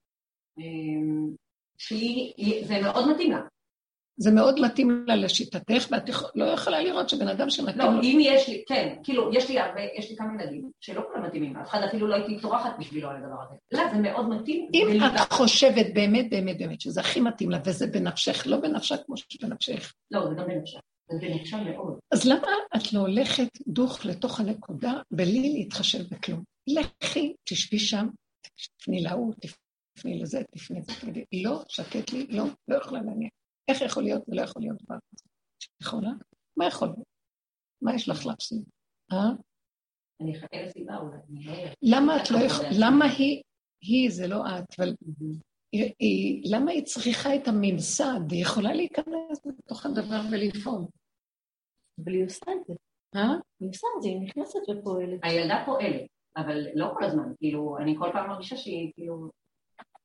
[0.58, 1.28] אמ,
[1.78, 3.40] שהיא, היא- זה מאוד מתאים לה.
[4.16, 8.02] זה מאוד מתאים לה לשיטתך, ואת לא יכולה לראות שבן אדם שמתאים לא, לו...
[8.02, 11.56] אם יש לי, כן, כאילו, יש לי הרבה, יש לי כמה ילדים שלא כולם מתאימים,
[11.56, 13.54] אף אחד אפילו לא הייתי טורחת בשבילו על הדבר הזה.
[13.72, 14.68] לא, זה מאוד מתאים.
[14.74, 14.98] אם.
[15.06, 19.94] את חושבת באמת, באמת, באמת, שזה הכי מתאים לה, וזה בנפשך, לא בנפשה כמו שבנפשך,
[20.10, 20.78] לא, זה גם בנפשה.
[22.12, 26.42] אז למה את לא הולכת דוך לתוך הנקודה בלי להתחשב בכלום?
[26.66, 28.06] לכי, תשבי שם,
[28.78, 29.34] תפני להוא,
[29.94, 33.30] תפני לזה, תפני לזה, לא, שקט לי, לא, לא יכולה לעניין.
[33.68, 35.24] איך יכול להיות ולא יכול להיות דבר כזה?
[35.80, 36.10] יכולה?
[36.56, 37.08] מה יכול להיות?
[37.82, 38.64] מה יש לך להפסיד?
[39.12, 39.30] אה?
[40.20, 41.76] אני אחכה לסיבה אולי, אני לא יודעת.
[41.82, 43.42] למה את לא יכולה, למה היא,
[43.80, 44.94] היא זה לא את, אבל
[46.44, 48.20] למה היא צריכה את הממסד?
[48.30, 50.84] היא יכולה להיכנס לתוך הדבר ולפעול.
[52.04, 52.74] אבל היא עושה את זה.
[53.16, 53.34] אה?
[53.60, 55.20] היא עושה את זה, היא נכנסת ופועלת.
[55.22, 56.06] הילדה פועלת,
[56.36, 59.30] אבל לא כל הזמן, כאילו, אני כל פעם מרגישה שהיא, כאילו...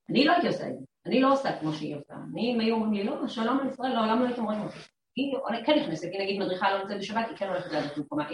[0.09, 2.13] אני לא הייתי עושה את זה, אני לא עושה כמו שהיא עושה.
[2.33, 4.77] אני, אם היו אומרים לי, לא, שלום על ישראל, לעולם לא הייתם רואים אותי.
[5.15, 5.33] היא
[5.65, 8.27] כן נכנסת, היא נגיד מדריכה לא נמצאת בשבת, היא כן הולכת ליד במקומה,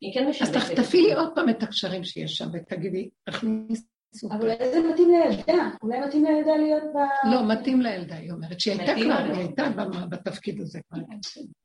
[0.00, 0.52] היא כן אז משתפת.
[0.54, 3.84] תח- תפעילי עוד פעם את הקשרים שיש שם ותגידי, תכניסו.
[4.30, 7.28] אבל אולי זה מתאים לילדה, אולי מתאים לילדה להיות ב...
[7.30, 9.32] לא, מתאים לילדה, היא אומרת, שהיא הייתה כבר.
[9.32, 9.68] היא הייתה
[10.08, 11.02] בתפקיד הזה כבר.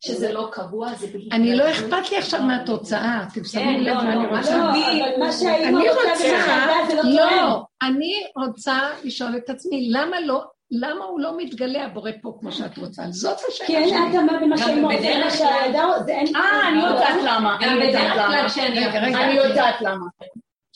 [0.05, 1.07] שזה לא קבוע, זה.
[1.31, 4.57] אני לא אכפת לי עכשיו מהתוצאה, אתם שמים כן, לב מה אני לא, רוצה.
[4.57, 7.15] לא, אבל מה שהאימא אני רוצה שהילדה זה לא תואם.
[7.15, 12.51] לא, אני רוצה לשאול את עצמי, למה לא, למה הוא לא מתגלה הבורא פה כמו
[12.51, 13.03] שאת רוצה?
[13.09, 13.97] זאת השאלה כן, שלי.
[13.97, 16.35] את אמרת במה גם שהאימא רוצה, בדרך מה שהילדה זה אין...
[16.35, 17.57] אה, אני יודעת למה.
[17.61, 19.23] אני יודעת למה.
[19.23, 20.05] אני יודעת למה.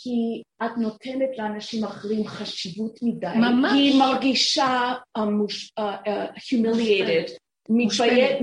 [0.03, 3.27] כי את נותנת לאנשים אחרים חשיבות מדי.
[3.35, 3.71] ממש.
[3.73, 7.31] היא מרגישה uh, מוש- uh, uh, humiliated.
[7.69, 8.37] מתביישת,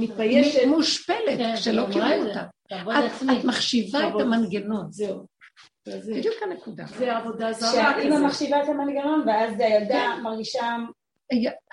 [0.00, 0.66] מתביישת.
[0.66, 2.26] מושפלת, כן, שלא קיבלו.
[2.28, 2.42] אותה.
[2.72, 4.20] את- מחשיבה את.
[4.20, 4.86] המנגנון.
[4.90, 5.26] זהו.
[5.88, 6.84] זה- בדיוק הנקודה.
[6.98, 8.26] זה עבודה זרה שהאימא.
[8.26, 10.22] מחשיבה את המנגנון, ואז הילדה כן.
[10.22, 10.76] מרגישה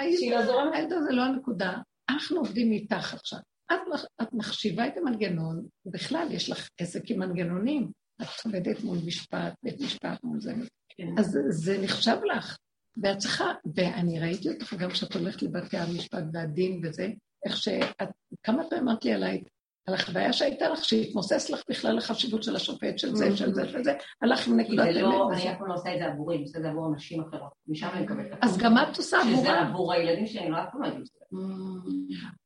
[0.01, 0.75] שהיא לא זורמת?
[0.75, 1.73] הילדה זה לא הנקודה.
[2.09, 3.39] אנחנו עובדים איתך עכשיו.
[3.73, 3.77] את,
[4.21, 7.91] את מחשיבה את המנגנון, בכלל יש לך עסק עם מנגנונים.
[8.21, 10.53] את עובדת מול משפט, בית משפט מול זה.
[10.97, 11.07] כן.
[11.19, 12.57] אז זה- זה נחשב לך.
[13.03, 13.45] ואת צריכה,
[13.75, 17.07] ואני ראיתי אותך גם כשאת הולכת לבתי המשפט והדין וזה,
[17.45, 18.07] איך שאת,
[18.43, 19.43] כמה פעמים אמרת לי עליי,
[19.87, 23.83] על החוויה שהייתה לך, שהתמוסס לך בכלל לחשיבות של השופט, של זה, של זה, של
[23.83, 25.41] זה, הלך עם כי נקודת זה אמת לא, וזה.
[25.43, 27.51] אני אף פעם לא עושה את זה עבורי, אני עושה את זה עבור אנשים אחרות.
[27.67, 28.37] משם אני מקבלת.
[28.41, 29.67] אז גם את עושה שזה עבורה.
[29.67, 31.37] עבור הילדים שלי, אני לא אף פעם לא הייתי עושה זה.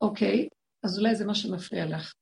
[0.02, 0.48] אוקיי,
[0.84, 2.14] אז אולי זה מה שמפריע לך.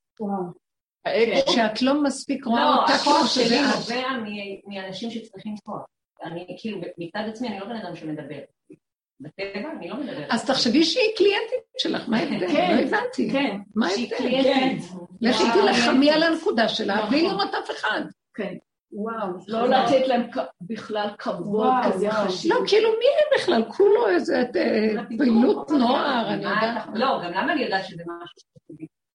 [1.05, 3.65] האגו, שאת לא מספיק רואה לא, אותה כמו הכוח שזה שלי את.
[3.75, 5.81] נובע מ- מאנשים שצריכים כוח.
[6.23, 8.39] אני כאילו, מצד עצמי אני לא בן אדם שמדבר.
[9.19, 10.27] בטבע אני לא מדברת.
[10.29, 12.47] אז תחשבי שהיא קליינטית שלך, מה ההבדל?
[12.47, 13.29] כן, לא הבנתי.
[13.31, 14.41] כן, מה שהיא ההבדל?
[14.43, 14.89] קליינטית.
[15.21, 15.53] לכי וואו.
[15.61, 17.37] תילחמי על הנקודה שלה, בלי נכון.
[17.39, 18.01] לראות אף אחד.
[18.33, 18.53] כן.
[18.91, 20.29] וואו, לא לתת להם
[20.61, 22.11] בכלל כבוד כזה.
[22.11, 22.51] חשוב.
[22.51, 23.63] לא, כאילו מי הם בכלל?
[23.73, 26.87] כולו איזה אה, פעילות נוער, אני יודעת.
[26.93, 28.49] לא, גם למה אני יודעת שזה משהו?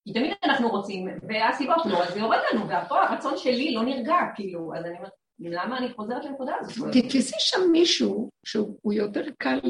[0.04, 4.14] כי תמיד אנחנו רוצים, והסיבות לא, אז זה יורד לנו, ופה הרצון שלי לא נרגע,
[4.34, 6.88] כאילו, אז אני אומרת, למה אני חוזרת לנקודה הזאת?
[6.92, 9.60] תתפסי שם מישהו שהוא יותר קל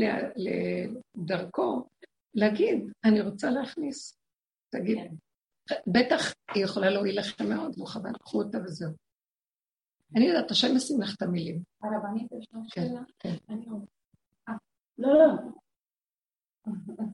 [1.17, 1.87] לדרכו,
[2.35, 4.19] להגיד, אני רוצה להכניס.
[4.71, 4.99] תגיד,
[5.87, 9.04] בטח היא יכולה להועיל לכם מאוד, ברוך הבא, קחו אותה וזהו.
[10.17, 11.63] אני יודעת, השם ישים לך את המילים.
[11.83, 13.01] הרבנית, יש לך כן, שאלה?
[13.19, 13.35] כן.
[13.49, 13.79] אני לא-
[14.99, 15.35] לא, לא.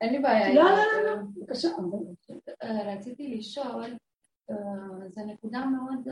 [0.00, 0.54] אין לי בעיה.
[0.54, 1.02] לא, לא, זה.
[1.06, 1.68] לא, בבקשה.
[2.62, 3.84] אה, רציתי לשאול,
[4.50, 6.08] אה, זו נקודה מאוד...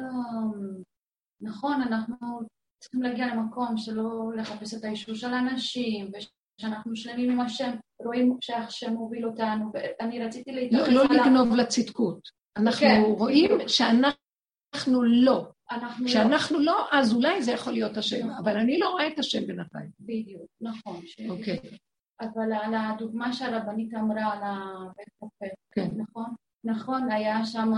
[1.41, 2.17] נכון, אנחנו
[2.79, 8.93] צריכים להגיע למקום שלא לחפש את האישור של האנשים, ושאנחנו שלמים עם השם, רואים שהשם
[8.93, 12.29] מוביל אותנו, ואני רציתי לא, להתייחס לא לגנוב לצדקות.
[12.57, 13.03] אנחנו כן.
[13.19, 14.24] רואים שאנחנו
[15.05, 15.51] לא.
[15.70, 19.18] אנחנו לא, כשאנחנו לא, אז אולי זה יכול להיות השם, אבל אני לא רואה את
[19.18, 19.91] השם בינתיים.
[20.01, 21.01] בדיוק, נכון.
[21.29, 21.59] אוקיי.
[22.20, 25.89] אבל על הדוגמה שהרבנית אמרה על הבית קפה, כן.
[25.97, 26.35] נכון?
[26.64, 27.72] נכון, היה שם,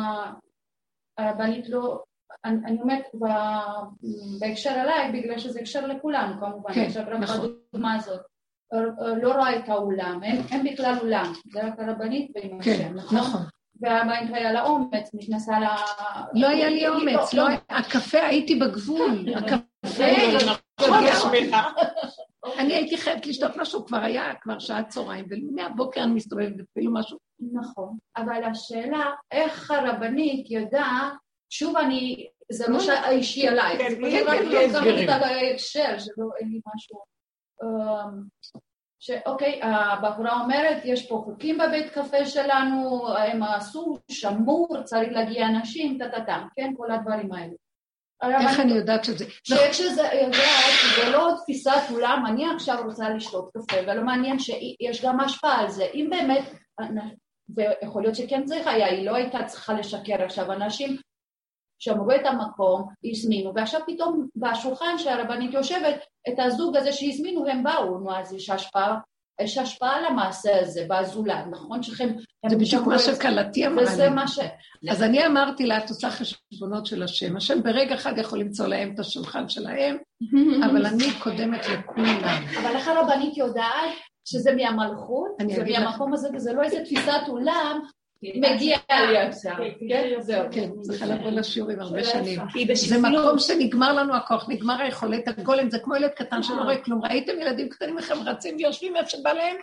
[1.18, 2.03] הרבנית לא,
[2.44, 3.05] אני, אני אומרת
[4.40, 7.57] בהקשר עליי, בגלל שזה הקשר לכולנו כמובן, כן, עכשיו רק נכון.
[7.72, 8.20] בדוגמה הזאת.
[8.72, 12.94] אה, לא רואה את האולם, אין, אין בכלל אולם, זה רק הרבנית ועם כן, השם,
[12.94, 13.18] נכון?
[13.18, 13.42] נכון.
[13.81, 15.64] והרבנית היה לה אומץ, נכנסה ל...
[16.35, 20.05] לא היה לי אומץ, לא, הקפה הייתי בגבול, הקפה,
[22.59, 27.18] אני הייתי חייבת לשתות משהו, כבר היה, כבר שעה צהריים, ומהבוקר אני מסתובבת אפילו משהו.
[27.53, 31.12] נכון, אבל השאלה, איך הרבנית יודעת,
[31.51, 32.81] שוב אני, זה לא.
[32.81, 34.70] שהאישי עליי, כן, כן, רק כן,
[39.01, 45.99] שאוקיי, הבחורה אומרת, יש פה חוקים בבית קפה שלנו, הם עשו, שמור, צריך להגיע אנשים,
[45.99, 47.53] טה-טה-טה, כן, כל הדברים האלה.
[48.22, 49.24] איך אני יודעת שזה...
[49.44, 55.20] שכשזה יודעת שזה לא תפיסת עולם, אני עכשיו רוצה לשתות קפה, ולא מעניין שיש גם
[55.20, 55.86] השפעה על זה.
[55.94, 56.44] אם באמת,
[57.49, 60.97] ויכול להיות שכן צריך היה, היא לא הייתה צריכה לשקר עכשיו אנשים.
[61.79, 67.99] שמרו את המקום, הזמינו, ועכשיו פתאום בשולחן שהרבנית יושבת, את הזוג הזה שהזמינו, הם באו,
[67.99, 68.99] נו, אז יש השפעה,
[69.41, 71.83] יש השפעה על המעשה הזה, בזולת, נכון?
[71.83, 72.09] שכם...
[72.49, 74.09] זה בדיוק מה שכלתי אמרה וזה לי.
[74.09, 74.39] מה ש...
[74.91, 77.37] אז אני אמרתי לה, את עושה חשבונות של השם.
[77.37, 79.97] השם ברגע אחד יכול למצוא להם את השולחן שלהם,
[80.64, 82.45] אבל אני קודמת לכולם.
[82.61, 83.91] אבל איך הרבנית יודעת
[84.25, 85.64] שזה מהמלכות, זה.
[85.64, 87.80] מהמקום הזה, וזה לא איזה תפיסת עולם,
[88.34, 89.57] מגיע לי עכשיו,
[89.88, 90.20] כן?
[90.20, 90.48] זהו.
[90.53, 92.40] כן, צריכה לבוא לשיעורים הרבה שנים.
[92.74, 92.98] זה.
[92.98, 97.04] מקום שנגמר לנו הכוח, נגמר היכולת, הגולם זה כמו ילד קטן שלא רואה כלום.
[97.04, 99.57] ראיתם ילדים קטנים איך הם רצים ויושבים איפה שבא להם?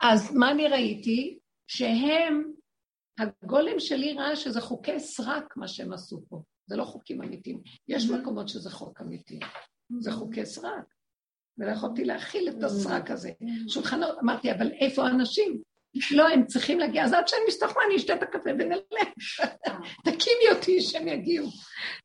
[0.00, 1.38] אז מה אני ראיתי?
[1.66, 2.52] שהם,
[3.18, 6.42] הגולם שלי ראה שזה חוקי סרק מה שהם עשו פה.
[6.66, 7.60] זה לא חוקים אמיתיים.
[7.88, 9.40] יש מקומות שזה חוק אמיתי.
[9.98, 10.94] זה חוקי סרק.
[11.58, 13.30] ולא יכולתי להכיל את הסרק הזה.
[13.68, 15.62] שולחנות, אמרתי, אבל איפה האנשים?
[16.10, 18.80] לא, הם צריכים להגיע, אז עד שאני מסתכמה אני אשתה את הקפה ונלך.
[20.04, 21.48] תקימי אותי שהם יגיעו.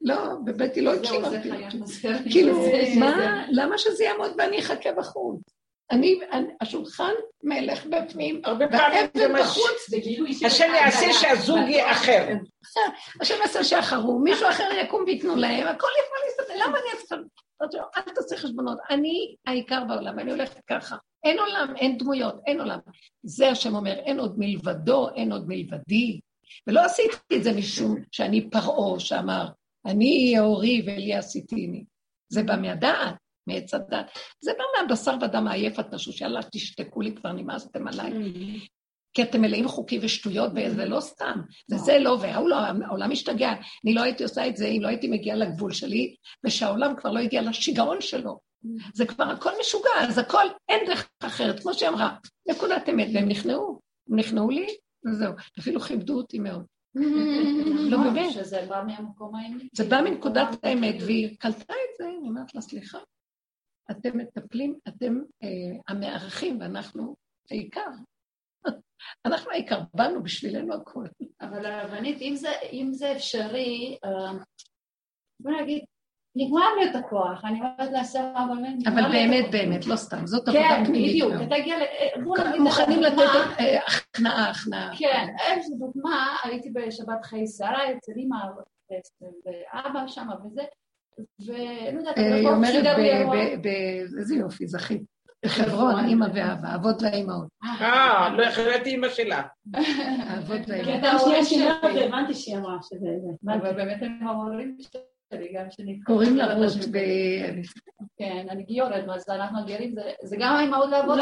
[0.02, 1.50] לא, בביתי לא הקימה אותי.
[2.32, 2.68] כאילו,
[3.00, 5.42] מה, למה שזה יעמוד ואני אחכה בחוץ?
[5.92, 6.20] אני,
[6.62, 7.12] השולחן
[7.44, 9.94] מלך בפנים, הרבה פעמים זה והאבן בחוץ,
[10.46, 12.28] השם יעשה שהזוג יהיה אחר.
[13.22, 17.20] השם יעשה שיאחרו, מישהו אחר יקום וייתנו להם, הכל יכול להסתדר, למה אני אצטרך?
[17.98, 20.96] אל תעשה חשבונות, אני העיקר בעולם, אני הולכת ככה.
[21.24, 22.80] אין עולם, אין דמויות, אין עולם.
[23.24, 26.20] זה השם אומר, אין עוד מלבדו, אין עוד מלבדי.
[26.68, 29.48] ולא עשיתי את זה משום שאני פרעה שאמר,
[29.86, 31.84] אני אורי ולי עשיתיני.
[32.30, 33.16] זה בא מהדעת,
[33.48, 34.06] מעץ הדעת.
[34.44, 38.12] זה בא מהבשר ודם העייף התשוש, יאללה, תשתקו לי כבר, נמאסתם עליי.
[39.14, 41.42] כי אתם מלאים חוקים ושטויות, וזה לא סתם,
[41.72, 43.54] וזה לא, וההוא לא, העולם משתגע.
[43.86, 46.16] אני לא הייתי עושה את זה אם לא הייתי מגיעה לגבול שלי,
[46.46, 48.51] ושהעולם כבר לא הגיע לשיגעון שלו.
[48.94, 52.18] זה כבר הכל משוגע, אז הכל, אין דרך אחרת, כמו שהיא אמרה,
[52.50, 53.80] נקודת אמת, והם נכנעו,
[54.10, 54.68] הם נכנעו לי,
[55.06, 55.34] וזהו.
[55.60, 56.66] אפילו כיבדו אותי מאוד.
[57.92, 58.32] לא באמת.
[58.32, 59.62] שזה בא מהמקום האמת.
[59.74, 63.00] זה בא מנקודת האמת, והיא קלטה את זה, אני אומרת לה, סליחה,
[63.92, 67.16] אתם מטפלים, אתם אה, המארחים, ואנחנו
[67.52, 67.90] העיקר.
[69.26, 71.08] אנחנו העיקר, באנו בשבילנו הכול.
[71.42, 72.22] אבל הרבנית,
[72.72, 74.32] אם זה, אפשרי, אה,
[75.40, 75.84] בוא נגיד,
[76.36, 79.52] נגמר לי את הכוח, אני אומרת לעשה אבל נגמר אבל באמת.
[79.52, 81.12] באמת, לא סתם, זאת עבודה כן, פנימית.
[81.12, 81.42] בדיוק, מאוד.
[81.42, 81.82] אתה תגיע ל...
[82.38, 83.20] נגיד, מוכנים לתת
[83.60, 84.92] אה, הכנעה, הכנעה.
[84.98, 85.28] כן,
[85.60, 88.38] יש לי דוגמה, הייתי בשבת חיי שרה אצל אמא
[89.46, 90.62] ואבא שם וזה,
[91.48, 93.66] ולא יודעת, אה, היא אומרת,
[94.20, 95.02] איזה יופי, זכית.
[95.46, 97.48] בחברון, אימא ואבא, אבות ואימהות.
[97.64, 99.42] אה, לא ידעתי אמא שלה.
[99.74, 101.28] האבות כי והאימהות.
[101.28, 103.54] הייתה שנייה אומרת, והבנתי שהיא אמרה שזה זה.
[103.54, 105.02] אבל באמת הם ההורים שלי.
[106.06, 106.98] קוראים לה רות, ב...
[108.18, 111.18] כן, אני גיורת, אז אנחנו גרים, זה- זה גם האימהות לא, שלנו,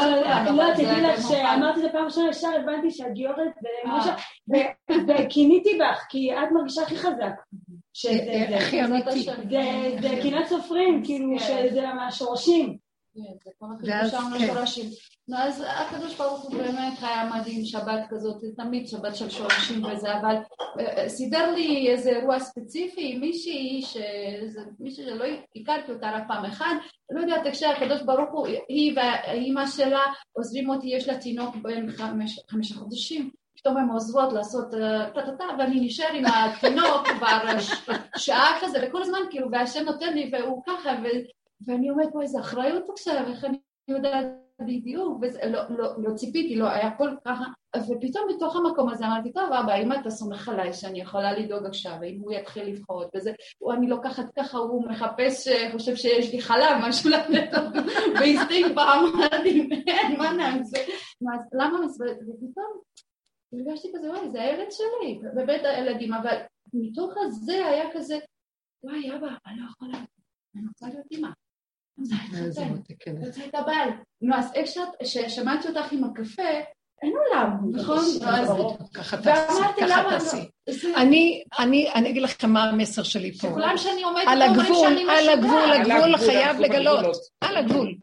[0.56, 1.20] לא, לא, תדעי לך.
[1.28, 3.52] שאמרתי את זה פעם ראשונה, ישר הבנתי שאת גיורת
[3.86, 4.16] אה.
[4.50, 7.34] ו- וקינאתי בך, כי את מרגישה הכי חזק.
[7.92, 8.56] שזה אה, זה.
[8.56, 9.22] הכי אמיתי.
[10.00, 11.44] זה- קנאת סופרים, כאילו, כן.
[11.70, 12.76] שזה מהשורשים.
[13.14, 14.88] כן, זה כל ואז, כן.
[15.30, 20.12] נו, אז הקדוש ברוך הוא באמת היה מדהים, שבת כזאת, תמיד שבת של שורשים וזה,
[20.20, 20.36] אבל
[20.80, 25.24] אה, סידר לי איזה אירוע ספציפי, מישהי, שזה- מישהי שלא
[25.56, 26.66] הכרתי אותה רק פעם אחת,
[27.10, 30.00] לא יודעת, כשהקדוש ברוך הוא, היא והאימא שלה
[30.32, 33.30] עוזרים אותי, יש לה תינוק בן חמש- חמישה חודשים.
[33.56, 39.02] פתאום הן עוזבות לעשות אה, טה-טה-טה, ואני נשאר עם התינוק כבר ש- שעה כזה, וכל
[39.02, 41.20] הזמן כאילו, והשם נותן לי, והוא ככה, ו-
[41.66, 43.58] ואני אומרת פה איזה אחריות עכשיו, איך אני
[43.88, 44.26] יודעת
[44.66, 47.44] בדיוק, וזה, לא, לא, לא ציפיתי, לא, היה הכל ככה,
[47.76, 51.96] ופתאום בתוך המקום הזה אמרתי, טוב אבא, אם אתה סומך עליי שאני יכולה לדאוג עכשיו,
[52.00, 56.40] ואם הוא יתחיל לבחור וזה, הוא, אני לוקחת ככה, הוא מחפש, אה, חושב שיש לי
[56.40, 57.82] חלב, משהו לתת לו,
[58.20, 60.78] והסתיק פעם, אמרתי, אין, מה נעשה?
[61.34, 62.16] אז למה מסברת?
[62.16, 62.80] ופתאום
[63.52, 66.36] הרגשתי כזה, וואי, זה הילד שלי, בבית הילדים, אבל
[66.74, 68.18] מתוך הזה היה כזה,
[68.82, 69.98] וואי, אבא, אני לא יכולה,
[70.56, 71.28] אני רוצה להיות אימא.
[72.70, 73.14] מותק, כן.
[73.54, 73.88] הבעל.
[74.22, 76.42] נו, אז איך שאת, ששמעתי אותך עם הקפה,
[77.02, 77.98] אין עולם, נכון?
[78.20, 78.50] נו, אז-
[78.94, 80.36] ככה תעשי, ככה תעשי.
[80.36, 80.74] לא?
[80.74, 83.48] זה- אני, אני, אני אגיד לכם מה המסר שלי פה.
[83.48, 85.86] שכולם שאני עומדת על אומרים הגבול, שאני על הגבול, משוגעת.
[85.86, 87.16] הגבול חייב לגלות.
[87.40, 87.94] על הגבול.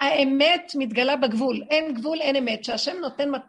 [0.00, 2.64] האמת מתגלה בגבול, אין גבול, אין אמת.
[2.64, 3.40] שהשם נותן מת-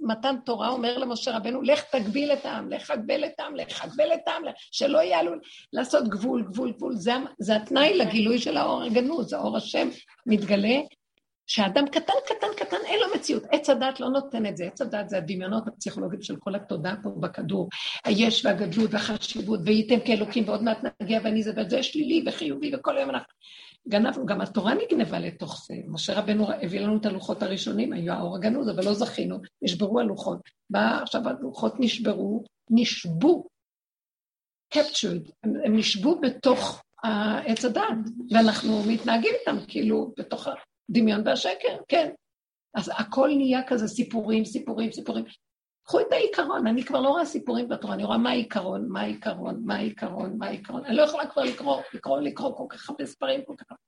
[0.00, 4.14] במתן תורה, אומר למשה רבנו, לך תגביל את העם, לך הגבל את העם, לך הגבל
[4.14, 4.42] את העם,
[4.72, 5.32] שלא יעלו,
[5.72, 6.94] לעשות גבול, גבול, גבול.
[6.96, 9.88] זה, זה התנאי לגילוי של האור הגנוז, האור השם
[10.26, 10.78] מתגלה,
[11.46, 13.42] שאדם קטן, קטן, קטן, אין לו מציאות.
[13.50, 14.64] עץ הדת לא נותן את זה.
[14.64, 17.68] עץ הדת זה הדמיונות הפסיכולוגיים של כל התודעה פה בכדור.
[18.04, 23.10] היש והגדלות והחשיבות, וייתם כאלוקים, ועוד מעט נגיע ואני זה וזה שלילי וחיובי, וכל היום
[23.10, 23.32] אנחנו...
[23.88, 25.74] גנבנו, גם התורה נגנבה לתוך זה.
[25.88, 30.38] משה רבנו הביא לנו את הלוחות הראשונים, היו האור הגנוז, אבל לא זכינו, נשברו הלוחות.
[30.70, 33.46] בא עכשיו הלוחות נשברו, נשבו,
[34.74, 36.82] captured, הם נשבו בתוך
[37.46, 37.82] עץ הדת,
[38.30, 40.48] ואנחנו מתנהגים איתם כאילו בתוך
[40.90, 42.10] הדמיון והשקר, כן.
[42.74, 45.24] אז הכל נהיה כזה סיפורים, סיפורים, סיפורים.
[45.86, 49.62] קחו את העיקרון, אני כבר לא רואה סיפורים בתורה, אני רואה מה העיקרון, מה העיקרון,
[49.64, 50.84] מה העיקרון, מה העיקרון.
[50.84, 53.82] אני לא יכולה כבר לקרוא, לקרוא, לקרוא כל כך הרבה ספרים, כל כך הרבה.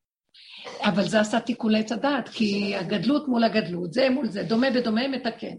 [0.93, 5.09] אבל זה עשה תיקון לעץ הדעת, כי הגדלות מול הגדלות, זה מול זה, דומה בדומה
[5.09, 5.57] מתקן.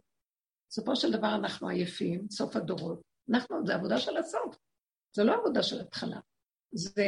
[0.69, 3.01] בסופו של דבר אנחנו עייפים, סוף הדורות.
[3.29, 4.55] אנחנו, זה עבודה של הסוף,
[5.15, 6.17] זה לא עבודה של התחלה.
[6.71, 7.05] זה,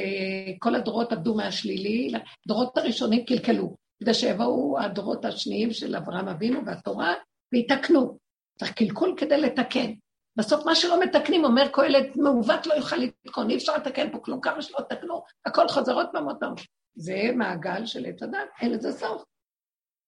[0.59, 2.11] כל הדורות עבדו מהשלילי,
[2.45, 7.13] הדורות הראשונים קלקלו, כדי שיבואו הדורות השניים של אברהם אבינו והתורה,
[7.53, 8.17] ויתקנו.
[8.59, 9.91] צריך קלקול כדי לתקן.
[10.37, 14.41] בסוף מה שלא מתקנים, אומר קהלת, מעוות לא יוכל לתקון, אי אפשר לתקן פה כלום,
[14.41, 16.53] כמה שלא תקנו, הכל חוזר עוד פעם עוד פעם.
[16.95, 19.23] זה מעגל של עץ הדת, אין לזה סוף.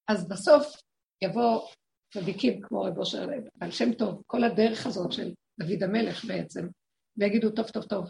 [0.07, 0.81] אז בסוף
[1.23, 1.61] יבוא
[2.13, 6.67] צדיקים כמו רב אושר, בעל שם טוב, כל הדרך הזאת של דוד המלך בעצם,
[7.17, 8.09] ויגידו, טוב, טוב, טוב,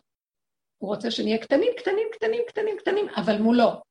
[0.77, 3.88] הוא רוצה שנהיה קטנים, קטנים, קטנים, קטנים, קטנים, אבל מולו.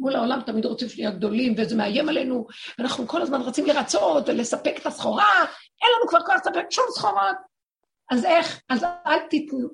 [0.00, 2.46] מול העולם תמיד רוצים שנהיה גדולים, וזה מאיים עלינו,
[2.78, 5.44] ואנחנו כל הזמן רצים לרצות ולספק את הסחורה,
[5.82, 7.36] אין לנו כבר כוח לספק שום סחורות.
[8.10, 8.60] אז איך?
[8.68, 9.18] אז אל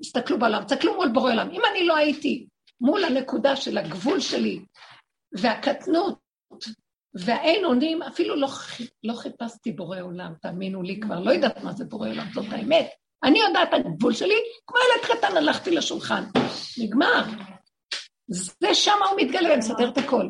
[0.00, 1.50] תסתכלו בעולם, תסתכלו מול בורא עולם.
[1.50, 2.46] אם אני לא הייתי
[2.80, 4.60] מול הנקודה של הגבול שלי,
[5.38, 6.18] והקטנות,
[7.14, 8.48] והאין אונים, אפילו לא,
[9.04, 12.88] לא חיפשתי בורא עולם, תאמינו לי כבר, לא יודעת מה זה בורא עולם, זאת האמת.
[13.24, 14.34] אני יודעת הגבול שלי,
[14.66, 16.24] כמו ילד קטן הלכתי לשולחן.
[16.78, 17.24] נגמר.
[18.28, 20.28] זה שם הוא מתגלה ומסדר את הכל.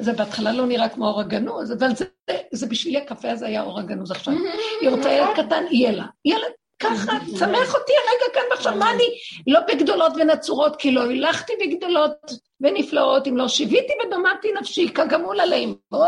[0.00, 2.04] זה בהתחלה לא נראה כמו אור הגנוז, אבל זה,
[2.52, 4.34] זה בשבילי הקפה הזה היה אור הגנוז עכשיו.
[4.80, 6.04] היא רוצה ילד קטן, יהיה לה.
[6.24, 9.04] ילד ככה, צמח אותי הרגע כאן ועכשיו, מה אני
[9.46, 12.12] לא בגדולות ונצורות, כי לא הילכתי בגדולות
[12.60, 16.04] ונפלאות, אם לא שיוויתי ודמעתי נפשי, כגמול עלי אמו,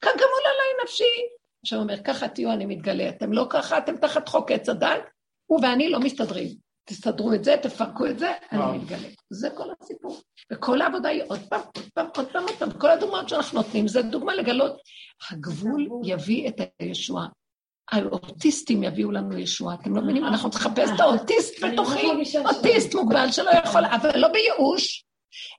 [0.00, 1.26] כגמול עלי נפשי.
[1.64, 3.08] עכשיו הוא אומר, ככה תהיו, אני מתגלה.
[3.08, 5.02] אתם לא ככה, אתם תחת חוק עץ הדת,
[5.46, 6.69] הוא ואני לא מסתדרים.
[6.90, 9.08] תסתדרו את זה, תפרקו את זה, אני מתגלה.
[9.30, 10.20] זה כל הסיפור.
[10.52, 12.70] וכל העבודה היא עוד פעם, עוד פעם, עוד פעם, עוד פעם.
[12.70, 14.76] כל הדוגמאות שאנחנו נותנים, זה דוגמה לגלות.
[15.30, 17.26] הגבול יביא את הישועה.
[17.92, 20.24] האוטיסטים יביאו לנו ישועה, אתם לא מבינים?
[20.24, 22.06] אנחנו צריכים לחפש את האוטיסט בתוכי,
[22.44, 25.04] אוטיסט מוגבל שלא יכול, אבל לא בייאוש,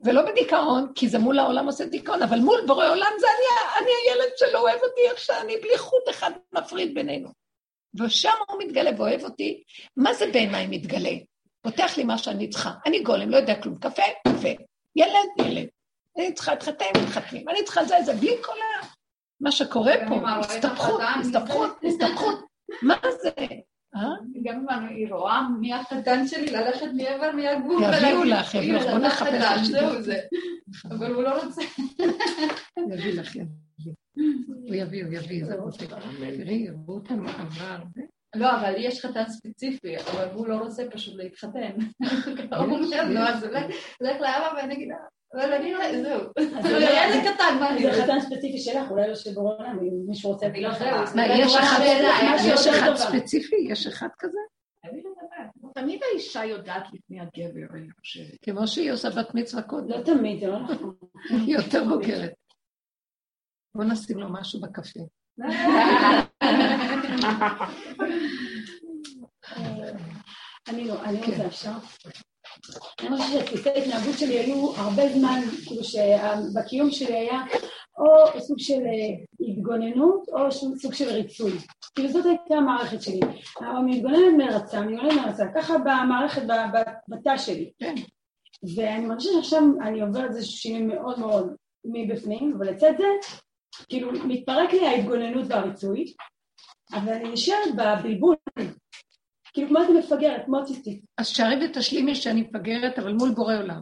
[0.05, 3.91] ולא בדיכאון, כי זה מול העולם עושה דיכאון, אבל מול בורא עולם זה אני, אני
[4.05, 7.40] הילד שלא אוהב אותי איך שאני, בלי חוט אחד מפריד בינינו.
[7.99, 9.63] ושם הוא מתגלה ואוהב אותי.
[9.97, 11.11] מה זה בעיניי מתגלה?
[11.61, 12.71] פותח לי מה שאני צריכה.
[12.85, 13.75] אני גולם, לא יודע כלום.
[13.75, 14.49] קפה, קפה.
[14.95, 15.67] ילד, ילד.
[16.17, 17.49] אני צריכה להתחתן, מתחתנים.
[17.49, 18.87] אני צריכה זה, זה, בלי כל ה...
[19.41, 22.45] מה שקורה פה, הסתבכות, הסתבכות, הסתבכות.
[22.81, 23.29] מה זה?
[23.95, 24.01] אה?
[24.43, 27.83] גם אם אני רואה מי החתן שלי ללכת מעבר מהגבול.
[27.83, 29.69] יביאו לך, יביאו לך, בוא נחפש.
[30.91, 31.61] אבל הוא לא רוצה.
[32.93, 33.60] יביא לך, יביא.
[34.15, 35.85] הוא יביא, הוא יביא, זה רוצה.
[36.37, 38.01] תראי, יראו אותנו עברה הרבה.
[38.35, 41.71] לא, אבל יש חתן ספציפי, אבל הוא לא רוצה פשוט להתחתן.
[42.57, 43.43] הוא אומר, לא, אז
[44.01, 44.89] לך לאבא ואני אגיד,
[45.33, 46.21] אבל אני לא, זהו.
[46.81, 47.83] ילד קטן, מה אני...
[47.83, 49.77] זה חתן ספציפי שלך, אולי לא של בורא אם
[50.07, 50.47] מישהו רוצה...
[50.55, 50.75] יש
[52.67, 53.55] אחד ספציפי?
[53.69, 54.39] יש אחד כזה?
[55.73, 58.37] תמיד האישה יודעת לפני הגבר, אני חושבת.
[58.41, 59.89] כמו שהיא עושה בת מצווה קודם.
[59.89, 60.95] לא תמיד, זה לא נכון.
[61.29, 62.33] היא יותר בוגרת.
[63.75, 64.99] בוא נשים לו משהו בקפה.
[70.67, 71.71] אני לא, אני רוצה אפשר.
[72.99, 77.41] אני חושבת שתפיסי ההתנהגות שלי היו הרבה זמן, כאילו שבקיום שלי היה
[77.97, 78.81] או סוג של
[79.39, 81.51] התגוננות או סוג של ריצוי.
[81.95, 83.19] כאילו זאת הייתה המערכת שלי.
[83.61, 86.41] אני מתגוננת מרצה, אני מתגוננת מרצה, ככה במערכת,
[87.07, 87.71] בתא שלי.
[88.75, 93.05] ואני מרגישה שעכשיו אני עוברת איזה שינוי מאוד מאוד מבפנים, אבל לצד זה,
[93.89, 96.13] כאילו מתפרק לי ההתגוננות והריצוי,
[96.93, 98.35] אבל אני נשארת בבלבול
[99.53, 101.05] כאילו כמו אני מפגרת, כמו אוטיסטית.
[101.17, 103.81] אז שערי ותשלימי שאני מפגרת, אבל מול בורא עולם.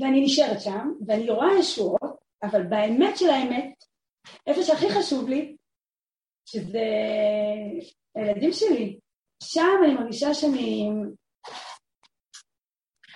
[0.00, 3.84] ואני נשארת שם, ואני רואה ישועות, אבל באמת של האמת,
[4.46, 5.56] איפה שהכי חשוב לי,
[6.46, 6.84] שזה
[8.14, 8.98] הילדים שלי,
[9.42, 10.88] שם אני מרגישה שאני...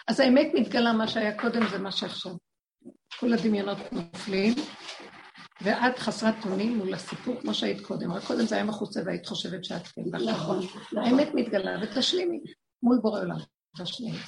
[0.09, 2.33] אז האמת מתגלה, מה שהיה קודם זה מה שעכשיו.
[3.21, 4.55] כל הדמיונות נופלים,
[5.65, 9.65] ואת חסרת אונים מול הסיפור כמו שהיית קודם, רק קודם זה היה מחוצה והיית חושבת
[9.65, 10.03] שאת כן.
[10.25, 10.67] נכון.
[10.97, 12.41] האמת מתגלה ותשלימי
[12.83, 13.37] מול בורא עולם,
[13.83, 14.19] תשלימי.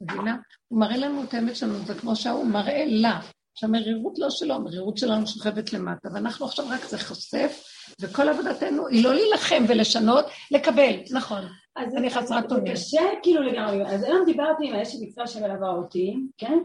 [0.00, 0.36] מבינה?
[0.68, 3.20] הוא מראה לנו את האמת שלנו, זה כמו שההוא מראה לה.
[3.54, 7.62] שהמרירות לא שלו, המרירות שלנו שוכבת למטה, ואנחנו עכשיו רק זה חושף,
[8.00, 11.42] וכל עבודתנו היא לא להילחם ולשנות, לקבל, נכון.
[11.76, 12.76] אז אני חסרת אונים.
[12.76, 13.86] זה קשה כאילו לגמרי.
[13.86, 16.58] אז היום דיברתי עם האשת מקצוע שמלווה אותי, כן?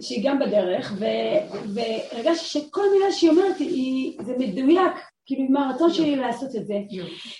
[0.00, 0.92] שהיא גם בדרך,
[1.74, 4.92] והרגשתי שכל מילה שהיא אומרת, היא, זה מדויק,
[5.26, 6.74] כאילו עם הרצון שלי לעשות את זה.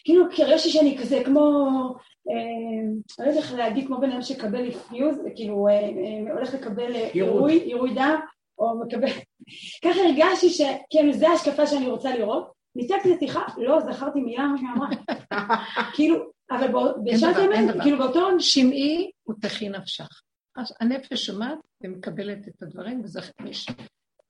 [0.05, 1.69] כאילו, כי הרגשתי שאני כזה כמו,
[2.31, 6.95] אה, לא יודעת איך להגיד, כמו בן אדם שקבל פיוז, כאילו, אה, אה, הולך לקבל
[7.13, 8.21] עירוי, עירוי דם,
[8.59, 9.09] או מקבל...
[9.85, 12.57] ככה הרגשתי שכן, זו ההשקפה שאני רוצה לראות.
[12.77, 14.89] ניתקתי את השיחה, לא זכרתי מילה מה שהיא אמרה.
[15.95, 16.17] כאילו,
[16.51, 16.69] אבל
[17.05, 18.41] בשעת האמת, כאילו באותו...
[18.41, 20.09] שמעי ותכי נפשך.
[20.81, 23.67] הנפש שומעת ומקבלת את הדברים, וזה מש,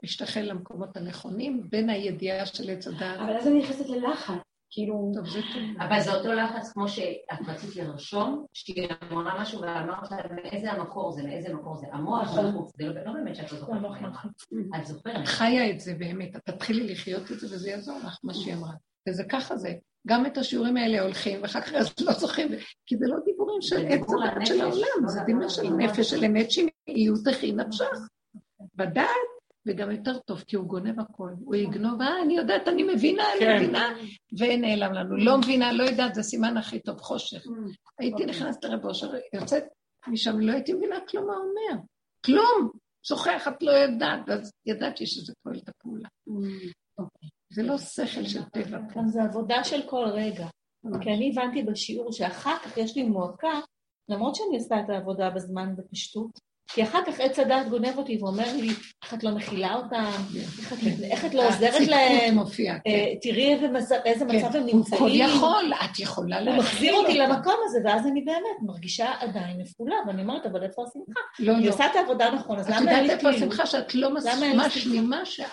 [0.05, 3.21] משתחל למקומות הנכונים, בין הידיעה של עץ הדעת.
[3.21, 4.35] אבל אז אני נכנסת ללחץ,
[4.71, 5.13] כאילו...
[5.15, 5.63] טוב, זה טוב.
[5.81, 11.13] אבל זה אותו לחץ כמו שאת רצית לרשום, שהיא אמרה משהו ואמרת לה מאיזה המקור
[11.13, 13.79] זה, מאיזה מקור זה, המוח לחוץ, זה לא באמת שאת לא זוכרת.
[14.81, 15.27] את זוכרת.
[15.27, 18.73] חיה את זה באמת, את תתחילי לחיות את זה וזה יעזור לך, מה שהיא אמרה.
[19.09, 19.75] וזה ככה זה.
[20.07, 22.49] גם את השיעורים האלה הולכים, ואחר כך לא זוכרים,
[22.87, 26.51] כי זה לא דיבורים של עץ הדת של העולם, זה דיבור של נפש של אמת
[26.51, 27.99] שהיא תכי נפשך.
[28.75, 29.11] בדעת,
[29.67, 31.31] וגם יותר טוב, כי הוא גונב הכל.
[31.45, 33.95] הוא יגנוב, אה, אני יודעת, אני מבינה, אני מבינה,
[34.39, 35.17] ונעלם לנו.
[35.17, 37.47] לא מבינה, לא יודעת, זה סימן הכי טוב, חושך.
[37.99, 39.65] הייתי נכנסת לרב אושר, יוצאת
[40.09, 41.83] משם, לא הייתי מבינה כלום מה אומר.
[42.25, 42.71] כלום!
[43.03, 46.09] שוכח, את לא יודעת, ואז ידעתי שזה פועל את הפעולה.
[47.53, 48.79] זה לא שכל של טבע.
[48.95, 50.47] כאן זה עבודה של כל רגע.
[51.01, 53.61] כי אני הבנתי בשיעור שאחר כך יש לי מועקה,
[54.09, 58.53] למרות שאני עושה את העבודה בזמן בפשטות, כי אחר כך עץ הדעת גונב אותי ואומר
[58.57, 58.69] לי,
[59.05, 60.11] איך את לא מכילה אותם,
[61.11, 62.91] איך את- את לא עוזרת להם, מופיעה, כן.
[62.91, 64.37] אה, תראי איזה באיזה כן.
[64.37, 65.01] מצב הם הוא נמצאים.
[65.01, 67.19] כל יכול, את יכולה הוא להכיל מחזיר אותי.
[67.19, 71.21] למקום הזה, ואז אני באמת מרגישה עדיין נפולה, ואני אומרת, אבל איפה השמחה?
[71.39, 71.69] לא, לא.
[71.73, 73.47] עושה את העבודה נכון, אז את למה אין יודעת לי איפה כאילו?
[73.47, 75.47] השמחה שאת לא משלימה שאת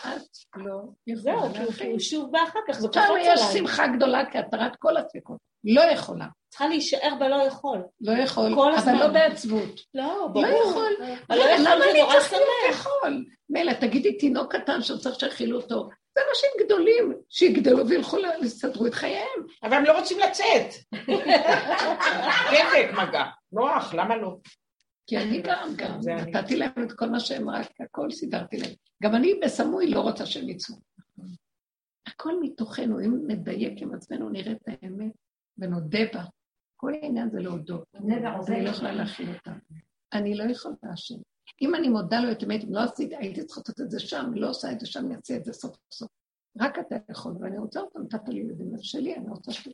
[0.56, 0.76] לא
[1.15, 1.91] זהו, יכולה כי הוא- כי להכיל.
[1.91, 3.53] הוא שוב בא אחר כך, שם וקופץ יש עליי.
[3.57, 5.52] שמחה גדולה כהתרת כל הספקות.
[5.64, 6.26] לא יכולה.
[6.49, 7.80] צריכה להישאר בלא יכול.
[8.02, 8.95] לא יכול, כל אבל הזמן.
[8.99, 9.80] לא בעצבות.
[9.94, 10.45] לא, ברור.
[10.45, 10.94] לא יכול.
[11.30, 12.80] אבל לא יכול למה זה אני נורא צריך להיות שמח.
[12.80, 13.26] יכול?
[13.49, 15.90] מילא, תגידי תינוק קטן שצריך שיכילו אותו.
[16.15, 19.40] זה אנשים גדולים שיגדלו וילכו ל- ויסתדרו את חייהם.
[19.64, 20.73] אבל הם לא רוצים לצאת.
[22.52, 23.23] דבק מגע.
[23.52, 24.35] נוח, למה לא?
[25.07, 25.99] כי אני גם, גם.
[26.06, 28.73] נתתי להם את כל מה שהם רק, הכל סידרתי להם.
[29.03, 30.76] גם אני בסמוי לא רוצה שהם יצאו.
[32.07, 35.11] הכל מתוכנו, אם נדייק עם עצמנו, נראה את האמת
[35.57, 36.23] ונודה בה.
[36.75, 37.84] כל העניין זה להודות.
[37.95, 39.51] אני לא יכולה להכיל אותה.
[40.13, 41.15] אני לא יכולה להשם.
[41.61, 44.31] אם אני מודה לו את האמת, אם לא עשיתי, הייתי צריכה לעשות את זה שם,
[44.35, 46.09] לא עושה את זה שם, אני אעשה את זה סוף סוף.
[46.61, 48.43] רק אתה יכול, ואני רוצה אותו, נתת לי
[48.73, 49.69] אז שלי, אני רוצה ש-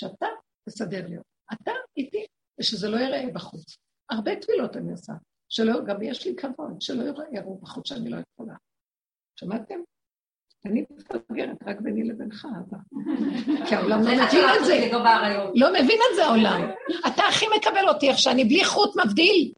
[0.00, 0.26] שאתה
[0.68, 1.28] תסדר לי אותו.
[1.52, 2.26] אתה איתי,
[2.60, 3.76] ושזה לא ייראה בחוץ.
[4.10, 5.12] הרבה תפילות אני עושה,
[5.48, 8.54] שלא, גם יש לי כבוד, שלא יראו בחוץ שאני לא יכולה.
[9.40, 9.78] שמעתם?
[10.66, 12.78] אני מפגרת רק ביני לבינך, אבל...
[13.68, 14.88] כי העולם לא מבין את זה.
[14.92, 15.52] לא.
[15.54, 16.70] לא מבין את זה העולם.
[17.06, 19.52] אתה הכי מקבל אותי איך שאני בלי חוט מבדיל.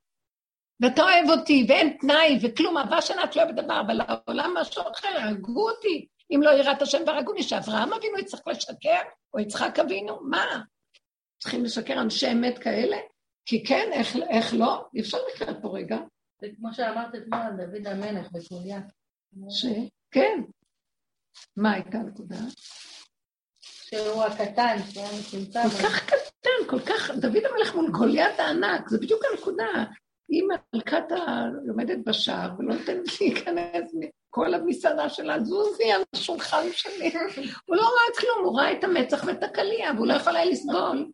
[0.80, 5.70] ואתה אוהב אותי, ואין תנאי, וכלום, אהבה שאינה תלויה בדבר, אבל העולם משהו אחר, הרגו
[5.70, 6.06] אותי.
[6.34, 9.00] אם לא יראת השם והרגוני, שאברהם אבינו יצטרך לשקר,
[9.34, 10.62] או יצחק אבינו, מה?
[11.42, 12.96] צריכים לשקר אנשי אמת כאלה?
[13.46, 14.86] כי כן, איך, איך לא?
[14.94, 15.98] אי אפשר לחיות פה רגע.
[16.40, 18.80] זה כמו שאמרת אתמול על דוד המלך בקוליה.
[19.48, 19.66] ש...
[20.10, 20.42] כן.
[21.56, 22.36] מה הייתה הנקודה?
[23.60, 25.60] שהוא הקטן, שהוא מצומצם.
[25.62, 29.84] כל כך קטן, כל כך, דוד המלך מול גוליית הענק, זה בדיוק הנקודה.
[30.28, 30.42] היא
[30.74, 37.12] מלכת הלומדת בשער ולא נותנת להיכנס מכל המסעדה שלה, זוזי על השולחן שלי.
[37.66, 41.10] הוא לא ראה כלום, הוא ראה את המצח ואת הקליע, והוא לא יכול היה לסבול.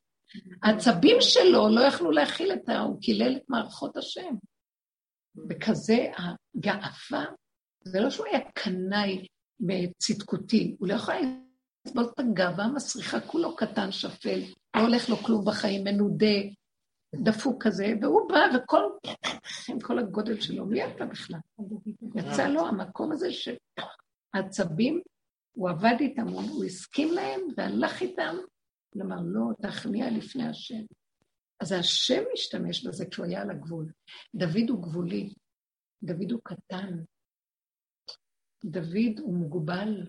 [0.63, 2.81] העצבים שלו לא יכלו להכיל את ה...
[2.81, 4.35] הוא קילל את מערכות השם.
[5.51, 7.25] וכזה הגאווה,
[7.85, 9.27] זה לא שהוא היה קנאי
[9.99, 11.15] צדקותי, הוא לא יכול
[11.87, 14.41] לסבול את הגאווה המסריחה, כולו קטן, שפל,
[14.77, 16.37] לא הולך לו כלום בחיים, מנודה,
[17.15, 18.83] דפוק כזה, והוא בא וכל,
[19.69, 21.39] עם כל הגודל שלו, מי אתה בכלל?
[22.15, 25.01] יצא לו המקום הזה שעצבים,
[25.53, 28.37] הוא עבד איתם, הוא, הסכים להם והלך איתם,
[29.01, 30.83] אמר, לא, תכניע לפני השם.
[31.61, 33.93] אז השם משתמש בזה כשהוא היה על הגבול.
[34.35, 35.35] דוד הוא גבולי,
[36.03, 37.03] דוד הוא קטן,
[38.65, 40.07] דוד הוא מוגבל,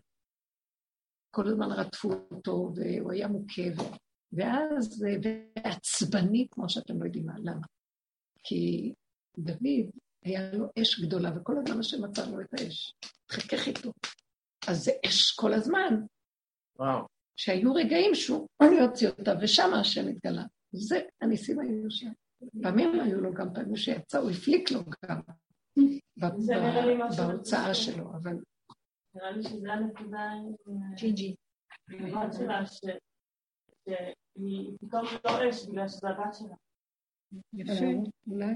[1.31, 3.61] כל הזמן רדפו אותו, והוא היה מוכה,
[4.33, 7.67] ואז, ועצבני, כמו שאתם לא יודעים מה, למה?
[8.43, 8.93] כי
[9.37, 9.89] דוד,
[10.23, 12.93] היה לו אש גדולה, וכל הזמן השם מצא לו את האש,
[13.31, 13.91] חיכך איתו.
[14.67, 16.05] אז זה אש כל הזמן.
[16.79, 17.05] וואו.
[17.35, 18.47] שהיו רגעים שהוא
[18.81, 20.43] יוציא אותה, ושם השם התגלה.
[20.71, 22.11] זה הניסים היו שם.
[22.61, 25.19] פעמים היו לו גם פעמים שיצא, הוא הפליק לו גם
[26.17, 28.35] בהוצאה שלו, אבל
[29.15, 30.29] נראה לי שזה הנקודה
[30.65, 31.35] עם ג'ינג'י.
[31.89, 32.79] הבת שלה, ש-
[33.89, 36.55] שהיא פתאום לא אש בגלל שזה הבת שלה.
[37.53, 37.85] יפה,
[38.31, 38.53] אולי.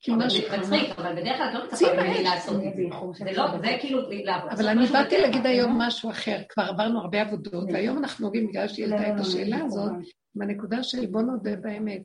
[0.00, 2.24] כי אבל משהו- זה מצחיק, אבל בדרך כלל את לא צי מצפה ממני באש.
[2.24, 2.82] לעשות את זה.
[3.24, 5.18] זה לא, זה כאילו לעשות אבל אני באתי.
[5.20, 9.20] להגיד היום משהו אחר, כבר עברנו הרבה עבודות, והיום אנחנו נוגעים, בגלל שהיא העלתה את
[9.20, 9.92] השאלה הזאת,
[10.34, 12.02] בנקודה של בוא נודה באמת.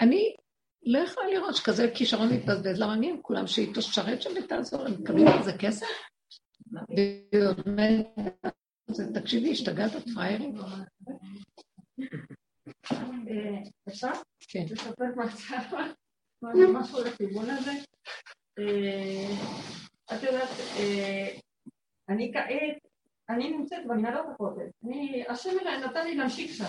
[0.00, 0.34] אני
[0.86, 4.92] לא יכולה לראות שכזה כישרון מתבזבז, למה מי הם כולם שהיא תשרת שם ותעזור, הם
[5.02, 5.86] מקבלים על זה כסף?
[6.88, 7.24] והיא
[7.66, 8.06] אומרת,
[8.90, 9.90] "זה- תקשיבי, השתגעת?
[13.28, 14.10] אה, אפשר?
[14.48, 14.64] כן.
[14.70, 15.04] לספר
[16.72, 17.70] משהו לכיוון הזה.
[18.58, 19.34] אה,
[20.16, 20.48] את יודעת,
[20.78, 21.36] אה,
[22.08, 22.78] אני כעת,
[23.30, 24.66] אני נמצאת במנהלות הכותל.
[24.84, 25.50] אני, השם
[25.84, 26.64] נתן לי להמשיך שם.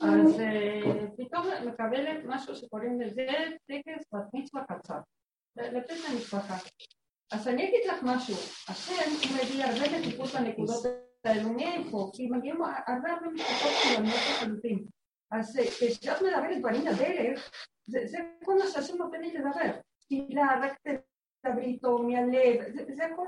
[0.00, 3.26] אז אה, פתאום מקבלת משהו שקוראים לזה
[3.66, 4.98] טקס בת מצווה קצר.
[5.56, 6.56] לתת למשפחה.
[7.32, 8.34] אז אני אגיד לך משהו,
[8.68, 10.84] השם מביא הרבה בטיפוס לנקודות
[11.24, 14.84] האלו מאיפה, כי מגיעים הרבה הרבה משפחות חילוניות לחלוטין.
[15.30, 17.50] אז אה, כשאת מדברת דברים לדרך,
[17.86, 19.80] זה, זה כל מה שהשם נותן לי לדבר.
[19.98, 20.78] תפילה, רק
[21.42, 23.26] תדברי איתו מהלב, זה, זה הכל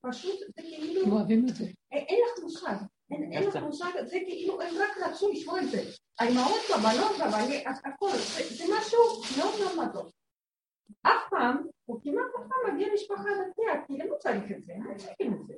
[0.00, 1.64] פשוט, זה כאילו, אוהבים את זה.
[1.92, 2.76] אין לך מושג,
[3.10, 5.82] אין, לך מושג, זה כאילו, הם רק רצו לשמוע את זה.
[6.18, 8.10] האימהות והבנות והבנים, הכל,
[8.56, 8.98] זה, משהו
[9.38, 10.10] מאוד מאוד מדור.
[11.02, 14.74] אף פעם, או כמעט אף פעם מגיע משפחה דתייה, כי הם לא צריך את זה,
[14.74, 15.54] הם צריכים את זה.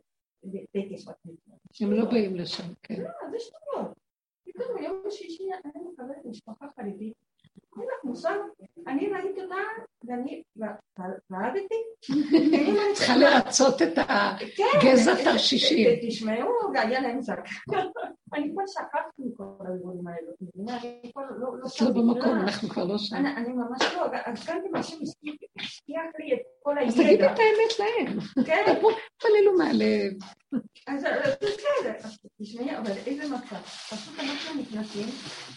[1.80, 3.02] הם לא באים לשם, כן.
[3.02, 3.98] לא, זה שטויות.
[4.44, 7.27] פתאום ביום השישי אני מקבלת משפחה חרדית.
[7.80, 8.36] אין לך מושג,
[8.86, 9.54] אני ראיתי אותה,
[10.04, 10.42] ואני
[11.32, 11.74] רעדתי.
[12.94, 15.90] צריכה לרצות את הגזע תרשישים.
[16.08, 17.40] תשמעו, היה להם זק.
[18.34, 20.32] אני כבר שכחתי מכל הדברים האלו.
[20.68, 21.48] אני כבר לא...
[21.66, 23.16] את לא במקום, אנחנו כבר לא שם.
[23.16, 26.88] אני ממש לא, אז כאן משהו הבטיח לי את כל הידע.
[26.88, 28.20] אז תגידי את האמת להם.
[28.46, 28.74] כן.
[29.18, 30.12] תפללו מהלב.
[30.86, 31.04] אז
[31.42, 32.08] בסדר,
[32.42, 33.56] תשמעי, אבל איזה מצב.
[33.90, 35.06] פשוט אנחנו נכנסים,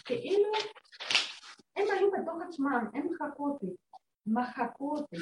[0.04, 0.52] כאילו
[1.76, 3.66] הם היו בתוך עצמם, הם מחקו אותי.
[4.26, 5.16] מחקו אותי.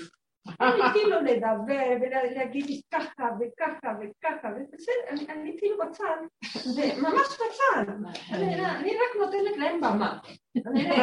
[0.61, 6.17] הם התחילו לדבר ולהגיד לי ככה וככה וככה, ובסדר, אני כאילו בצד,
[7.03, 7.93] ממש בצד.
[8.31, 10.19] אני רק נותנת להם במה.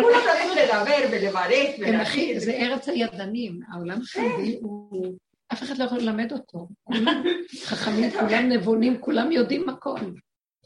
[0.01, 2.37] כולם צריכים לדבר ולברך ולהגיד.
[2.37, 5.17] זה ארץ הידנים, העולם החרדי הוא...
[5.53, 6.67] אף אחד לא יכול ללמד אותו.
[7.65, 9.99] חכמים, כולם נבונים, כולם יודעים הכל.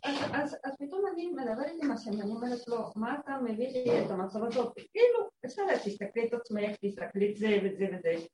[0.04, 4.44] אז פתאום אני מדברת עם השם, ואני אומרת לו, מה אתה מביא לי את המצב
[4.44, 4.74] הזאת?
[4.76, 8.26] כאילו, בסדר, תסתכלי את עצמך, תסתכלי את זה וזה וזה,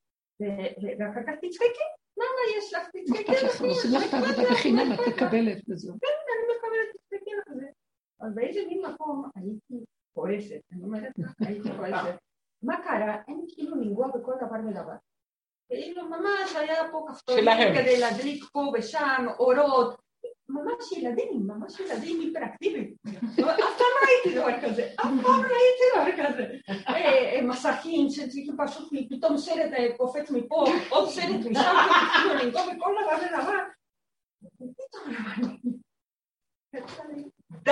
[0.99, 1.87] ואחר כך תצחקי,
[2.17, 2.87] למה יש לך?
[2.87, 5.93] תצחקי לך, עושים לך את העבודה בחינם, את מקבלת וזהו.
[6.01, 7.67] כן, אני מקבלת, תצחקי לך זה.
[8.21, 12.17] אבל באיזה מין מקום הייתי כועסת, אני אומרת לך, הייתי כועסת.
[12.63, 13.17] מה קרה?
[13.27, 14.95] הם כאילו לנגוע בכל דבר ודבר.
[15.67, 17.45] כאילו ממש היה פה כפתורים
[17.75, 20.06] כדי להדליק פה ושם, אורות.
[20.49, 22.93] ממש ילדים, ממש ילדים היפראקטיביים.
[23.33, 26.57] אף פעם לא ראיתי דבר כזה, אף פעם לא ראיתי דבר כזה.
[27.43, 31.75] מסכים שצריכים פשוט פתאום סרט קופץ מפה, עוד סרט משם,
[32.13, 33.59] כאילו לנגוע בכל דבר ודבר.
[37.63, 37.71] די!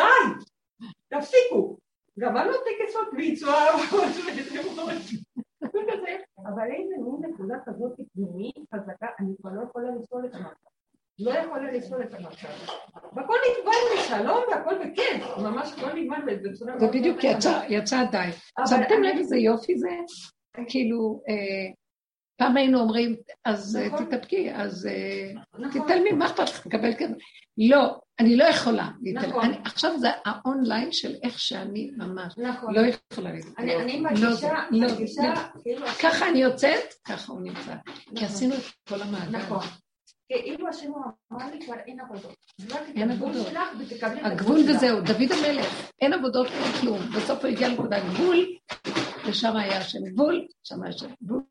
[1.08, 1.78] תפסיקו!
[2.20, 3.76] גמרנו טקס מצווה,
[6.46, 10.65] אבל איזה מין נקודה כזאת פנימית חזקה, אני כבר לא יכולה לסבול את המצב.
[11.20, 12.48] לא יכולה לסבול את המצב.
[13.16, 16.80] והכל נגמר בשלום והכל בכיף, ממש הכל נגמר בצורה...
[16.80, 17.20] זה בדיוק
[17.70, 18.30] יצא די.
[18.70, 19.90] שמתם לב איזה יופי זה?
[20.68, 21.22] כאילו,
[22.38, 23.16] פעם היינו אומרים,
[23.46, 24.90] אז תתאפקי, אז
[25.74, 27.14] תתעלמי, מה אכפת לך, תקבל כזה.
[27.58, 29.54] לא, אני לא יכולה להתעלם.
[29.66, 32.34] עכשיו זה האונליין של איך שאני ממש
[32.68, 33.82] לא יכולה להתעלם.
[33.82, 34.00] אני
[34.72, 35.34] מרגישה,
[36.04, 37.76] ככה אני יוצאת, ככה הוא נמצא.
[38.16, 39.40] כי עשינו את כל המעגל.
[40.28, 40.92] כאילו השם
[41.34, 42.36] אמר לי כבר אין עבודות.
[42.96, 43.48] אין עבודות.
[44.24, 47.00] הגבול וזהו, דוד המלך, אין עבודות, אין כלום.
[47.16, 48.46] בסוף הוא הגיע לנקודה גבול,
[49.28, 51.44] ושם היה השם גבול, שם היה השם גבול.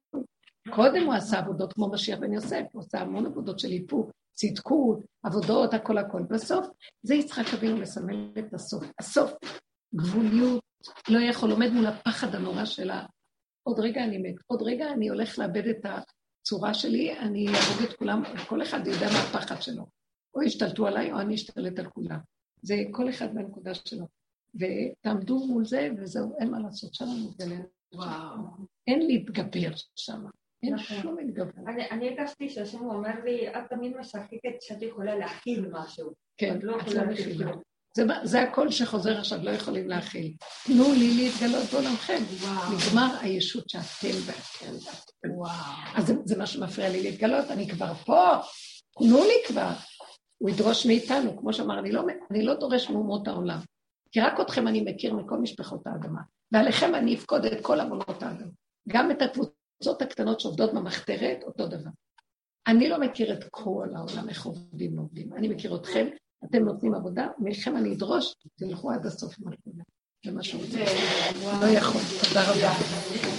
[0.71, 4.99] קודם הוא עשה עבודות כמו משיח בן יוסף, הוא עשה המון עבודות של איפוק, צדקות,
[5.23, 6.23] עבודות, הכל הכל.
[6.31, 6.67] בסוף,
[7.03, 8.85] זה יצחק אבינו מסמל את הסוף.
[8.99, 9.33] הסוף,
[9.95, 10.63] גבוליות,
[11.09, 13.07] לא יכול, עומד מול הפחד הנורא שלה.
[13.63, 15.87] עוד רגע אני מת, עוד רגע אני הולך לאבד את
[16.45, 19.87] הצורה שלי, אני אהרוג את כולם, כל אחד יודע מה הפחד שלו.
[20.35, 22.19] או ישתלטו עליי או אני אשתלט על כולם.
[22.63, 24.07] זה כל אחד בנקודה שלו.
[24.55, 27.57] ותעמדו מול זה, וזהו, אין מה לעשות, שם אני מתגלה.
[28.87, 30.25] אין להתגבר שם.
[30.63, 31.69] אין שום התגברות.
[31.91, 36.13] אני הרגשתי שהשם אומר לי, את תמיד משחקת שאת יכולה להכיל משהו.
[36.37, 37.53] כן, את לא מכילה.
[38.23, 40.33] זה הקול שחוזר עכשיו, לא יכולים להכיל.
[40.67, 42.23] תנו לי להתגלות בעולמכם.
[42.75, 44.75] נגמר הישות שאתם ואתם.
[45.95, 48.31] אז זה מה שמפריע לי להתגלות, אני כבר פה,
[48.99, 49.71] תנו לי כבר.
[50.39, 53.59] הוא ידרוש מאיתנו, כמו שאמר, אני לא, אני לא דורש מאומות העולם.
[54.13, 56.21] כי רק אתכם אני מכיר מכל משפחות האדמה,
[56.53, 58.51] ועליכם אני אפקוד את כל עוונות האדמה.
[58.89, 61.91] גם את הקבוצות הקטנות שעובדות במחתרת, אותו דבר.
[62.67, 65.33] אני לא מכיר את כל העולם, איך עובדים ועובדים.
[65.33, 66.09] אני מכיר אתכם,
[66.45, 69.85] אתם נותנים עבודה, מכם אני אדרוש, תלכו עד הסוף עם העבודה.
[70.27, 70.63] זה מה שהוא.
[71.61, 72.01] לא יכול.
[72.29, 73.25] תודה רבה.